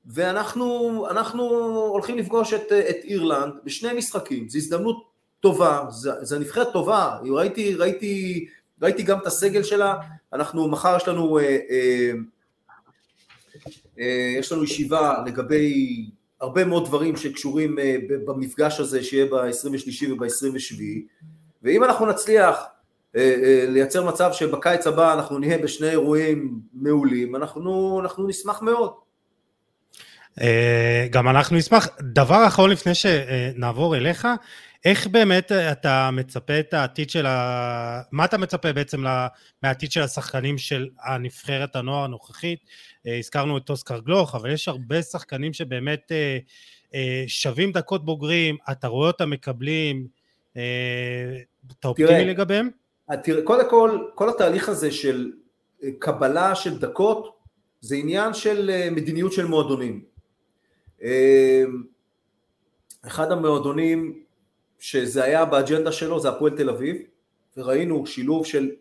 [0.08, 1.46] ואנחנו
[1.92, 5.06] הולכים לפגוש את, את אירלנד בשני משחקים, זו הזדמנות
[5.40, 5.86] טובה,
[6.22, 8.46] זו נבחרת טובה, ראיתי, ראיתי,
[8.82, 9.96] ראיתי גם את הסגל שלה,
[10.34, 12.12] אנחנו, מחר יש לנו, אה, אה,
[14.00, 16.06] אה, יש לנו ישיבה לגבי
[16.42, 17.96] הרבה מאוד דברים שקשורים אה,
[18.26, 20.82] במפגש הזה שיהיה ב-23 וב-27,
[21.64, 22.66] ואם אנחנו נצליח
[23.16, 29.05] אה, אה, לייצר מצב שבקיץ הבא אנחנו נהיה בשני אירועים מעולים, אנחנו, אנחנו נשמח מאוד.
[30.42, 31.88] אה, גם אנחנו נשמח.
[32.02, 34.28] דבר אחרון לפני שנעבור אליך,
[34.86, 38.02] איך באמת אתה מצפה את העתיד של ה...
[38.12, 39.04] מה אתה מצפה בעצם
[39.64, 42.60] מהעתיד של השחקנים של הנבחרת הנוער הנוכחית?
[43.08, 48.88] אה, הזכרנו את אוסקר גלוך, אבל יש הרבה שחקנים שבאמת אה, שווים דקות בוגרים, אתה
[48.88, 50.08] רואה אותם מקבלים,
[50.52, 52.70] אתה אופטימי לגביהם?
[53.24, 55.32] תראה, קודם כל, כל התהליך הזה של
[56.00, 57.36] קבלה של דקות,
[57.82, 60.15] זה עניין של מדיניות של מועדונים.
[61.02, 61.84] אמ,
[63.08, 64.24] אחד המועדונים
[64.80, 66.98] שזה היה באג'נדה שלו זה הפועל תל אביב,
[67.58, 68.72] וראינו שילוב של,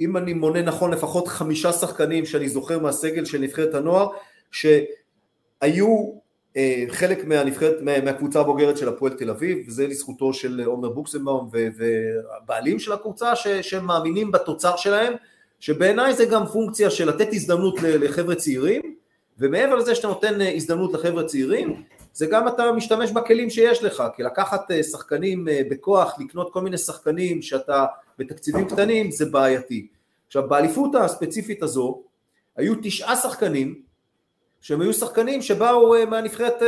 [0.00, 4.08] אם אני מונה נכון, לפחות חמישה שחקנים שאני זוכר מהסגל של נבחרת הנוער,
[4.50, 6.12] שהיו
[6.56, 12.78] אה, חלק מהנבחרת, מהקבוצה הבוגרת של הפועל תל אביב, וזה לזכותו של עומר בוקסנבאום והבעלים
[12.78, 15.12] של הקבוצה ש, שהם מאמינים בתוצר שלהם,
[15.60, 18.96] שבעיניי זה גם פונקציה של לתת הזדמנות לחבר'ה צעירים,
[19.40, 21.82] ומעבר לזה שאתה נותן אה, הזדמנות לחבר'ה צעירים,
[22.12, 26.60] זה גם אתה משתמש בכלים שיש לך, כי לקחת אה, שחקנים אה, בכוח, לקנות כל
[26.60, 27.86] מיני שחקנים שאתה
[28.18, 29.86] בתקציבים קטנים, זה בעייתי.
[30.26, 32.02] עכשיו באליפות הספציפית הזו,
[32.56, 33.82] היו תשעה שחקנים,
[34.60, 36.62] שהם היו שחקנים שבאו מהנבחרת,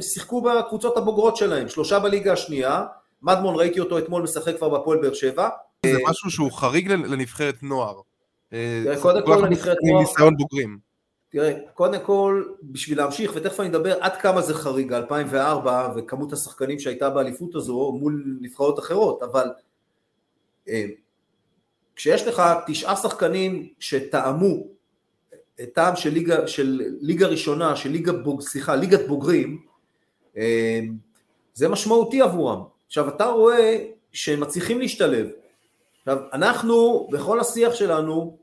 [0.00, 2.84] שיחקו בקבוצות הבוגרות שלהם, שלושה בליגה השנייה,
[3.22, 5.48] מדמון ראיתי אותו אתמול משחק כבר בהפועל באר שבע.
[5.86, 8.00] זה משהו שהוא חריג לנבחרת נוער.
[9.02, 10.00] קודם כל לנבחרת נוער.
[10.02, 10.91] ניסיון בוגרים.
[11.32, 16.78] תראה, קודם כל, בשביל להמשיך, ותכף אני אדבר עד כמה זה חריג, 2004 וכמות השחקנים
[16.78, 19.48] שהייתה באליפות הזו מול נבחרות אחרות, אבל
[20.68, 20.84] אה,
[21.96, 24.66] כשיש לך תשעה שחקנים שטעמו
[25.72, 29.62] טעם של ליגה, של ליגה ראשונה, של ליגה בוג, סליחה, ליגת בוגרים,
[30.36, 30.80] אה,
[31.54, 32.62] זה משמעותי עבורם.
[32.86, 35.26] עכשיו אתה רואה שהם מצליחים להשתלב.
[35.98, 38.41] עכשיו אנחנו, בכל השיח שלנו,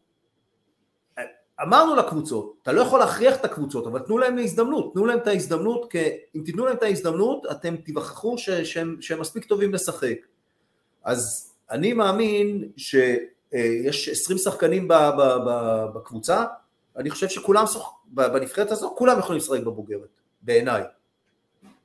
[1.63, 5.27] אמרנו לקבוצות, אתה לא יכול להכריח את הקבוצות, אבל תנו להם הזדמנות, תנו להם את
[5.27, 5.97] ההזדמנות, כי
[6.35, 10.17] אם תיתנו להם את ההזדמנות, אתם תיווכחו שהם, שהם מספיק טובים לשחק.
[11.03, 14.87] אז אני מאמין שיש 20 שחקנים
[15.93, 16.45] בקבוצה,
[16.97, 17.65] אני חושב שכולם,
[18.05, 20.83] בנבחרת הזו, כולם יכולים לשחק בבוגרת, בעיניי.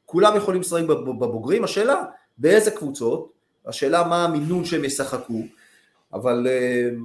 [0.07, 2.03] כולם יכולים לשחק בבוגרים, השאלה
[2.39, 3.33] באיזה קבוצות,
[3.66, 5.43] השאלה מה המינון שהם ישחקו,
[6.14, 6.46] אבל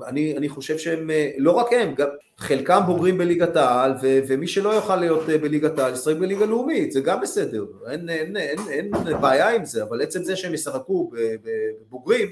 [0.07, 2.07] אני, אני חושב שהם, לא רק הם, גם
[2.37, 7.21] חלקם בוגרים בליגת העל, ומי שלא יוכל להיות בליגת העל, ישחק בליגה לאומית, זה גם
[7.21, 11.11] בסדר, אין, אין, אין, אין, אין בעיה עם זה, אבל עצם זה שהם ישחקו
[11.43, 12.27] בבוגרים,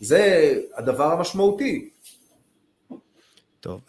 [0.00, 1.90] זה הדבר המשמעותי.
[3.60, 3.80] טוב,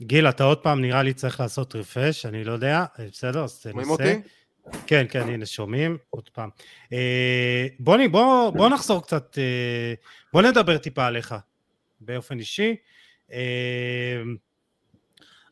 [0.00, 3.90] גיל, אתה עוד פעם נראה לי צריך לעשות רפש, אני לא יודע, בסדר, אז תנסה.
[3.90, 4.20] אותי?
[4.86, 6.48] כן, כן, הנה, שומעים, עוד פעם.
[6.92, 9.94] אה, בוני, בוא, בוא נחזור קצת, אה,
[10.34, 11.34] בוא נדבר טיפה עליך,
[12.00, 12.76] באופן אישי.
[13.32, 14.22] אה,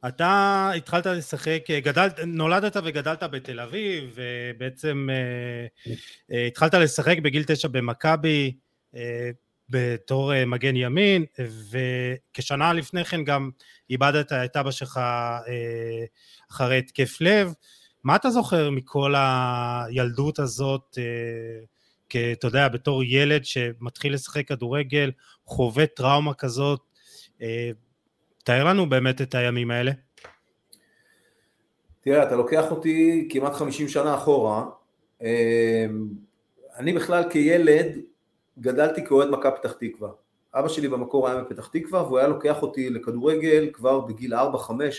[0.08, 5.08] אתה התחלת לשחק, גדלת, נולדת וגדלת בתל אביב, ובעצם
[6.48, 8.52] התחלת לשחק בגיל תשע במכבי,
[9.68, 11.24] בתור אה, מגן ימין,
[11.70, 13.50] וכשנה לפני כן גם
[13.90, 16.04] איבדת את אבא שלך אה,
[16.50, 17.54] אחרי התקף לב.
[18.04, 21.64] מה אתה זוכר מכל הילדות הזאת, אה,
[22.32, 25.10] אתה יודע, בתור ילד שמתחיל לשחק כדורגל,
[25.46, 26.80] חווה טראומה כזאת?
[28.44, 29.92] תאר לנו באמת את הימים האלה.
[32.00, 34.64] תראה, אתה לוקח אותי כמעט 50 שנה אחורה.
[36.76, 37.98] אני בכלל כילד
[38.58, 40.10] גדלתי כאוהד מכבי פתח תקווה.
[40.54, 44.38] אבא שלי במקור היה מפתח תקווה והוא היה לוקח אותי לכדורגל כבר בגיל 4-5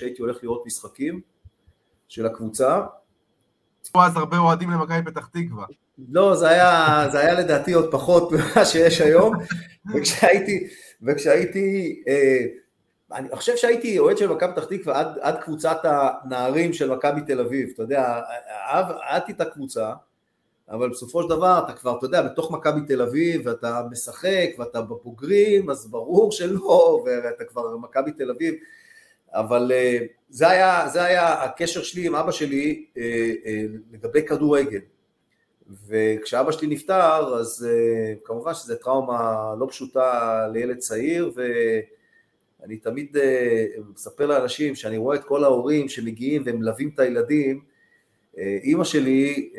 [0.02, 1.22] הייתי הולך לראות משחקים
[2.08, 2.82] של הקבוצה.
[3.92, 5.66] פה אז הרבה אוהדים למכבי פתח תקווה.
[6.10, 9.36] לא, זה היה, זה היה לדעתי עוד פחות ממה שיש היום,
[9.96, 10.68] וכשהייתי,
[11.02, 12.46] וכשהייתי, אה,
[13.14, 17.40] אני חושב שהייתי אוהד של מכבי פתח תקווה עד, עד קבוצת הנערים של מכבי תל
[17.40, 18.22] אביב, אתה יודע,
[19.10, 19.94] אהבתי את הקבוצה,
[20.70, 24.82] אבל בסופו של דבר אתה כבר, אתה יודע, בתוך מכבי תל אביב, ואתה משחק, ואתה
[24.82, 28.56] בבוגרים, אז ברור שלא, ואתה כבר מכבי תל אביב,
[29.34, 34.80] אבל אה, זה היה, זה היה הקשר שלי עם אבא שלי אה, אה, לגבי כדורגל.
[35.88, 37.68] וכשאבא שלי נפטר, אז
[38.24, 43.18] כמובן שזו טראומה לא פשוטה לילד צעיר, ואני תמיד
[43.94, 47.62] מספר לאנשים שאני רואה את כל ההורים שמגיעים ומלווים את הילדים,
[48.38, 49.50] אימא שלי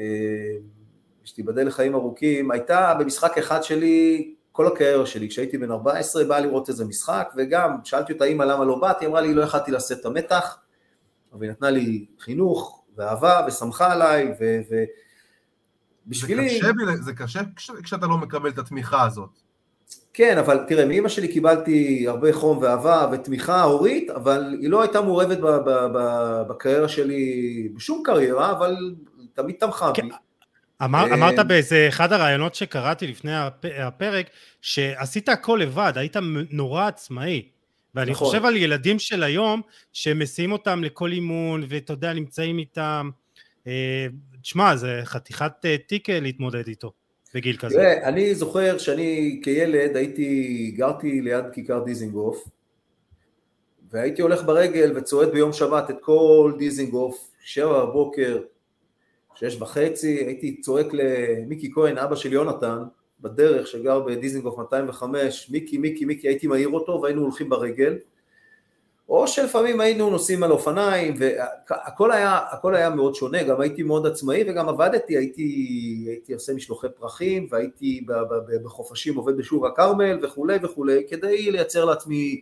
[1.25, 6.69] שתיבדל לחיים ארוכים, הייתה במשחק אחד שלי כל הקריירה שלי, כשהייתי בן 14 באה לראות
[6.69, 10.01] איזה משחק, וגם שאלתי אותה אימא למה לא באתי, היא אמרה לי לא יכלתי לשאת
[10.01, 10.59] את המתח,
[11.33, 14.59] אבל היא נתנה לי חינוך ואהבה ושמחה עליי, ו...
[14.71, 14.85] ו...
[16.07, 16.61] בשבילי...
[17.01, 19.31] זה קשה, זה קשה כשאתה לא מקבל את התמיכה הזאת.
[20.15, 25.03] כן, אבל תראה, מאמא שלי קיבלתי הרבה חום ואהבה ותמיכה הורית, אבל היא לא הייתה
[25.03, 25.39] מעורבת
[26.49, 28.77] בקריירה שלי בשום קריירה, אבל
[29.33, 30.01] תמיד תמכה בי.
[30.01, 30.09] כן,
[30.85, 33.33] אמר, אה, אמרת באיזה אחד הראיונות שקראתי לפני
[33.79, 34.27] הפרק,
[34.61, 36.17] שעשית הכל לבד, היית
[36.51, 37.43] נורא עצמאי.
[37.95, 38.27] ואני נכון.
[38.27, 43.11] חושב על ילדים של היום, שמסיעים אותם לכל אימון, ואתה יודע, נמצאים איתם.
[44.45, 46.93] אה, תשמע, זה חתיכת אה, תיק להתמודד איתו,
[47.35, 47.75] בגיל כזה.
[47.75, 52.45] תראה, אני זוכר שאני כילד הייתי, גרתי ליד כיכר דיזינגוף,
[53.91, 58.41] והייתי הולך ברגל וצועד ביום שבת את כל דיזינגוף, שבע בבוקר,
[59.35, 62.83] שש וחצי, הייתי צועק למיקי כהן, אבא של יונתן,
[63.21, 67.99] בדרך שגר בדיזנגוף 205, מיקי, מיקי, מיקי, הייתי מעיר אותו והיינו הולכים ברגל,
[69.09, 74.45] או שלפעמים היינו נוסעים על אופניים, והכל היה, היה מאוד שונה, גם הייתי מאוד עצמאי
[74.51, 75.43] וגם עבדתי, הייתי,
[76.09, 78.07] הייתי עושה משלוחי פרחים, והייתי
[78.65, 82.41] בחופשים עובד בשור הכרמל וכולי וכולי, כדי לייצר לעצמי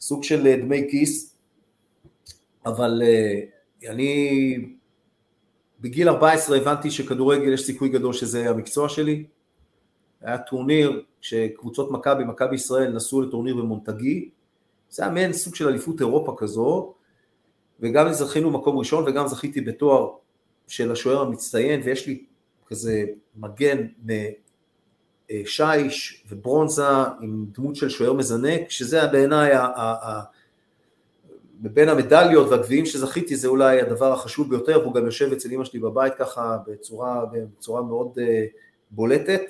[0.00, 1.36] סוג של דמי כיס,
[2.66, 3.40] אבל אה,
[3.90, 4.56] אני
[5.80, 9.24] בגיל 14 הבנתי שכדורגל יש סיכוי גדול שזה המקצוע שלי.
[10.20, 14.30] היה טורניר שקבוצות מכבי, מכבי ישראל נסעו לטורניר במונטגי,
[14.94, 16.94] זה היה מעין סוג של אליפות אירופה כזו,
[17.80, 20.10] וגם זכינו מקום ראשון וגם זכיתי בתואר
[20.68, 22.24] של השוער המצטיין, ויש לי
[22.66, 23.04] כזה
[23.36, 23.86] מגן
[25.30, 26.86] משיש וברונזה
[27.20, 29.52] עם דמות של שוער מזנק, שזה בעיניי
[31.60, 35.80] מבין המדליות והגביעים שזכיתי זה אולי הדבר החשוב ביותר, והוא גם יושב אצל אמא שלי
[35.80, 38.20] בבית ככה בצורה, בצורה מאוד uh,
[38.90, 39.42] בולטת.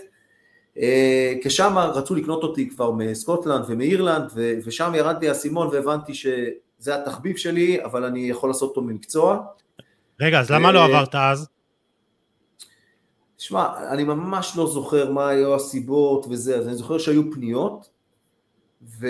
[0.77, 0.81] Uh,
[1.45, 7.37] כשם רצו לקנות אותי כבר מסקוטלנד ומאירלנד, ו- ושם ירד לי האסימון והבנתי שזה התחביב
[7.37, 9.47] שלי, אבל אני יכול לעשות אותו ממקצוע.
[10.21, 11.49] רגע, אז למה לא אה, עברת אז?
[13.37, 17.91] תשמע, אני ממש לא זוכר מה היו הסיבות וזה, אז אני זוכר שהיו פניות,
[19.01, 19.07] ו...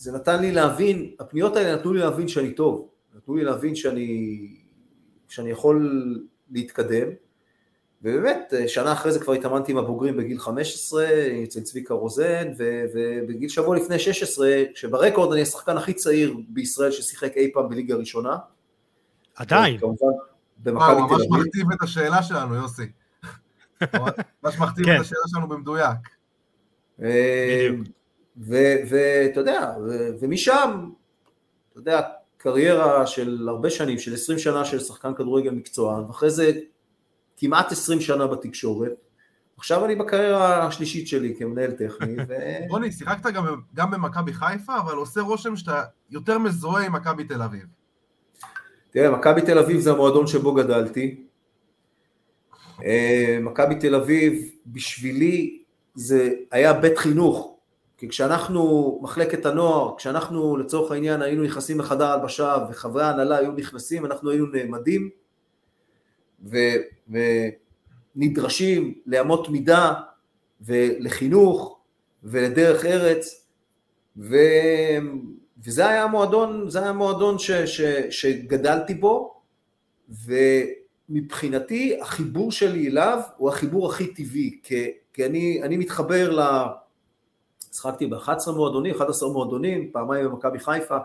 [0.00, 4.38] זה נתן לי להבין, הפניות האלה נתנו לי להבין שאני טוב, נתנו לי להבין שאני,
[5.28, 6.18] שאני יכול
[6.50, 7.08] להתקדם,
[8.02, 11.06] ובאמת, שנה אחרי זה כבר התאמנתי עם הבוגרים בגיל 15,
[11.44, 12.52] אצל צביקה רוזן,
[12.94, 18.36] ובגיל שבוע לפני 16, שברקורד אני השחקן הכי צעיר בישראל ששיחק אי פעם בליגה ראשונה.
[19.36, 19.78] עדיין.
[19.78, 20.06] כמובן,
[20.58, 21.28] במכבי תל אביב.
[21.30, 22.82] ממש מכתיב את השאלה שלנו, יוסי.
[24.42, 25.00] ממש מכתיב את כן.
[25.00, 25.98] השאלה שלנו במדויק.
[28.36, 29.72] ואתה יודע,
[30.20, 30.90] ומשם,
[31.70, 32.00] אתה יודע,
[32.36, 36.52] קריירה של הרבה שנים, של 20 שנה של שחקן כדורגל מקצוען, ואחרי זה
[37.40, 39.04] כמעט 20 שנה בתקשורת.
[39.56, 42.16] עכשיו אני בקריירה השלישית שלי כמנהל טכני.
[42.28, 42.34] ו...
[42.70, 47.42] רוני, שיחקת גם, גם במכבי חיפה, אבל עושה רושם שאתה יותר מזוהה עם מכבי תל
[47.42, 47.62] אביב.
[48.90, 51.22] תראה, מכבי תל אביב זה המועדון שבו גדלתי.
[52.84, 55.62] אה, מכבי תל אביב, בשבילי,
[55.94, 57.56] זה היה בית חינוך.
[57.98, 64.06] כי כשאנחנו, מחלקת הנוער, כשאנחנו לצורך העניין היינו נכנסים לחדר הלבשה וחברי ההנהלה היו נכנסים,
[64.06, 65.10] אנחנו היינו נעמדים
[68.16, 69.92] ונדרשים לאמות מידה
[70.60, 71.78] ולחינוך
[72.24, 73.46] ולדרך ארץ
[74.16, 74.36] ו,
[75.64, 77.80] וזה היה המועדון, זה היה המועדון ש, ש,
[78.10, 79.40] שגדלתי בו
[81.08, 86.40] ומבחינתי החיבור שלי אליו הוא החיבור הכי טבעי כי, כי אני, אני מתחבר ל...
[87.72, 90.98] שחקתי ב-11 מועדונים, 11 מועדונים, פעמיים במכבי חיפה,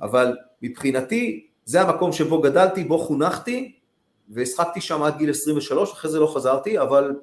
[0.00, 3.72] אבל מבחינתי זה המקום שבו גדלתי, בו חונכתי,
[4.28, 7.14] והשחקתי שם עד גיל 23, אחרי זה לא חזרתי, אבל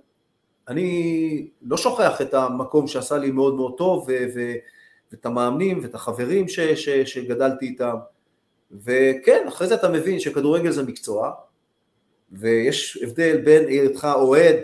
[0.68, 4.54] אני לא שוכח את המקום שעשה לי מאוד מאוד טוב, ו- ו-
[5.12, 7.96] ואת המאמנים ואת החברים ש- ש- שגדלתי איתם,
[8.72, 11.32] וכן, אחרי זה אתה מבין שכדורגל זה מקצוע,
[12.32, 14.56] ויש הבדל בין היותך אוהד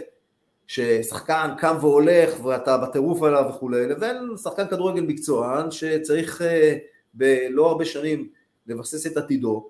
[0.67, 6.77] ששחקן קם והולך ואתה בטירוף עליו וכולי, לבין שחקן כדורגל מקצוען שצריך אה,
[7.13, 8.29] בלא הרבה שנים
[8.67, 9.69] לבסס את עתידו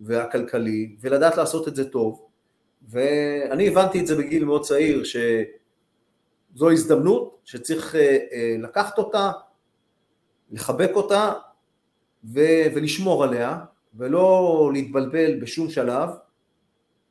[0.00, 2.26] והכלכלי ולדעת לעשות את זה טוב.
[2.88, 9.32] ואני הבנתי את זה בגיל מאוד צעיר שזו הזדמנות שצריך אה, אה, לקחת אותה,
[10.50, 11.32] לחבק אותה
[12.24, 13.58] ולשמור עליה
[13.94, 16.08] ולא להתבלבל בשום שלב.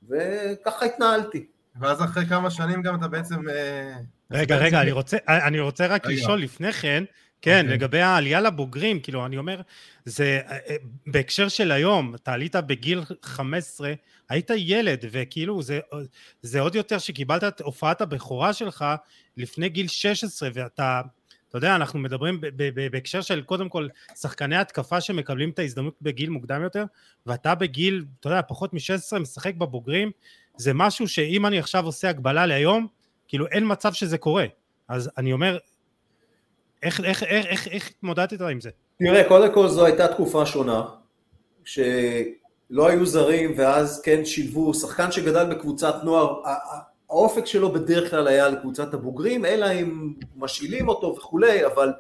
[0.10, 1.46] וככה התנהלתי.
[1.80, 3.50] ואז אחרי כמה שנים גם אתה בעצם...
[3.50, 3.94] אה,
[4.32, 7.04] רגע, רגע, אני רוצה, אני רוצה רק לשאול לפני כן,
[7.42, 7.64] כן, okay.
[7.64, 7.74] אוקיי.
[7.74, 9.62] לגבי העלייה לבוגרים, כאילו, אני אומר,
[10.06, 10.76] זה אה, אה,
[11.08, 13.94] בהקשר של היום, אתה עלית בגיל 15,
[14.30, 15.80] היית ילד, וכאילו, זה,
[16.42, 18.86] זה עוד יותר שקיבלת את הופעת הבכורה שלך
[19.38, 21.02] לפני גיל 16, ואתה,
[21.50, 22.42] אתה יודע, אנחנו מדברים
[22.92, 26.84] בהקשר של קודם כל שחקני התקפה שמקבלים את ההזדמנות בגיל מוקדם יותר,
[27.26, 30.12] ואתה בגיל, אתה יודע, פחות מ-16 משחק בבוגרים,
[30.58, 32.88] זה משהו שאם אני עכשיו עושה הגבלה להיום,
[33.28, 34.46] כאילו אין מצב שזה קורה.
[34.88, 35.58] אז אני אומר,
[36.84, 38.70] איך, איך, איך, איך, איך התמודדת עם זה?
[39.00, 40.86] תראה, קודם כל זו הייתה תקופה שונה,
[41.64, 46.42] שלא היו זרים ואז כן שילבו, שחקן שגדל בקבוצת נוער,
[47.10, 51.94] האופק שלו בדרך כלל היה לקבוצת הבוגרים, אלא אם משאילים אותו וכולי, אבל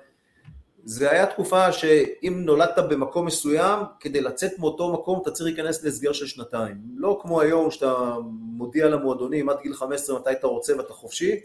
[0.83, 6.13] זה היה תקופה שאם נולדת במקום מסוים, כדי לצאת מאותו מקום אתה צריך להיכנס להסגר
[6.13, 6.77] של שנתיים.
[6.95, 11.39] לא כמו היום שאתה מודיע למועדונים עד גיל 15 מתי אתה רוצה ואתה חופשי,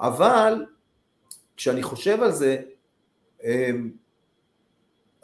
[0.00, 0.64] אבל
[1.60, 2.56] כשאני חושב על זה,
[3.44, 3.90] אמ,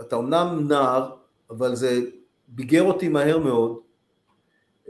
[0.01, 1.17] אתה אומנם נער,
[1.51, 2.01] אבל זה
[2.49, 3.79] ביגר אותי מהר מאוד.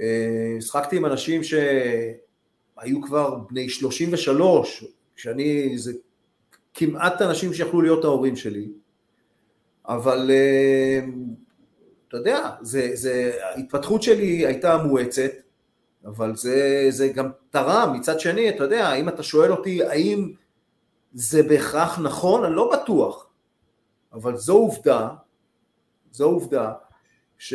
[0.00, 4.84] אה, שחקתי עם אנשים שהיו כבר בני 33,
[5.16, 5.92] כשאני, זה
[6.74, 8.68] כמעט אנשים שיכלו להיות ההורים שלי,
[9.88, 11.00] אבל אה,
[12.08, 15.32] אתה יודע, זה, זה, ההתפתחות שלי הייתה מואצת,
[16.04, 20.32] אבל זה, זה גם תרם, מצד שני, אתה יודע, אם אתה שואל אותי האם
[21.18, 23.26] זה בהכרח נכון, אני לא בטוח,
[24.12, 25.08] אבל זו עובדה,
[26.12, 26.72] זו עובדה
[27.38, 27.54] ש,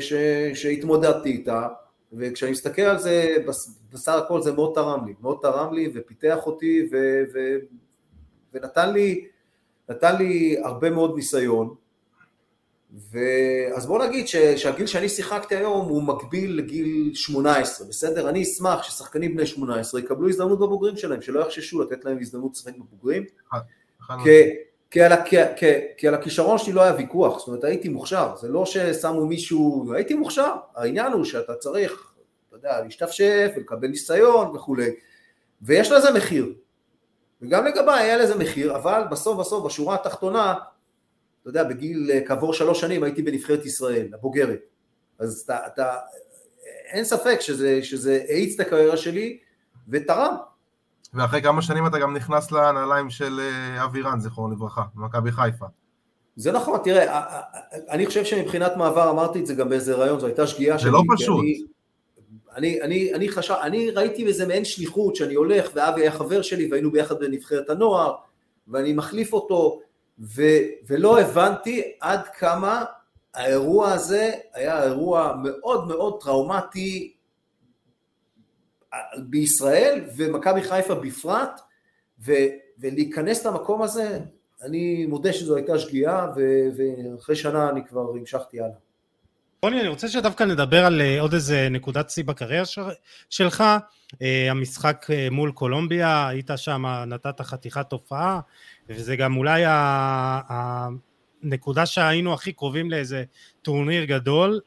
[0.00, 0.12] ש,
[0.54, 1.68] שהתמודדתי איתה,
[2.12, 3.36] וכשאני מסתכל על זה,
[3.92, 6.96] בסך הכל זה מאוד תרם לי, מאוד תרם לי ופיתח אותי ו,
[7.34, 7.38] ו,
[8.52, 9.28] ונתן לי,
[10.18, 11.74] לי הרבה מאוד ניסיון,
[13.76, 18.28] אז בוא נגיד ש, שהגיל שאני שיחקתי היום הוא מקביל לגיל 18, בסדר?
[18.28, 22.76] אני אשמח ששחקנים בני 18 יקבלו הזדמנות בבוגרים שלהם, שלא יחששו לתת להם הזדמנות לשחק
[22.76, 23.24] בבוגרים,
[24.24, 24.50] כי,
[24.90, 25.66] כי, על, כי, כי,
[25.96, 29.92] כי על הכישרון שלי לא היה ויכוח, זאת אומרת הייתי מוכשר, זה לא ששמו מישהו,
[29.94, 32.12] הייתי מוכשר, העניין הוא שאתה צריך,
[32.48, 34.90] אתה יודע, להשתפשף ולקבל ניסיון וכולי,
[35.62, 36.52] ויש לזה מחיר,
[37.42, 40.54] וגם לגביי היה לזה מחיר, אבל בסוף בסוף בשורה התחתונה,
[41.48, 44.60] אתה יודע, בגיל, אה, כעבור שלוש שנים הייתי בנבחרת ישראל, הבוגרת,
[45.18, 45.94] אז אתה, אתה
[46.92, 49.38] אין ספק שזה, שזה האיץ את הקריירה שלי
[49.88, 50.34] ותרם.
[51.14, 55.66] ואחרי כמה שנים אתה גם נכנס לנעליים של אה, אבירן, זכרונו לברכה, במכבי חיפה.
[56.36, 57.22] זה נכון, תראה,
[57.88, 60.90] אני חושב שמבחינת מעבר, אמרתי את זה גם באיזה רעיון, זו הייתה שגיאה שלי.
[60.90, 61.40] זה לא פשוט.
[61.40, 61.62] אני,
[62.56, 66.68] אני, אני, אני, חשב, אני ראיתי בזה מעין שליחות שאני הולך ואבי היה חבר שלי
[66.70, 68.14] והיינו ביחד בנבחרת הנוער
[68.68, 69.80] ואני מחליף אותו
[70.20, 70.42] ו,
[70.86, 72.84] ולא הבנתי עד כמה
[73.34, 77.14] האירוע הזה היה אירוע מאוד מאוד טראומטי
[79.18, 81.60] בישראל ומכבי חיפה בפרט
[82.26, 82.32] ו,
[82.78, 84.20] ולהיכנס למקום הזה,
[84.62, 86.26] אני מודה שזו הייתה שגיאה,
[86.76, 88.87] ואחרי שנה אני כבר המשכתי הלאה.
[89.62, 92.64] רוני, אני רוצה שדווקא נדבר על אה, עוד איזה נקודת שיא בקריירה
[93.30, 93.64] שלך,
[94.22, 98.40] אה, המשחק אה, מול קולומביה, היית שם, נתת חתיכת תופעה,
[98.88, 99.62] וזה גם אולי
[101.42, 103.24] הנקודה שהיינו הכי קרובים לאיזה
[103.62, 104.60] טורניר גדול,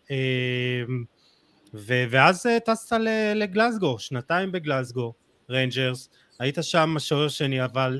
[2.10, 2.98] ואז טסת
[3.36, 5.14] לגלסגו, שנתיים בגלסגו,
[5.50, 8.00] ריינג'רס, היית שם שוער שני, אבל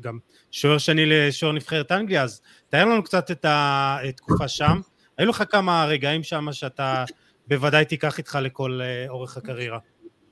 [0.00, 0.18] גם
[0.50, 4.80] שוער שני לשוער נבחרת אנגליה, אז תאר לנו קצת את התקופה שם.
[5.20, 7.04] היו לך כמה רגעים שם שאתה
[7.48, 9.78] בוודאי תיקח איתך לכל אה, אורך הקריירה.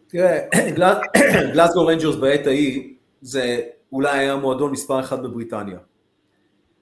[0.09, 0.39] תראה,
[1.53, 3.61] גלאסגו רנג'רס בעת ההיא, זה
[3.93, 5.79] אולי היה מועדון מספר אחת בבריטניה.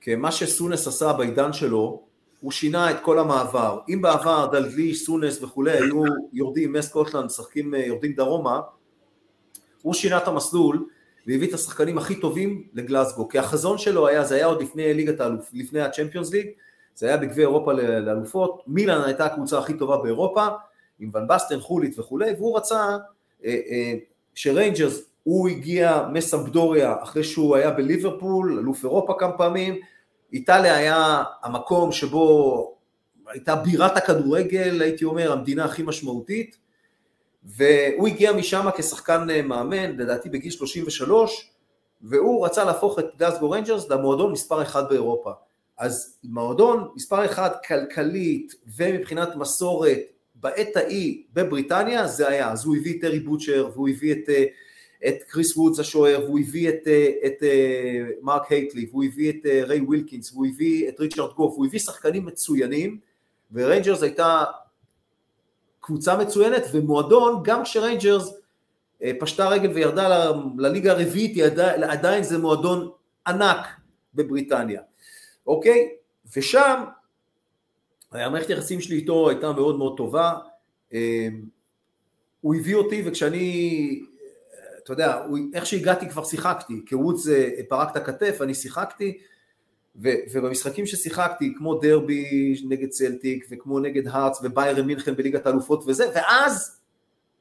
[0.00, 2.02] כי מה שסונס עשה בעידן שלו,
[2.40, 3.80] הוא שינה את כל המעבר.
[3.88, 6.02] אם בעבר דלגליש, סונס וכולי היו
[6.32, 8.61] יורדים מסקוטלנד, משחקים, אה, יורדים דרומה,
[9.82, 10.86] הוא שינה את המסלול
[11.26, 15.20] והביא את השחקנים הכי טובים לגלאסגו, כי החזון שלו היה, זה היה עוד לפני ליגת
[15.20, 16.46] האלופות, לפני ה Champions League,
[16.97, 20.47] זה היה בגביע אירופה לאלופות, מילאן הייתה הקבוצה הכי טובה באירופה,
[20.99, 22.97] עם ון בסטן, חולית וכולי, והוא רצה
[23.44, 23.94] אה, אה,
[24.34, 29.80] שריינג'רס, הוא הגיע מסמפדוריה אחרי שהוא היה בליברפול, אלוף אירופה כמה פעמים,
[30.32, 32.76] איטליה היה המקום שבו
[33.26, 36.57] הייתה בירת הכדורגל, הייתי אומר, המדינה הכי משמעותית,
[37.44, 41.51] והוא הגיע משם כשחקן אה, מאמן, לדעתי בגיל 33,
[42.03, 45.30] והוא רצה להפוך את גלסגו ריינג'רס למועדון מספר אחד באירופה.
[45.78, 50.00] אז מועדון מספר אחד כלכלית ומבחינת מסורת
[50.34, 54.44] בעת ההיא בבריטניה זה היה, אז הוא הביא את טרי בוטשר והוא הביא את, אה,
[55.08, 57.42] את קריס וודס השוער והוא הביא את, אה, את
[58.22, 62.26] מרק הייטלי והוא הביא את ריי ווילקינס והוא הביא את ריצ'רד גוף, הוא הביא שחקנים
[62.26, 62.98] מצוינים
[63.52, 64.44] וריינג'רס הייתה
[65.80, 68.34] קבוצה מצוינת ומועדון, גם כשריינג'רס
[69.02, 71.38] אה, פשטה רגל וירדה לליגה הרביעית,
[71.82, 72.90] עדיין זה מועדון
[73.26, 73.66] ענק
[74.14, 74.80] בבריטניה,
[75.47, 75.88] אוקיי?
[76.36, 76.84] ושם
[78.12, 80.32] המערכת היחסים שלי איתו הייתה מאוד מאוד טובה,
[80.92, 81.28] אה,
[82.40, 84.01] הוא הביא אותי וכשאני,
[84.82, 85.22] אתה יודע,
[85.55, 89.18] איך שהגעתי כבר שיחקתי, כי וודס אה, פרק את הכתף, אני שיחקתי,
[90.03, 96.11] ו, ובמשחקים ששיחקתי, כמו דרבי נגד צלטיק, וכמו נגד הארץ וביירן מינכן בליגת האלופות וזה,
[96.14, 96.80] ואז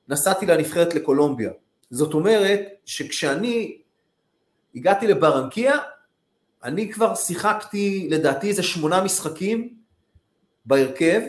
[0.08, 1.51] נסעתי לנבחרת לקולומביה.
[1.89, 3.82] זאת אומרת שכשאני
[4.76, 5.78] הגעתי לברנקיה,
[6.66, 9.74] אני כבר שיחקתי לדעתי איזה שמונה משחקים
[10.66, 11.22] בהרכב,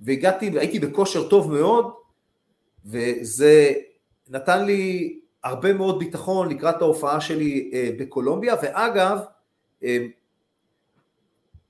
[0.00, 1.92] והגעתי, הייתי בכושר טוב מאוד,
[2.84, 3.72] וזה
[4.28, 9.18] נתן לי הרבה מאוד ביטחון לקראת ההופעה שלי אה, בקולומביה, ואגב,
[9.84, 10.06] אה,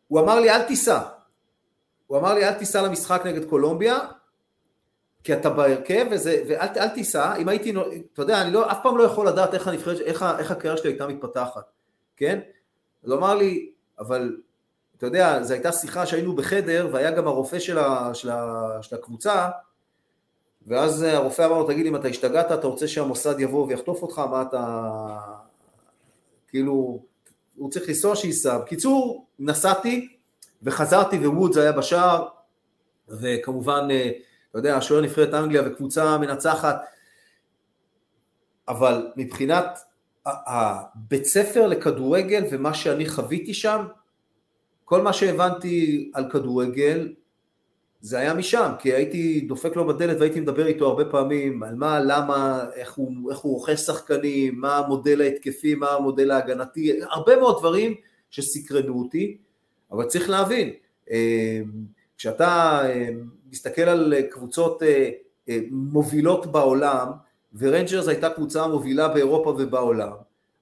[0.09, 1.01] הוא אמר לי אל תיסע,
[2.07, 3.99] הוא אמר לי אל תיסע למשחק נגד קולומביה,
[5.25, 7.73] כי אתה בהרכב וזה, ואל אל תיסע, אם הייתי,
[8.13, 9.69] אתה יודע, אני לא, אף פעם לא יכול לדעת איך,
[10.05, 11.65] איך, איך הקריירה שלי הייתה מתפתחת,
[12.17, 12.41] כן?
[13.05, 14.37] אז הוא אמר לי, אבל
[14.97, 18.97] אתה יודע, זו הייתה שיחה שהיינו בחדר והיה גם הרופא של, ה, של, ה, של
[18.97, 19.49] הקבוצה
[20.67, 24.43] ואז הרופא אמר לו, תגיד, אם אתה השתגעת, אתה רוצה שהמוסד יבוא ויחטוף אותך, מה
[24.43, 24.87] אתה...
[26.49, 27.03] כאילו,
[27.57, 28.59] הוא צריך לנסוע שייסע.
[28.59, 30.17] בקיצור, נסעתי
[30.63, 32.29] וחזרתי ווודס היה בשער,
[33.09, 33.89] וכמובן,
[34.51, 36.77] אתה יודע, שוער נבחרת אנגליה וקבוצה מנצחת,
[38.69, 39.79] אבל מבחינת
[40.27, 43.85] הבית ספר לכדורגל ומה שאני חוויתי שם,
[44.85, 47.13] כל מה שהבנתי על כדורגל
[48.01, 52.01] זה היה משם, כי הייתי דופק לו בדלת והייתי מדבר איתו הרבה פעמים על מה,
[52.01, 57.59] למה, איך הוא, איך הוא רוכש שחקנים, מה המודל ההתקפי, מה המודל ההגנתי, הרבה מאוד
[57.59, 57.95] דברים
[58.31, 59.37] שסקרנו אותי,
[59.93, 60.71] אבל צריך להבין,
[61.11, 61.61] אה,
[62.19, 63.09] כשאתה אה,
[63.51, 65.11] מסתכל על קבוצות אה,
[65.71, 67.09] מובילות בעולם,
[67.59, 70.13] ורנג'רס הייתה קבוצה מובילה באירופה ובעולם,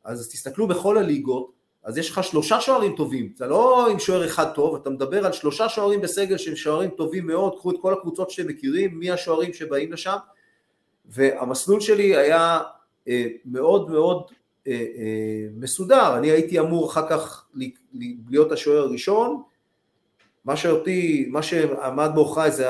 [0.05, 1.53] אז תסתכלו בכל הליגות,
[1.85, 5.33] אז יש לך שלושה שוערים טובים, אתה לא עם שוער אחד טוב, אתה מדבר על
[5.33, 9.53] שלושה שוערים בסגל שהם שוערים טובים מאוד, קחו את כל הקבוצות שאתם מכירים, מי השוערים
[9.53, 10.17] שבאים לשם,
[11.07, 12.61] והמסלול שלי היה
[13.09, 14.23] אה, מאוד מאוד
[14.67, 17.47] אה, אה, מסודר, אני הייתי אמור אחר כך
[18.29, 19.43] להיות השוער הראשון,
[20.45, 22.69] מה שאותי, מה שעמד בעוכריי זה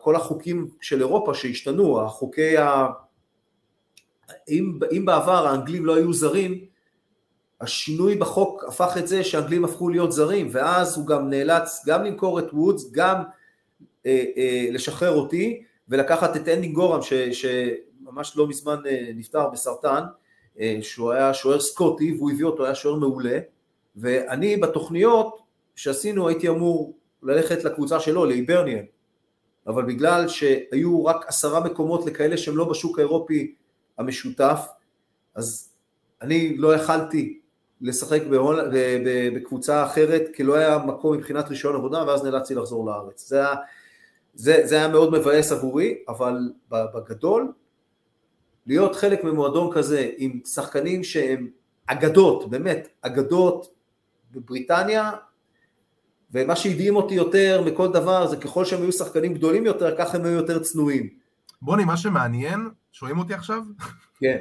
[0.00, 2.86] כל החוקים של אירופה שהשתנו, החוקי ה...
[4.48, 6.64] אם, אם בעבר האנגלים לא היו זרים,
[7.60, 12.38] השינוי בחוק הפך את זה שהאנגלים הפכו להיות זרים, ואז הוא גם נאלץ גם למכור
[12.38, 13.22] את וודס, גם
[14.06, 20.02] אה, אה, לשחרר אותי, ולקחת את אנדי גורם, ש, שממש לא מזמן אה, נפטר בסרטן,
[20.60, 23.38] אה, שהוא היה שוער סקוטי, והוא הביא אותו, היה שוער מעולה,
[23.96, 25.38] ואני בתוכניות
[25.76, 28.84] שעשינו הייתי אמור ללכת לקבוצה שלו, לאיברניאן,
[29.66, 33.54] אבל בגלל שהיו רק עשרה מקומות לכאלה שהם לא בשוק האירופי
[33.98, 34.66] המשותף,
[35.34, 35.68] אז
[36.22, 37.40] אני לא יכלתי
[37.80, 38.72] לשחק בהול...
[39.34, 43.28] בקבוצה אחרת, כי לא היה מקום מבחינת רישיון עבודה, ואז נאלצתי לחזור לארץ.
[43.28, 43.54] זה היה,
[44.34, 47.52] זה, זה היה מאוד מבאס עבורי, אבל בגדול,
[48.66, 51.50] להיות חלק ממועדון כזה עם שחקנים שהם
[51.86, 53.74] אגדות, באמת, אגדות
[54.32, 55.12] בבריטניה,
[56.30, 60.24] ומה שהדהים אותי יותר מכל דבר זה ככל שהם היו שחקנים גדולים יותר, ככה הם
[60.24, 61.08] היו יותר צנועים.
[61.62, 63.62] בוני, מה שמעניין, שומעים אותי עכשיו?
[64.18, 64.36] כן.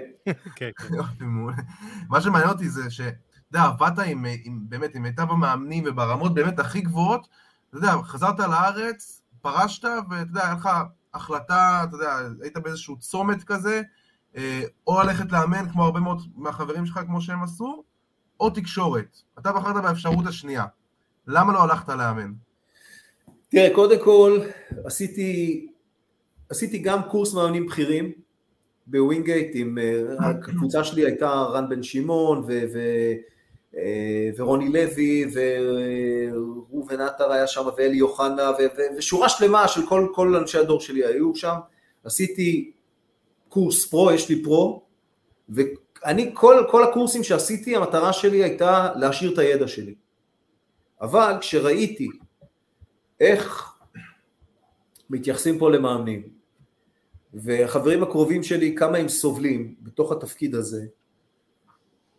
[0.55, 0.95] כן, כן.
[2.09, 3.01] מה שמעניין אותי זה ש...
[3.01, 7.27] אתה יודע, עבדת עם, עם, באמת, עם מיטב המאמנים וברמות באמת הכי גבוהות,
[7.69, 10.69] אתה יודע, חזרת לארץ, פרשת, ואתה יודע, היה לך
[11.13, 13.81] החלטה, אתה יודע, היית באיזשהו צומת כזה,
[14.37, 17.83] אה, או ללכת לאמן, כמו הרבה מאוד מהחברים שלך, כמו שהם עשו,
[18.39, 19.17] או תקשורת.
[19.39, 20.65] אתה בחרת באפשרות השנייה.
[21.27, 22.33] למה לא הלכת לאמן?
[23.49, 24.39] תראה, קודם כל,
[24.85, 25.67] עשיתי,
[26.49, 28.24] עשיתי גם קורס מאמנים בכירים
[28.87, 32.79] בווינגייט, עם, אה, הקבוצה שלי הייתה רן בן שמעון ו, ו,
[33.77, 38.51] אה, ורוני לוי וראובן עטר היה שם ואלי אוחנה
[38.97, 41.55] ושורה שלמה של כל, כל אנשי הדור שלי היו שם.
[42.03, 42.71] עשיתי
[43.49, 44.83] קורס פרו, יש לי פרו,
[45.49, 49.95] ואני, כל, כל הקורסים שעשיתי, המטרה שלי הייתה להשאיר את הידע שלי.
[51.01, 52.07] אבל כשראיתי
[53.19, 53.71] איך
[55.09, 56.34] מתייחסים פה למאמנים,
[57.35, 60.81] והחברים הקרובים שלי, כמה הם סובלים בתוך התפקיד הזה,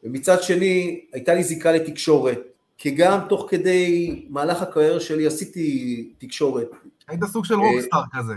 [0.04, 2.38] ומצד שני, הייתה לי זיקה לתקשורת,
[2.78, 6.70] כי גם תוך כדי מהלך הקריירה שלי עשיתי תקשורת.
[7.08, 8.34] היית סוג של רוקסטאר כזה.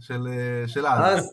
[0.00, 1.32] של, אה, של אז.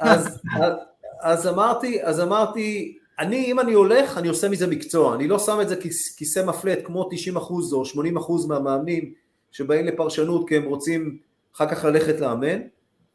[0.00, 0.72] אז, אז,
[1.20, 5.58] אז אמרתי, אז אמרתי, אני, אם אני הולך, אני עושה מזה מקצוע, אני לא שם
[5.62, 5.76] את זה
[6.16, 9.12] כיסא מפלט כמו 90% או 80% מהמאמנים
[9.52, 11.18] שבאים לפרשנות כי הם רוצים
[11.56, 12.60] אחר כך ללכת לאמן.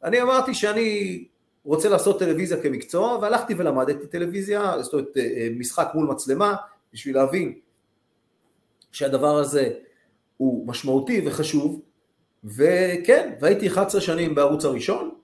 [0.04, 1.24] אני אמרתי שאני
[1.64, 6.56] רוצה לעשות טלוויזיה כמקצוע, והלכתי ולמדתי טלוויזיה, זאת אומרת אה, משחק מול מצלמה,
[6.92, 7.58] בשביל להבין
[8.92, 9.74] שהדבר הזה
[10.36, 11.82] הוא משמעותי וחשוב,
[12.44, 15.14] וכן, והייתי 11 שנים בערוץ הראשון,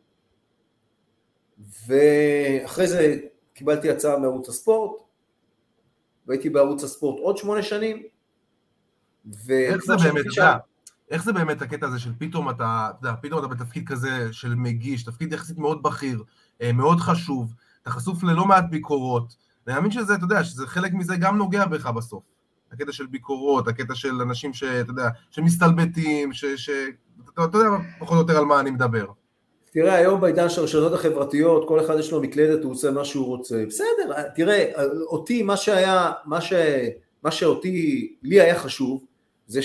[1.87, 3.19] ואחרי זה
[3.55, 5.01] קיבלתי הצעה מערוץ הספורט,
[6.27, 8.03] והייתי בערוץ הספורט עוד שמונה שנים,
[9.51, 10.57] איך זה באמת, אתה
[11.11, 14.55] איך זה באמת הקטע הזה של פתאום אתה, אתה יודע, פתאום אתה בתפקיד כזה של
[14.55, 16.23] מגיש, תפקיד יחסית מאוד בכיר,
[16.63, 19.37] אה, מאוד חשוב, אתה חשוף ללא מעט ביקורות,
[19.67, 22.23] אני מאמין שזה, אתה יודע, שזה חלק מזה גם נוגע בך בסוף.
[22.73, 26.45] הקטע של ביקורות, הקטע של אנשים שאתה יודע, שמסתלבטים, ש...
[26.45, 26.71] ש...
[27.35, 29.07] אתה, אתה יודע פחות או יותר על מה אני מדבר.
[29.73, 33.27] תראה, היום בעידן של הרשתות החברתיות, כל אחד יש לו מקלדת, הוא עושה מה שהוא
[33.27, 33.65] רוצה.
[33.69, 34.73] בסדר, תראה,
[35.07, 36.53] אותי, מה שהיה, מה, ש,
[37.23, 39.05] מה שאותי, לי היה חשוב,
[39.47, 39.63] זה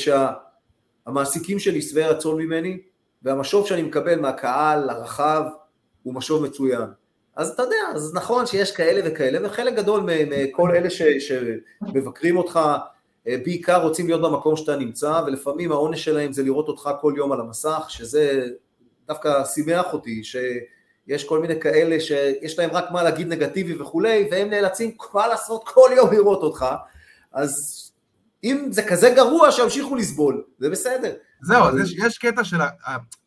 [1.06, 2.78] שהמעסיקים שלי שבעי רצון ממני,
[3.24, 5.43] והמשוב שאני מקבל מהקהל הרחב
[6.04, 6.89] הוא משוב מצוין.
[7.36, 12.60] אז אתה יודע, אז נכון שיש כאלה וכאלה, וחלק גדול מכל אלה ש, שמבקרים אותך,
[13.28, 17.32] אה, בעיקר רוצים להיות במקום שאתה נמצא, ולפעמים העונש שלהם זה לראות אותך כל יום
[17.32, 18.47] על המסך, שזה
[19.08, 24.49] דווקא שימח אותי, שיש כל מיני כאלה שיש להם רק מה להגיד נגטיבי וכולי, והם
[24.49, 26.66] נאלצים מה לעשות כל יום לראות אותך,
[27.32, 27.91] אז
[28.44, 31.14] אם זה כזה גרוע, שימשיכו לסבול, זה בסדר.
[31.42, 32.62] זהו, אז יש, יש קטע של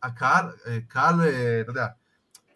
[0.03, 1.87] הקהל, אה, קהל, אה, אתה יודע,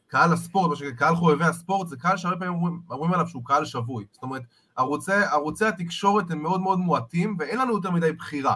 [0.09, 4.05] קהל הספורט, קהל חובבי הספורט, זה קהל שהרבה פעמים אומרים, אומרים עליו שהוא קהל שבוי.
[4.13, 4.43] זאת אומרת,
[4.77, 8.55] ערוצי, ערוצי התקשורת הם מאוד מאוד מועטים, ואין לנו יותר מדי בחירה.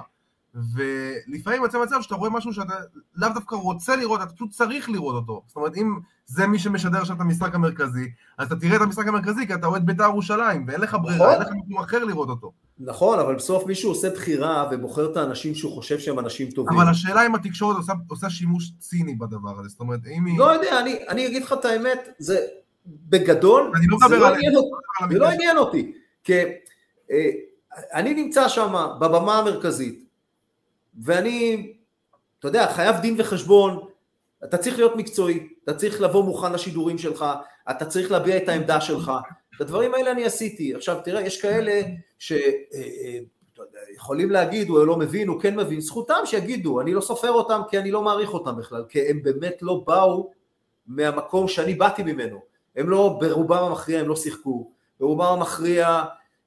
[0.54, 2.74] ולפעמים יוצא מצב שאתה רואה משהו שאתה
[3.14, 5.42] לאו דווקא רוצה לראות, אתה פשוט צריך לראות אותו.
[5.46, 9.06] זאת אומרת, אם זה מי שמשדר עכשיו את המשחק המרכזי, אז אתה תראה את המשחק
[9.06, 11.30] המרכזי כי אתה אוהד בית"ר ירושלים, ואין לך ברירה, נכון.
[11.30, 12.52] אין לך מקום אחר לראות אותו.
[12.84, 16.78] נכון, אבל בסוף מישהו עושה בחירה ובוחר את האנשים שהוא חושב שהם אנשים טובים.
[16.78, 20.38] אבל השאלה אם התקשורת עושה, עושה שימוש ציני בדבר הזה, זאת אומרת, אם היא...
[20.38, 22.40] לא יודע, אני, אני אגיד לך את האמת, זה
[22.86, 24.52] בגדול, אני לא זה, לא עניין,
[25.10, 25.92] זה לא עניין אותי,
[26.24, 26.32] כי
[27.10, 27.30] אה,
[27.94, 30.04] אני נמצא שם בבמה המרכזית,
[31.02, 31.72] ואני,
[32.38, 33.86] אתה יודע, חייב דין וחשבון,
[34.44, 37.24] אתה צריך להיות מקצועי, אתה צריך לבוא מוכן לשידורים שלך,
[37.70, 39.12] אתה צריך להביע את העמדה שלך,
[39.56, 40.74] את הדברים האלה אני עשיתי.
[40.74, 41.80] עכשיו תראה, יש כאלה
[42.18, 43.30] שיכולים
[44.30, 47.90] להגיד, הוא לא מבין, הוא כן מבין, זכותם שיגידו, אני לא סופר אותם כי אני
[47.90, 50.30] לא מעריך אותם בכלל, כי הם באמת לא באו
[50.86, 52.40] מהמקום שאני באתי ממנו.
[52.76, 56.04] הם לא, ברובם המכריע הם לא שיחקו, ברובם המכריע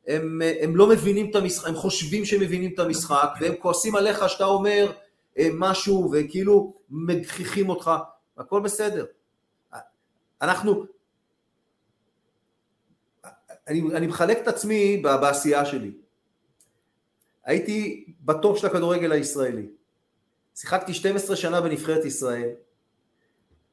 [0.07, 4.29] הם, הם לא מבינים את המשחק, הם חושבים שהם מבינים את המשחק, והם כועסים עליך
[4.29, 4.91] שאתה אומר
[5.39, 7.91] אה, משהו, וכאילו מגחיכים אותך,
[8.37, 9.05] הכל בסדר.
[10.41, 10.85] אנחנו,
[13.67, 15.91] אני, אני מחלק את עצמי בעשייה שלי.
[17.45, 19.67] הייתי בטופ של הכדורגל הישראלי.
[20.55, 22.49] שיחקתי 12 שנה בנבחרת ישראל,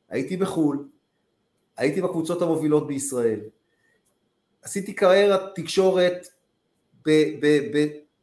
[0.09, 0.89] הייתי בחו"ל,
[1.77, 3.41] הייתי בקבוצות המובילות בישראל,
[4.63, 6.27] עשיתי קריירת תקשורת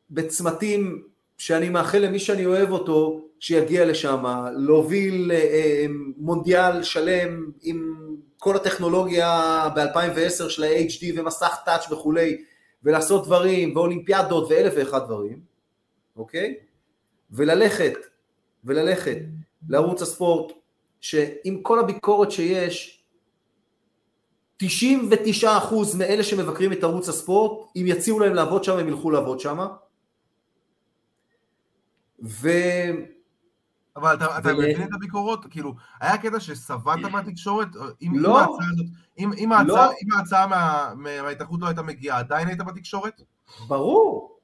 [0.09, 1.03] בצמתים
[1.37, 4.23] שאני מאחל למי שאני אוהב אותו שיגיע לשם,
[4.57, 5.85] להוביל אה,
[6.17, 7.95] מונדיאל שלם עם
[8.39, 12.43] כל הטכנולוגיה ב-2010 של ה-HD ומסך טאץ' וכולי,
[12.83, 15.39] ולעשות דברים, ואולימפיאדות ואלף ואחד דברים,
[16.15, 16.55] אוקיי?
[17.31, 17.93] וללכת,
[18.63, 19.17] וללכת
[19.69, 20.53] לערוץ הספורט,
[21.01, 23.03] שעם כל הביקורת שיש,
[24.63, 24.67] 99%
[25.97, 29.67] מאלה שמבקרים את ערוץ הספורט, אם יציעו להם לעבוד שם, הם ילכו לעבוד שם.
[32.23, 32.49] ו...
[33.99, 35.45] אבל אתה, אתה מבין את הביקורות?
[35.49, 37.67] כאילו, היה קטע ששבעת מהתקשורת?
[37.75, 37.85] לא.
[38.01, 38.85] אם ההצעה הזאת,
[39.19, 39.87] אם, אם ההצעה.
[39.87, 43.21] אם ההצעה מה, מההתאחדות לא הייתה מגיעה, עדיין היית בתקשורת?
[43.67, 44.37] ברור.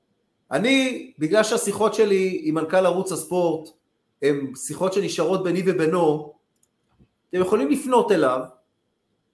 [0.51, 3.69] אני, בגלל שהשיחות שלי עם מנכ"ל ערוץ הספורט
[4.21, 6.33] הן שיחות שנשארות ביני ובינו,
[7.29, 8.39] אתם יכולים לפנות אליו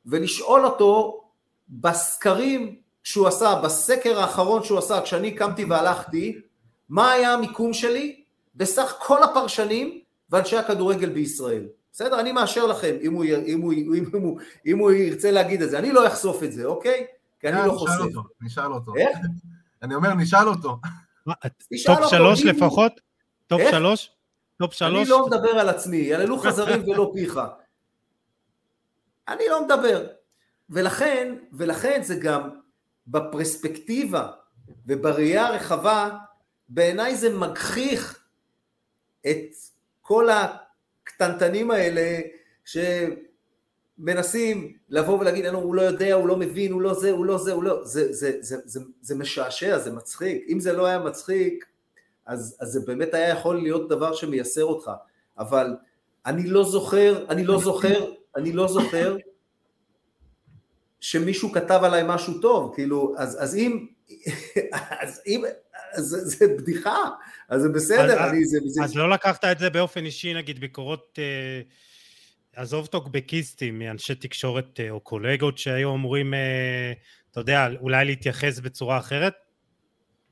[0.05, 1.21] ולשאול אותו
[1.69, 6.41] בסקרים שהוא עשה, בסקר האחרון שהוא עשה, כשאני קמתי והלכתי,
[6.89, 8.21] מה היה המיקום שלי
[8.55, 10.00] בסך כל הפרשנים
[10.31, 11.67] ואנשי הכדורגל בישראל.
[11.93, 12.19] בסדר?
[12.19, 15.79] אני מאשר לכם אם הוא, אם הוא, אם הוא, אם הוא ירצה להגיד את זה.
[15.79, 17.05] אני לא אחשוף את זה, אוקיי?
[17.39, 17.99] כי אני לא חושף.
[17.99, 18.95] אותו, נשאל אותו.
[18.95, 19.17] איך?
[19.83, 20.77] אני אומר, נשאל אותו.
[21.85, 23.01] top שלוש לפחות?
[23.47, 23.61] top?
[23.71, 24.11] שלוש?
[24.57, 25.01] top שלוש?
[25.01, 27.39] אני לא מדבר על עצמי, יהללך זר ולא פיך.
[29.27, 30.07] אני לא מדבר.
[30.69, 32.49] ולכן, ולכן זה גם
[33.07, 34.27] בפרספקטיבה
[34.85, 36.09] ובראייה הרחבה,
[36.69, 38.23] בעיניי זה מגחיך
[39.27, 39.55] את
[40.11, 42.19] כל הקטנטנים האלה
[43.99, 47.37] שמנסים לבוא ולהגיד, "אין, הוא לא יודע, הוא לא מבין, הוא לא זה, הוא לא
[47.37, 47.85] זה, הוא לא...
[47.85, 50.45] זה, זה, זה, זה, זה משעשע, זה מצחיק.
[50.49, 51.65] אם זה לא היה מצחיק,
[52.25, 54.91] אז, אז זה באמת היה יכול להיות דבר שמייסר אותך.
[55.37, 55.75] אבל
[56.25, 59.17] אני לא זוכר, אני לא זוכר, אני לא זוכר
[60.99, 63.87] שמישהו כתב עליי משהו טוב, כאילו, אז, אז אם,
[65.03, 65.43] אז אם,
[65.97, 66.97] זה, זה בדיחה,
[67.49, 70.59] אז זה בסדר, אז- אני, זה, זה, אז לא לקחת את זה באופן אישי, נגיד
[70.59, 71.61] ביקורות, אה,
[72.55, 76.91] עזוב טוקבקיסטים, מאנשי תקשורת אה, או קולגות שהיו אמורים, אה,
[77.31, 79.33] אתה יודע, אולי להתייחס בצורה אחרת?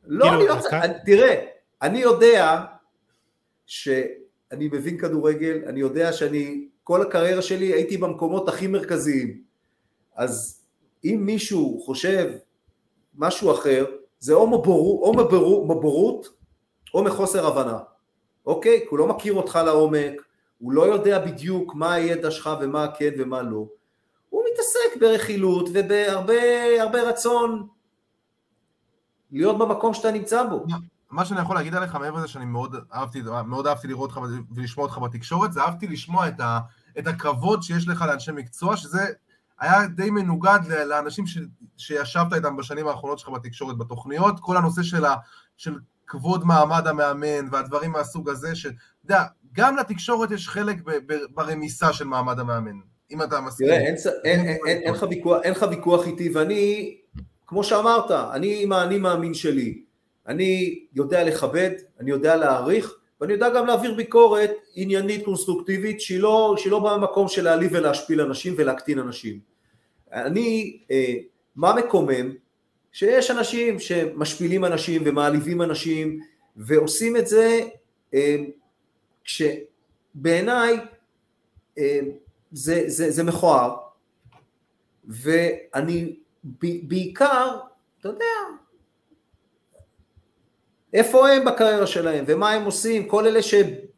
[0.04, 1.46] לא, כאילו, אני לא כ- אני- תראה,
[1.82, 2.66] אני יודע
[3.66, 9.44] שאני מבין כדורגל, אני יודע שאני, כל הקריירה שלי הייתי במקומות הכי מרכזיים,
[10.16, 10.62] אז
[11.06, 12.32] אם מישהו חושב
[13.16, 13.86] משהו אחר,
[14.20, 16.30] זה או, מבורו, או מבורו, מבורות
[16.94, 17.80] או מחוסר הבנה,
[18.46, 18.80] אוקיי?
[18.80, 20.22] כי הוא לא מכיר אותך לעומק,
[20.60, 23.66] הוא לא יודע בדיוק מה הידע שלך ומה כן ומה לא,
[24.30, 27.68] הוא מתעסק ברכילות ובהרבה הרבה רצון
[29.32, 30.66] להיות במקום שאתה נמצא בו.
[31.12, 34.22] מה שאני יכול להגיד עליך מעבר לזה שאני מאוד אהבתי, מאוד אהבתי לראות אותך
[34.56, 36.60] ולשמוע אותך בתקשורת, זה אהבתי לשמוע את, ה,
[37.00, 39.00] את הכבוד שיש לך לאנשי מקצוע, שזה
[39.60, 41.38] היה די מנוגד לאנשים ש,
[41.78, 45.16] שישבת איתם בשנים האחרונות שלך בתקשורת, בתוכניות, כל הנושא של, ה,
[45.58, 45.74] של
[46.08, 51.94] כבוד מעמד המאמן והדברים מהסוג הזה, שאתה יודע, גם לתקשורת יש חלק ב, ב, ברמיסה
[51.94, 52.80] של מעמד המאמן,
[53.12, 53.68] אם אתה מסכים.
[53.68, 56.96] תראה, אין, לך ויכוח, איתי, ואני,
[57.48, 59.82] כמו שאמרת, אני עם האני מאמין שלי.
[60.28, 66.56] אני יודע לכבד, אני יודע להעריך, ואני יודע גם להעביר ביקורת עניינית, קונסטרוקטיבית, שהיא לא,
[66.58, 69.49] שהיא לא במקום של להעליב ולהשפיל אנשים ולהקטין אנשים.
[70.14, 71.14] אני, אה,
[71.56, 72.32] מה מקומם?
[72.92, 76.20] שיש אנשים שמשפילים אנשים ומעליבים אנשים,
[76.58, 77.62] ועושים את זה
[78.14, 78.36] אה,
[79.24, 80.78] כשבעיניי
[81.78, 82.00] אה,
[82.52, 83.78] זה, זה, זה מכוער,
[85.08, 86.16] ואני
[86.64, 87.58] בעיקר,
[88.00, 88.26] אתה יודע,
[90.94, 93.42] איפה הם בקריירה שלהם, ומה הם עושים, כל אלה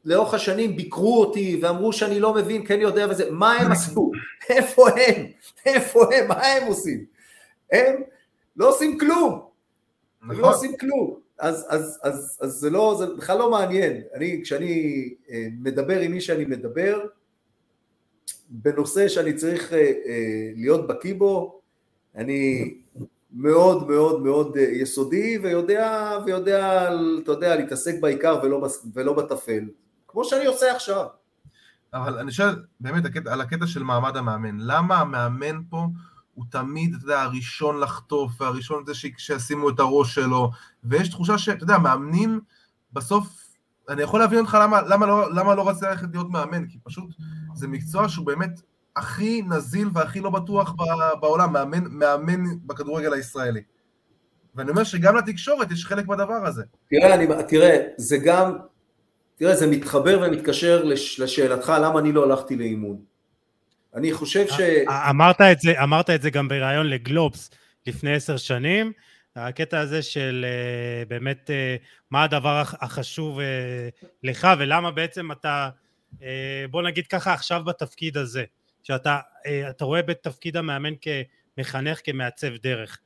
[0.03, 4.11] שלאורך השנים ביקרו אותי ואמרו שאני לא מבין, כן יודע וזה, מה הם עשו,
[4.49, 5.25] איפה הם,
[5.65, 7.05] איפה הם, מה הם עושים,
[7.71, 7.95] הם
[8.55, 9.41] לא עושים כלום,
[10.21, 14.39] הם לא עושים כלום, אז, אז, אז, אז זה לא, זה בכלל לא מעניין, אני,
[14.43, 16.99] כשאני אה, מדבר עם מי שאני מדבר,
[18.49, 21.61] בנושא שאני צריך אה, אה, להיות בקיא בו,
[22.15, 22.73] אני
[23.33, 26.89] מאוד מאוד מאוד יסודי ויודע, ויודע,
[27.23, 29.63] אתה יודע, להתעסק בעיקר ולא, ולא בטפל,
[30.11, 31.05] כמו שאני עושה עכשיו.
[31.93, 35.87] אבל אני שואל באמת הקטע, על הקטע של מעמד המאמן, למה המאמן פה
[36.33, 40.51] הוא תמיד, אתה יודע, הראשון לחטוף, והראשון זה ש- שישימו את הראש שלו,
[40.83, 42.39] ויש תחושה שאתה יודע, מאמנים
[42.93, 43.27] בסוף,
[43.89, 47.09] אני יכול להבין אותך למה, למה, לא, למה לא רצית ללכת להיות מאמן, כי פשוט
[47.55, 48.61] זה מקצוע שהוא באמת
[48.95, 53.61] הכי נזיל והכי לא בטוח ב- בעולם, מאמן, מאמן בכדורגל הישראלי.
[54.55, 56.63] ואני אומר שגם לתקשורת יש חלק בדבר הזה.
[56.89, 58.57] תראה, אני, תראה, זה גם,
[59.41, 62.97] תראה, זה מתחבר ומתקשר לש, לשאלתך למה אני לא הלכתי לאימון.
[63.95, 64.59] אני חושב ש...
[65.09, 67.49] אמרת את זה, אמרת את זה גם בריאיון לגלובס,
[67.87, 68.91] לפני עשר שנים.
[69.35, 71.75] הקטע הזה של אה, באמת אה,
[72.11, 73.45] מה הדבר החשוב אה,
[74.23, 75.69] לך ולמה בעצם אתה,
[76.71, 78.43] בוא נגיד ככה, עכשיו בתפקיד הזה,
[78.83, 79.19] שאתה
[79.81, 82.99] רואה בתפקיד המאמן כמחנך, כמעצב דרך,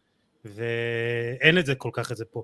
[0.46, 2.44] ואין את זה כל כך את זה פה.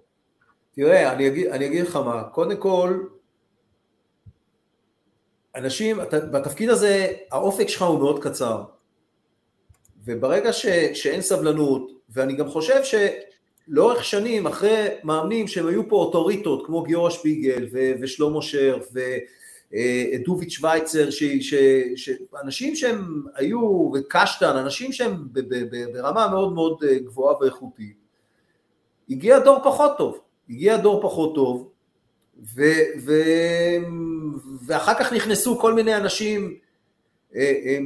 [0.75, 2.99] תראה, אני אגיד, אני אגיד לך מה, קודם כל,
[5.55, 8.63] אנשים, אתה, בתפקיד הזה האופק שלך הוא מאוד קצר,
[10.05, 12.95] וברגע ש, שאין סבלנות, ואני גם חושב ש...
[13.67, 18.77] לאורך שנים, אחרי מאמנים שהם היו פה אוטוריטות, כמו גיורא שפיגל ו- ושלמה שר
[19.71, 21.09] ודוביץ' שווייצר,
[22.43, 27.97] אנשים שהם היו, וקשטן, אנשים שהם ב- ב- ב- ברמה מאוד מאוד אה, גבוהה ואיכותית,
[29.09, 30.19] הגיע דור פחות טוב,
[30.49, 31.70] הגיע דור פחות טוב,
[32.55, 33.77] ו- ו-
[34.65, 36.55] ואחר כך נכנסו כל מיני אנשים
[37.35, 37.77] אה,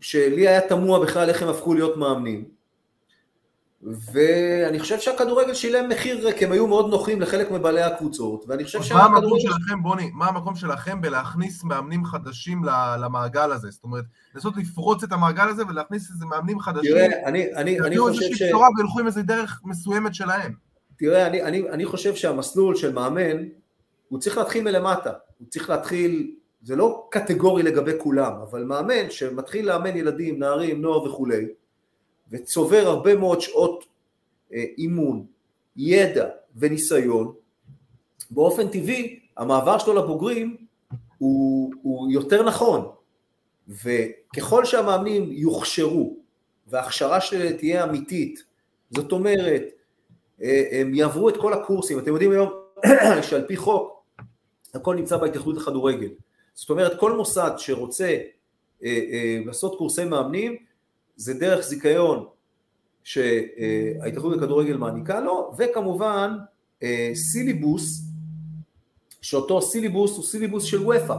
[0.00, 2.44] שלי היה תמוה בכלל איך הם הפכו להיות מאמנים.
[3.82, 8.82] ואני חושב שהכדורגל שילם מחיר כי הם היו מאוד נוחים לחלק מבעלי הקבוצות, ואני חושב
[8.82, 9.10] שהכדורגל...
[9.10, 12.64] מה המקום שלכם, בוני, מה המקום שלכם בלהכניס מאמנים חדשים
[13.00, 13.70] למעגל הזה?
[13.70, 14.04] זאת אומרת,
[14.34, 16.92] לנסות לפרוץ את המעגל הזה ולהכניס איזה מאמנים חדשים.
[16.92, 18.24] תראה, אני, אני, אני חושב ש...
[18.24, 20.54] איזושהי בשורה וילכו עם איזה דרך מסוימת שלהם.
[20.98, 23.36] תראה, אני, אני, אני חושב שהמסלול של מאמן,
[24.10, 29.66] הוא צריך להתחיל מלמטה, הוא צריך להתחיל, זה לא קטגורי לגבי כולם, אבל מאמן שמתחיל
[29.66, 31.46] לאמן ילדים, נערים, נוער וכולי,
[32.30, 33.84] וצובר הרבה מאוד שעות
[34.52, 35.26] אה, אימון,
[35.76, 37.32] ידע וניסיון,
[38.30, 40.56] באופן טבעי המעבר שלו לבוגרים
[41.18, 42.88] הוא, הוא יותר נכון,
[43.68, 46.16] וככל שהמאמנים יוכשרו
[46.66, 48.42] וההכשרה שלהם תהיה אמיתית,
[48.90, 49.62] זאת אומרת,
[50.42, 52.50] אה, הם יעברו את כל הקורסים, אתם יודעים היום
[53.28, 53.99] שעל פי חוק
[54.74, 56.08] הכל נמצא בהתאחדות לכדורגל,
[56.54, 58.18] זאת אומרת כל מוסד שרוצה
[58.84, 60.56] אה, לעשות קורסי מאמנים
[61.16, 62.26] זה דרך זיכיון
[63.04, 66.36] שההתאחדות לכדורגל מעניקה לו, וכמובן
[66.82, 68.02] אה, סיליבוס,
[69.22, 71.16] שאותו סיליבוס הוא סיליבוס של וופא,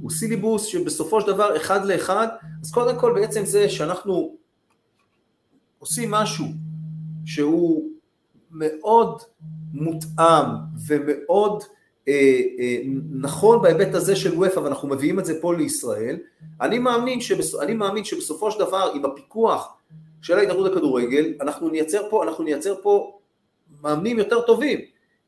[0.00, 2.28] הוא סיליבוס שבסופו של דבר אחד לאחד,
[2.62, 4.36] אז קודם כל בעצם זה שאנחנו
[5.78, 6.46] עושים משהו
[7.24, 7.90] שהוא
[8.50, 9.22] מאוד
[9.72, 10.46] מותאם
[10.86, 11.79] ומאוד אה, אה,
[13.10, 16.16] נכון בהיבט הזה של וופא ואנחנו מביאים את זה פה לישראל,
[16.60, 17.54] אני מאמין, שבס...
[17.54, 19.76] אני מאמין שבסופו של דבר עם הפיקוח
[20.22, 23.18] של ההתאחדות לכדורגל, אנחנו נייצר פה, אנחנו נייצר פה
[23.82, 24.80] מאמנים יותר טובים,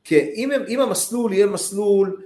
[0.04, 2.22] כי אם, אם המסלול יהיה מסלול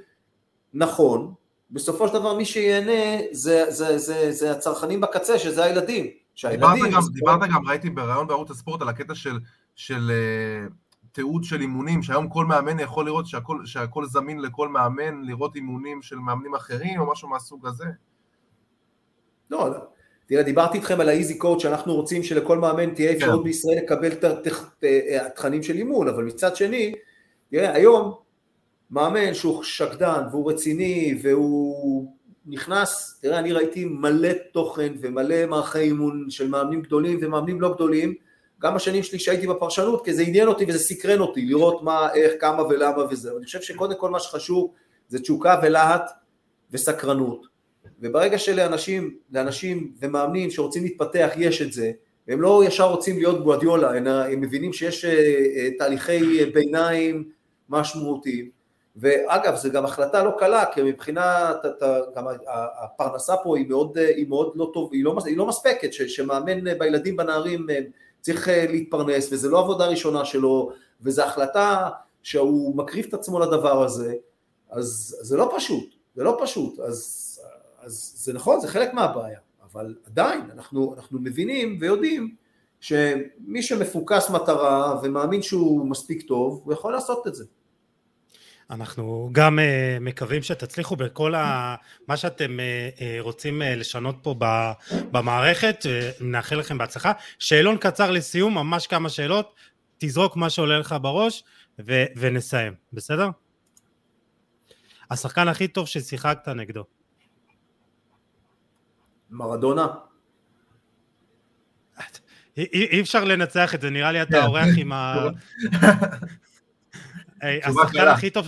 [0.75, 1.35] נכון,
[1.71, 6.07] בסופו של דבר מי שיהנה זה, זה, זה, זה, הצרכנים בקצה, שזה הילדים.
[6.51, 9.39] דיברת גם, דיברת גם, ראיתי בריאיון בערוץ הספורט על הקטע של,
[9.75, 10.73] של uh,
[11.17, 16.03] תיעוד של אימונים, שהיום כל מאמן יכול לראות שהכל, שהכל זמין לכל מאמן, לראות אימונים
[16.03, 17.85] של מאמנים אחרים או משהו מהסוג הזה.
[19.51, 19.79] לא, לא.
[20.27, 23.17] תראה, דיברתי איתכם על האיזי קוד שאנחנו רוצים שלכל מאמן תהיה כן.
[23.17, 24.25] אפשרות בישראל לקבל את
[25.27, 26.95] התכנים של אימון, אבל מצד שני,
[27.51, 28.15] תראה, היום
[28.91, 32.13] מאמן שהוא שקדן והוא רציני והוא
[32.47, 38.15] נכנס, תראה, אני ראיתי מלא תוכן ומלא מערכי אימון של מאמנים גדולים ומאמנים לא גדולים,
[38.61, 42.33] גם בשנים שלי שהייתי בפרשנות, כי זה עניין אותי וזה סקרן אותי, לראות מה, איך,
[42.41, 43.37] כמה ולמה וזהו.
[43.39, 44.73] אני חושב שקודם כל מה שחשוב
[45.09, 46.11] זה תשוקה ולהט
[46.71, 47.47] וסקרנות.
[48.01, 51.93] וברגע שלאנשים לאנשים ומאמנים שרוצים להתפתח יש את זה,
[52.29, 53.91] הם לא ישר רוצים להיות גואדיולה,
[54.27, 55.11] הם מבינים שיש אה,
[55.57, 57.29] אה, תהליכי ביניים
[57.69, 58.51] משמעותיים,
[58.97, 61.57] ואגב זו גם החלטה לא קלה, כי מבחינת,
[62.17, 62.25] גם
[62.85, 67.17] הפרנסה פה היא מאוד, היא מאוד לא טוב, היא לא, היא לא מספקת, שמאמן בילדים
[67.17, 67.79] בנערים אה,
[68.27, 70.71] צריך להתפרנס, וזו לא עבודה ראשונה שלו,
[71.01, 71.89] וזו החלטה
[72.23, 74.15] שהוא מקריב את עצמו לדבר הזה,
[74.71, 77.23] אז זה לא פשוט, זה לא פשוט, אז
[77.87, 79.39] אז זה נכון, זה חלק מהבעיה,
[79.73, 82.35] אבל עדיין אנחנו, אנחנו מבינים ויודעים
[82.81, 87.45] שמי שמפוקס מטרה ומאמין שהוא מספיק טוב, הוא יכול לעשות את זה.
[88.71, 89.63] אנחנו גם uh,
[90.01, 91.75] מקווים שתצליחו בכל ה...
[92.09, 94.35] מה שאתם uh, uh, רוצים uh, לשנות פה
[94.91, 97.13] במערכת, uh, נאחל לכם בהצלחה.
[97.39, 99.55] שאלון קצר לסיום, ממש כמה שאלות,
[99.99, 101.45] תזרוק מה שעולה לך בראש
[101.87, 103.29] ו- ונסיים, בסדר?
[105.11, 106.85] השחקן הכי טוב ששיחקת נגדו.
[109.31, 109.87] מרדונה.
[112.57, 115.17] אי אפשר לנצח את זה, נראה לי אתה אורח עם ה...
[117.43, 118.47] השחקן הכי טוב,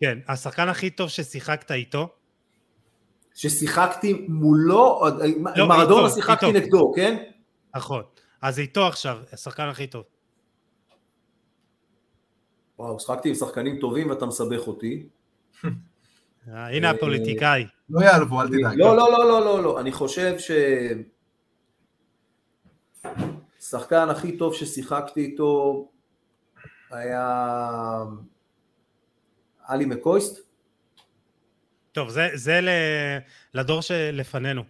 [0.00, 2.08] כן, השחקן הכי טוב ששיחקת איתו?
[3.34, 5.02] ששיחקתי מולו,
[5.56, 7.24] לא, מרדונה שיחקתי נגדו, כן?
[7.76, 8.02] נכון,
[8.42, 10.04] אז איתו עכשיו, השחקן הכי טוב.
[12.78, 15.06] וואו, שחקתי עם שחקנים טובים ואתה מסבך אותי.
[16.48, 17.66] אה, הנה הפוליטיקאי.
[17.90, 18.78] לא יעלבו, אל תדאג.
[18.78, 20.50] לא, לא, לא, לא, לא, לא, אני חושב ש...
[23.58, 25.88] השחקן הכי טוב ששיחקתי איתו
[26.90, 28.04] היה
[29.64, 30.46] עלי מקויסט.
[31.92, 32.60] טוב, זה, זה
[33.54, 34.62] לדור שלפנינו.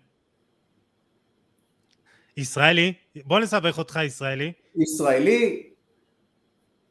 [2.37, 2.93] ישראלי,
[3.25, 4.53] בוא נסבך אותך ישראלי.
[4.77, 5.71] ישראלי,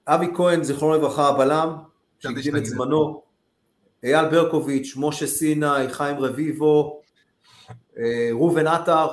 [0.08, 1.78] אבי כהן, זיכרונו לברכה, הבלם,
[2.20, 3.24] שהקדים את זמנו,
[4.04, 7.02] אייל ברקוביץ', משה סיני, חיים רביבו,
[7.98, 9.08] אה, ראובן עטר,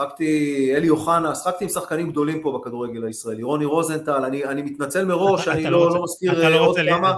[0.00, 4.62] אה, שחקתי, אלי אוחנה, שחקתי עם שחקנים גדולים פה בכדורגל הישראלי, רוני רוזנטל, אני, אני
[4.62, 7.16] מתנצל מראש, אני לא, לא, לא מזכיר לא עוד כמה.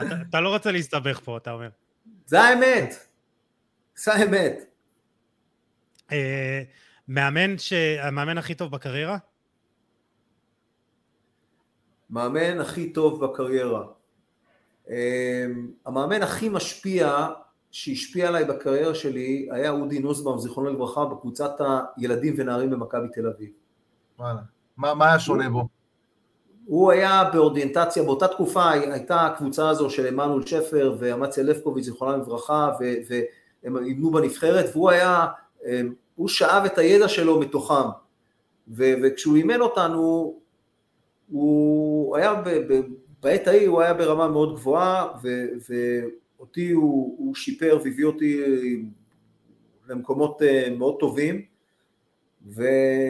[0.00, 1.68] אתה, אתה לא רוצה להסתבך פה, אתה אומר.
[2.26, 3.06] זה האמת,
[3.96, 4.64] זה האמת.
[6.12, 6.62] אה,
[7.08, 7.72] מאמן, ש...
[8.00, 9.18] המאמן הכי טוב בקריירה?
[12.10, 13.84] מאמן הכי טוב בקריירה.
[14.90, 15.46] אה,
[15.86, 17.28] המאמן הכי משפיע
[17.72, 21.52] שהשפיע עליי בקריירה שלי היה אודי נוסבאום, זיכרונו לברכה, בקבוצת
[21.96, 23.50] הילדים ונערים במכבי תל אביב.
[24.18, 24.40] וואלה.
[24.76, 25.68] מה, מה היה שונה בו?
[26.66, 32.70] הוא היה באוריינטציה, באותה תקופה הייתה הקבוצה הזו של עמנואל שפר ואמציה לפקוביץ', זיכרונם לברכה,
[33.08, 35.26] והם אימנו בנבחרת, והוא היה,
[35.66, 37.88] אמ, הוא שאב את הידע שלו מתוכם,
[38.68, 40.34] ו, וכשהוא אימן אותנו,
[41.30, 42.80] הוא היה, ב, ב,
[43.22, 45.28] בעת ההיא הוא היה ברמה מאוד גבוהה, ו,
[46.42, 48.40] אותי הוא, הוא שיפר והביא אותי
[49.88, 51.44] למקומות אה, מאוד טובים,
[52.46, 53.08] והוא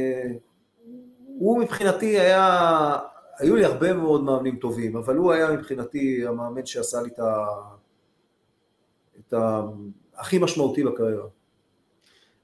[1.61, 2.99] מבחינתי היה,
[3.39, 7.47] היו לי הרבה מאוד מאמנים טובים, אבל הוא היה מבחינתי המאמן שעשה לי את ה...
[9.19, 9.63] את ה...
[10.15, 11.27] הכי משמעותי בקריירה.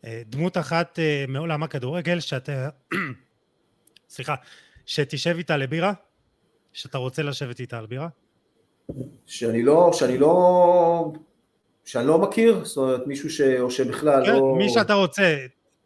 [0.05, 2.69] אה, דמות אחת אה, מעולם הכדורגל שאתה,
[4.15, 4.35] סליחה,
[4.87, 5.93] שתשב איתה לבירה?
[6.73, 8.09] שאתה רוצה לשבת איתה על בירה?
[9.27, 11.13] שאני לא, שאני לא,
[11.85, 13.41] שאני לא מכיר, זאת אומרת מישהו ש...
[13.41, 14.55] או שבכלל כן, לא...
[14.59, 15.37] מי שאתה רוצה,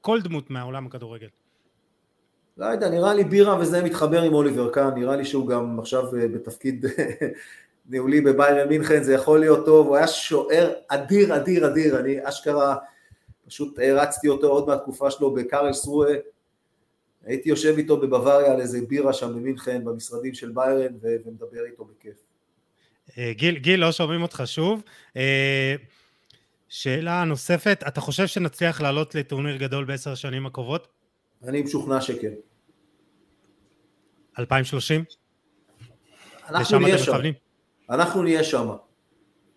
[0.01, 1.29] כל דמות מהעולם הכדורגל.
[2.57, 6.17] לא יודע, נראה לי בירה וזה מתחבר עם אוליבר קאן, נראה לי שהוא גם עכשיו
[6.17, 6.87] אה, בתפקיד
[7.91, 12.77] ניהולי בביירן מינכן, זה יכול להיות טוב, הוא היה שוער אדיר, אדיר, אדיר, אני אשכרה
[13.47, 16.15] פשוט הרצתי אותו עוד מהתקופה שלו בקארל סרואה,
[17.25, 22.32] הייתי יושב איתו בבוואריה על איזה בירה שם במינכן, במשרדים של ביירן, ומדבר איתו בכיף.
[23.19, 24.83] אה, גיל, גיל, לא שומעים אותך שוב.
[25.17, 25.75] אה,
[26.69, 30.89] שאלה נוספת, אתה חושב שנצליח לעלות לטורניר גדול בעשר השנים הקרובות?
[31.49, 32.33] אני משוכנע שכן.
[34.39, 35.05] 2030?
[36.49, 37.11] אנחנו נהיה שם.
[37.13, 37.35] מכוונים?
[37.91, 38.69] אנחנו נהיה שם.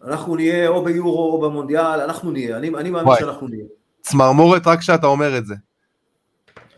[0.04, 2.58] אנחנו נהיה או ביורו או במונדיאל, אנחנו נהיה.
[2.58, 3.20] אני, אני מאמין וואי.
[3.20, 3.66] שאנחנו נהיה.
[4.02, 5.56] צמרמורת רק כשאתה אומר את זה.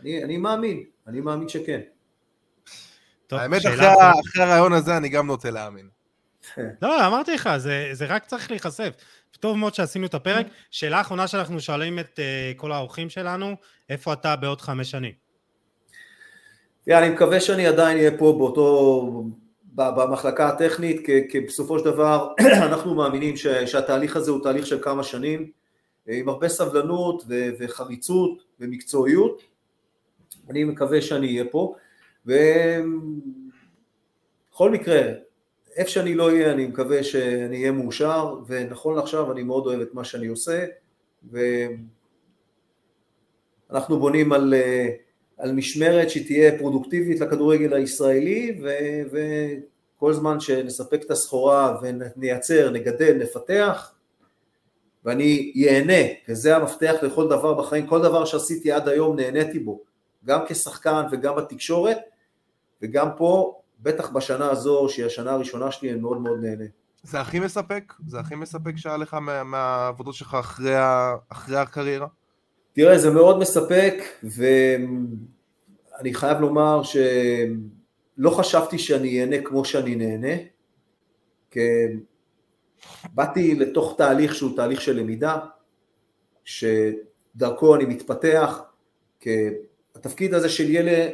[0.00, 1.80] אני, אני מאמין, אני מאמין שכן.
[3.26, 3.86] טוב, האמת, אחרי,
[4.30, 5.88] אחרי הרעיון הזה אני גם נוטה להאמין.
[6.82, 8.94] לא, אמרתי לך, זה, זה רק צריך להיחשף.
[9.40, 10.46] טוב מאוד שעשינו את הפרק.
[10.70, 13.56] שאלה אחרונה שאנחנו שואלים את uh, כל האורחים שלנו,
[13.90, 15.12] איפה אתה בעוד חמש שנים?
[16.84, 19.24] תראה, אני מקווה שאני עדיין אהיה פה באותו,
[19.74, 22.28] במחלקה הטכנית, כי בסופו של דבר
[22.68, 25.50] אנחנו מאמינים ש, שהתהליך הזה הוא תהליך של כמה שנים,
[26.06, 29.42] עם הרבה סבלנות ו, וחריצות ומקצועיות.
[30.50, 31.74] אני מקווה שאני אהיה פה,
[32.26, 32.40] ובכל
[34.70, 35.00] מקרה,
[35.76, 39.94] איפה שאני לא אהיה, אני מקווה שאני אהיה מאושר, ונכון לעכשיו אני מאוד אוהב את
[39.94, 40.64] מה שאני עושה,
[43.70, 44.54] ואנחנו בונים על,
[45.38, 48.68] על משמרת שתהיה פרודוקטיבית לכדורגל הישראלי, ו,
[49.96, 53.94] וכל זמן שנספק את הסחורה ונייצר, נגדל, נפתח,
[55.04, 59.80] ואני ייהנה, וזה המפתח לכל דבר בחיים, כל דבר שעשיתי עד היום נהניתי בו,
[60.24, 61.98] גם כשחקן וגם בתקשורת,
[62.82, 66.64] וגם פה בטח בשנה הזו, שהיא השנה הראשונה שלי, אני מאוד מאוד נהנה.
[67.02, 67.92] זה הכי מספק?
[68.06, 72.06] זה הכי מספק שהיה לך מה, מהעבודות שלך אחרי, ה, אחרי הקריירה?
[72.72, 80.42] תראה, זה מאוד מספק, ואני חייב לומר שלא חשבתי שאני אהנה כמו שאני נהנה,
[81.50, 81.60] כי
[83.14, 85.38] באתי לתוך תהליך שהוא תהליך של למידה,
[86.44, 88.60] שדרכו אני מתפתח,
[89.20, 89.36] כי
[89.94, 91.10] התפקיד הזה של ילד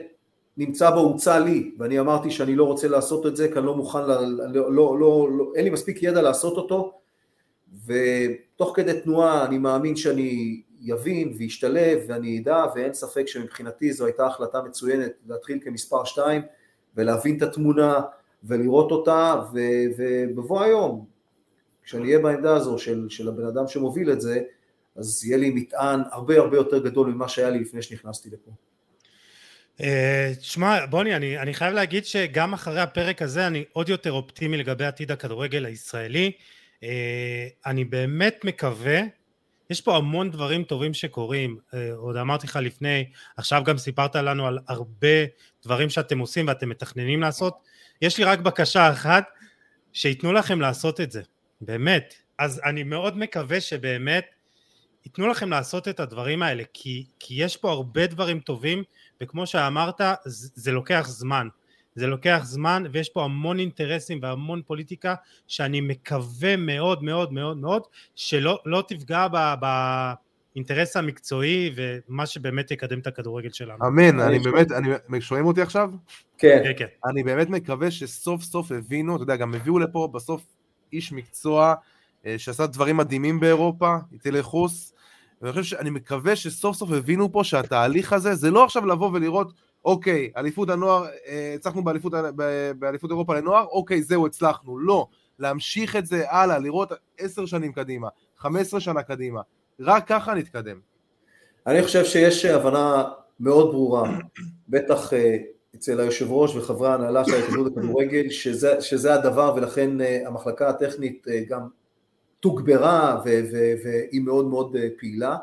[0.56, 3.76] נמצא בו הוצע לי, ואני אמרתי שאני לא רוצה לעשות את זה, כי אני לא
[3.76, 4.10] מוכן, ל,
[4.52, 7.00] לא, לא, לא, לא, אין לי מספיק ידע לעשות אותו,
[7.86, 14.26] ותוך כדי תנועה אני מאמין שאני יבין וישתלב ואני אדע, ואין ספק שמבחינתי זו הייתה
[14.26, 16.42] החלטה מצוינת להתחיל כמספר שתיים,
[16.96, 18.00] ולהבין את התמונה
[18.44, 19.42] ולראות אותה,
[19.96, 21.06] ובבוא היום,
[21.82, 24.42] כשאני אהיה בעמדה הזו של, של הבן אדם שמוביל את זה,
[24.96, 28.50] אז יהיה לי מטען הרבה הרבה יותר גדול ממה שהיה לי לפני שנכנסתי לפה.
[30.40, 34.56] תשמע, אה, בוני, אני, אני חייב להגיד שגם אחרי הפרק הזה אני עוד יותר אופטימי
[34.56, 36.32] לגבי עתיד הכדורגל הישראלי.
[36.82, 39.00] אה, אני באמת מקווה
[39.70, 43.04] יש פה המון דברים טובים שקורים, אה, עוד אמרתי לך לפני,
[43.36, 45.08] עכשיו גם סיפרת לנו על הרבה
[45.64, 47.58] דברים שאתם עושים ואתם מתכננים לעשות,
[48.02, 49.24] יש לי רק בקשה אחת,
[49.92, 51.22] שייתנו לכם לעשות את זה,
[51.60, 52.14] באמת.
[52.38, 54.26] אז אני מאוד מקווה שבאמת
[55.06, 58.82] ייתנו לכם לעשות את הדברים האלה, כי, כי יש פה הרבה דברים טובים,
[59.22, 61.48] וכמו שאמרת, זה, זה לוקח זמן.
[61.94, 65.14] זה לוקח זמן ויש פה המון אינטרסים והמון פוליטיקה
[65.46, 67.82] שאני מקווה מאוד מאוד מאוד מאוד
[68.14, 69.54] שלא לא תפגע ב,
[70.54, 73.86] באינטרס המקצועי ומה שבאמת יקדם את הכדורגל שלנו.
[73.86, 75.90] אמן, אני באמת, אני, שומעים אותי עכשיו?
[76.38, 76.60] כן.
[76.64, 76.86] כן, כן.
[77.10, 80.42] אני באמת מקווה שסוף סוף הבינו, אתה יודע, גם הביאו לפה בסוף
[80.92, 81.74] איש מקצוע
[82.26, 84.93] אה, שעשה דברים מדהימים באירופה, הטיל חוס,
[85.42, 89.52] ואני חושב שאני מקווה שסוף סוף הבינו פה שהתהליך הזה זה לא עכשיו לבוא ולראות
[89.84, 92.12] אוקיי, אליפות הנוער, אה, הצלחנו באליפות,
[92.78, 94.78] באליפות אירופה לנוער, אוקיי, זהו, הצלחנו.
[94.78, 95.06] לא,
[95.38, 99.40] להמשיך את זה הלאה, לראות עשר שנים קדימה, חמש עשרה שנה קדימה,
[99.80, 100.80] רק ככה נתקדם.
[101.66, 103.04] אני חושב שיש הבנה
[103.40, 104.10] מאוד ברורה,
[104.68, 105.36] בטח אה,
[105.74, 111.26] אצל היושב ראש וחברי ההנהלה של ההתאחדות לכדורגל, שזה, שזה הדבר ולכן אה, המחלקה הטכנית
[111.48, 111.68] גם
[112.44, 115.36] תוגברה והיא מאוד מאוד פעילה.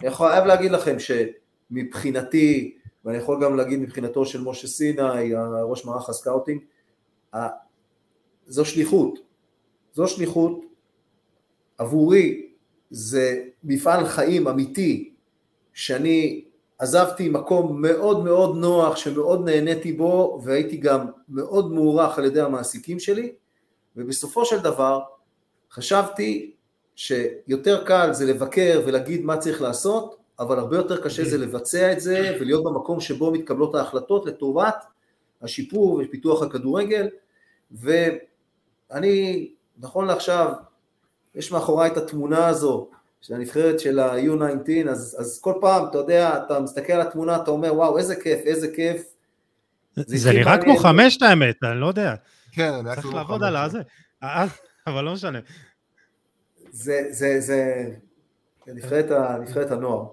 [0.00, 5.34] אני חייב להגיד לכם שמבחינתי ואני יכול גם להגיד מבחינתו של משה סיני,
[5.64, 6.60] ראש מערך ה scouting,
[8.46, 9.18] זו שליחות,
[9.92, 10.64] זו שליחות,
[11.78, 12.50] עבורי
[12.90, 15.14] זה מפעל חיים אמיתי,
[15.72, 16.44] שאני
[16.78, 22.98] עזבתי מקום מאוד מאוד נוח, שמאוד נהניתי בו, והייתי גם מאוד מוערך על ידי המעסיקים
[22.98, 23.32] שלי,
[23.96, 25.00] ובסופו של דבר
[25.74, 26.52] חשבתי
[26.96, 32.00] שיותר קל זה לבקר ולהגיד מה צריך לעשות, אבל הרבה יותר קשה זה לבצע את
[32.00, 34.84] זה ולהיות במקום שבו מתקבלות ההחלטות לטובת
[35.42, 37.08] השיפור ופיתוח הכדורגל.
[37.72, 39.48] ואני
[39.78, 40.52] נכון לעכשיו
[41.34, 42.88] יש מאחוריי את התמונה הזו
[43.20, 47.50] של הנבחרת של ה-U19 אז, אז כל פעם אתה יודע אתה מסתכל על התמונה אתה
[47.50, 49.02] אומר וואו איזה כיף איזה כיף.
[49.96, 52.14] זה, זה נראה כמו חמש האמת אני לא יודע.
[52.52, 53.78] כן, צריך לעבוד על הזה.
[54.22, 54.46] אה,
[54.86, 55.38] אבל לא משנה
[56.70, 57.90] זה, זה, זה,
[58.66, 60.06] נבחרת, נבחרת הנוער.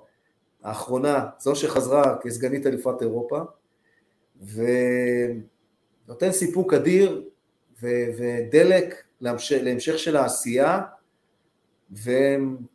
[0.63, 3.39] האחרונה, זו שחזרה כסגנית אלופת אירופה,
[6.07, 7.29] ונותן סיפוק אדיר
[7.81, 10.81] ו- ודלק להמשך, להמשך של העשייה,
[11.91, 12.69] ואנחנו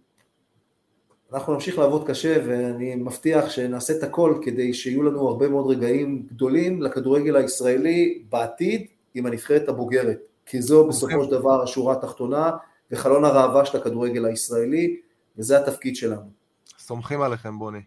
[1.55, 6.82] נמשיך לעבוד קשה, ואני מבטיח שנעשה את הכל כדי שיהיו לנו הרבה מאוד רגעים גדולים
[6.82, 12.51] לכדורגל הישראלי בעתיד עם הנבחרת הבוגרת, כי זו בסופו של דבר השורה התחתונה
[12.90, 14.97] וחלון הראווה של הכדורגל הישראלי,
[15.39, 16.31] וזה התפקיד שלנו.
[16.78, 17.81] סומכים עליכם, בוני.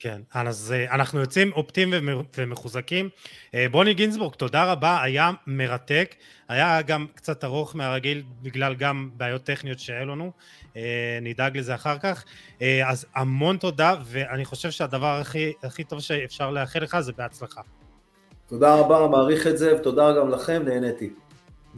[0.00, 1.90] כן, אז אה, אנחנו יוצאים אופטיים
[2.36, 3.08] ומחוזקים.
[3.54, 6.14] אה, בוני גינזבורג, תודה רבה, היה מרתק.
[6.48, 10.30] היה גם קצת ארוך מהרגיל בגלל גם בעיות טכניות שהיו לנו.
[10.76, 12.24] אה, נדאג לזה אחר כך.
[12.86, 17.60] אז המון תודה, ואני חושב שהדבר הכי, הכי טוב שאפשר לאחל לך זה בהצלחה.
[18.46, 21.10] תודה רבה, מעריך את זה, ותודה גם לכם, נהניתי.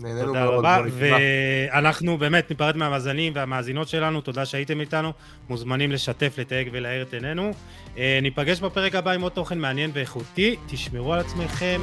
[0.01, 5.13] תודה רבה, ואנחנו באמת ניפרד מהמאזינים והמאזינות שלנו, תודה שהייתם איתנו,
[5.49, 7.51] מוזמנים לשתף, לתייג ולהאיר את עינינו.
[7.99, 11.81] אה, ניפגש בפרק הבא עם עוד תוכן מעניין ואיכותי, תשמרו על עצמכם,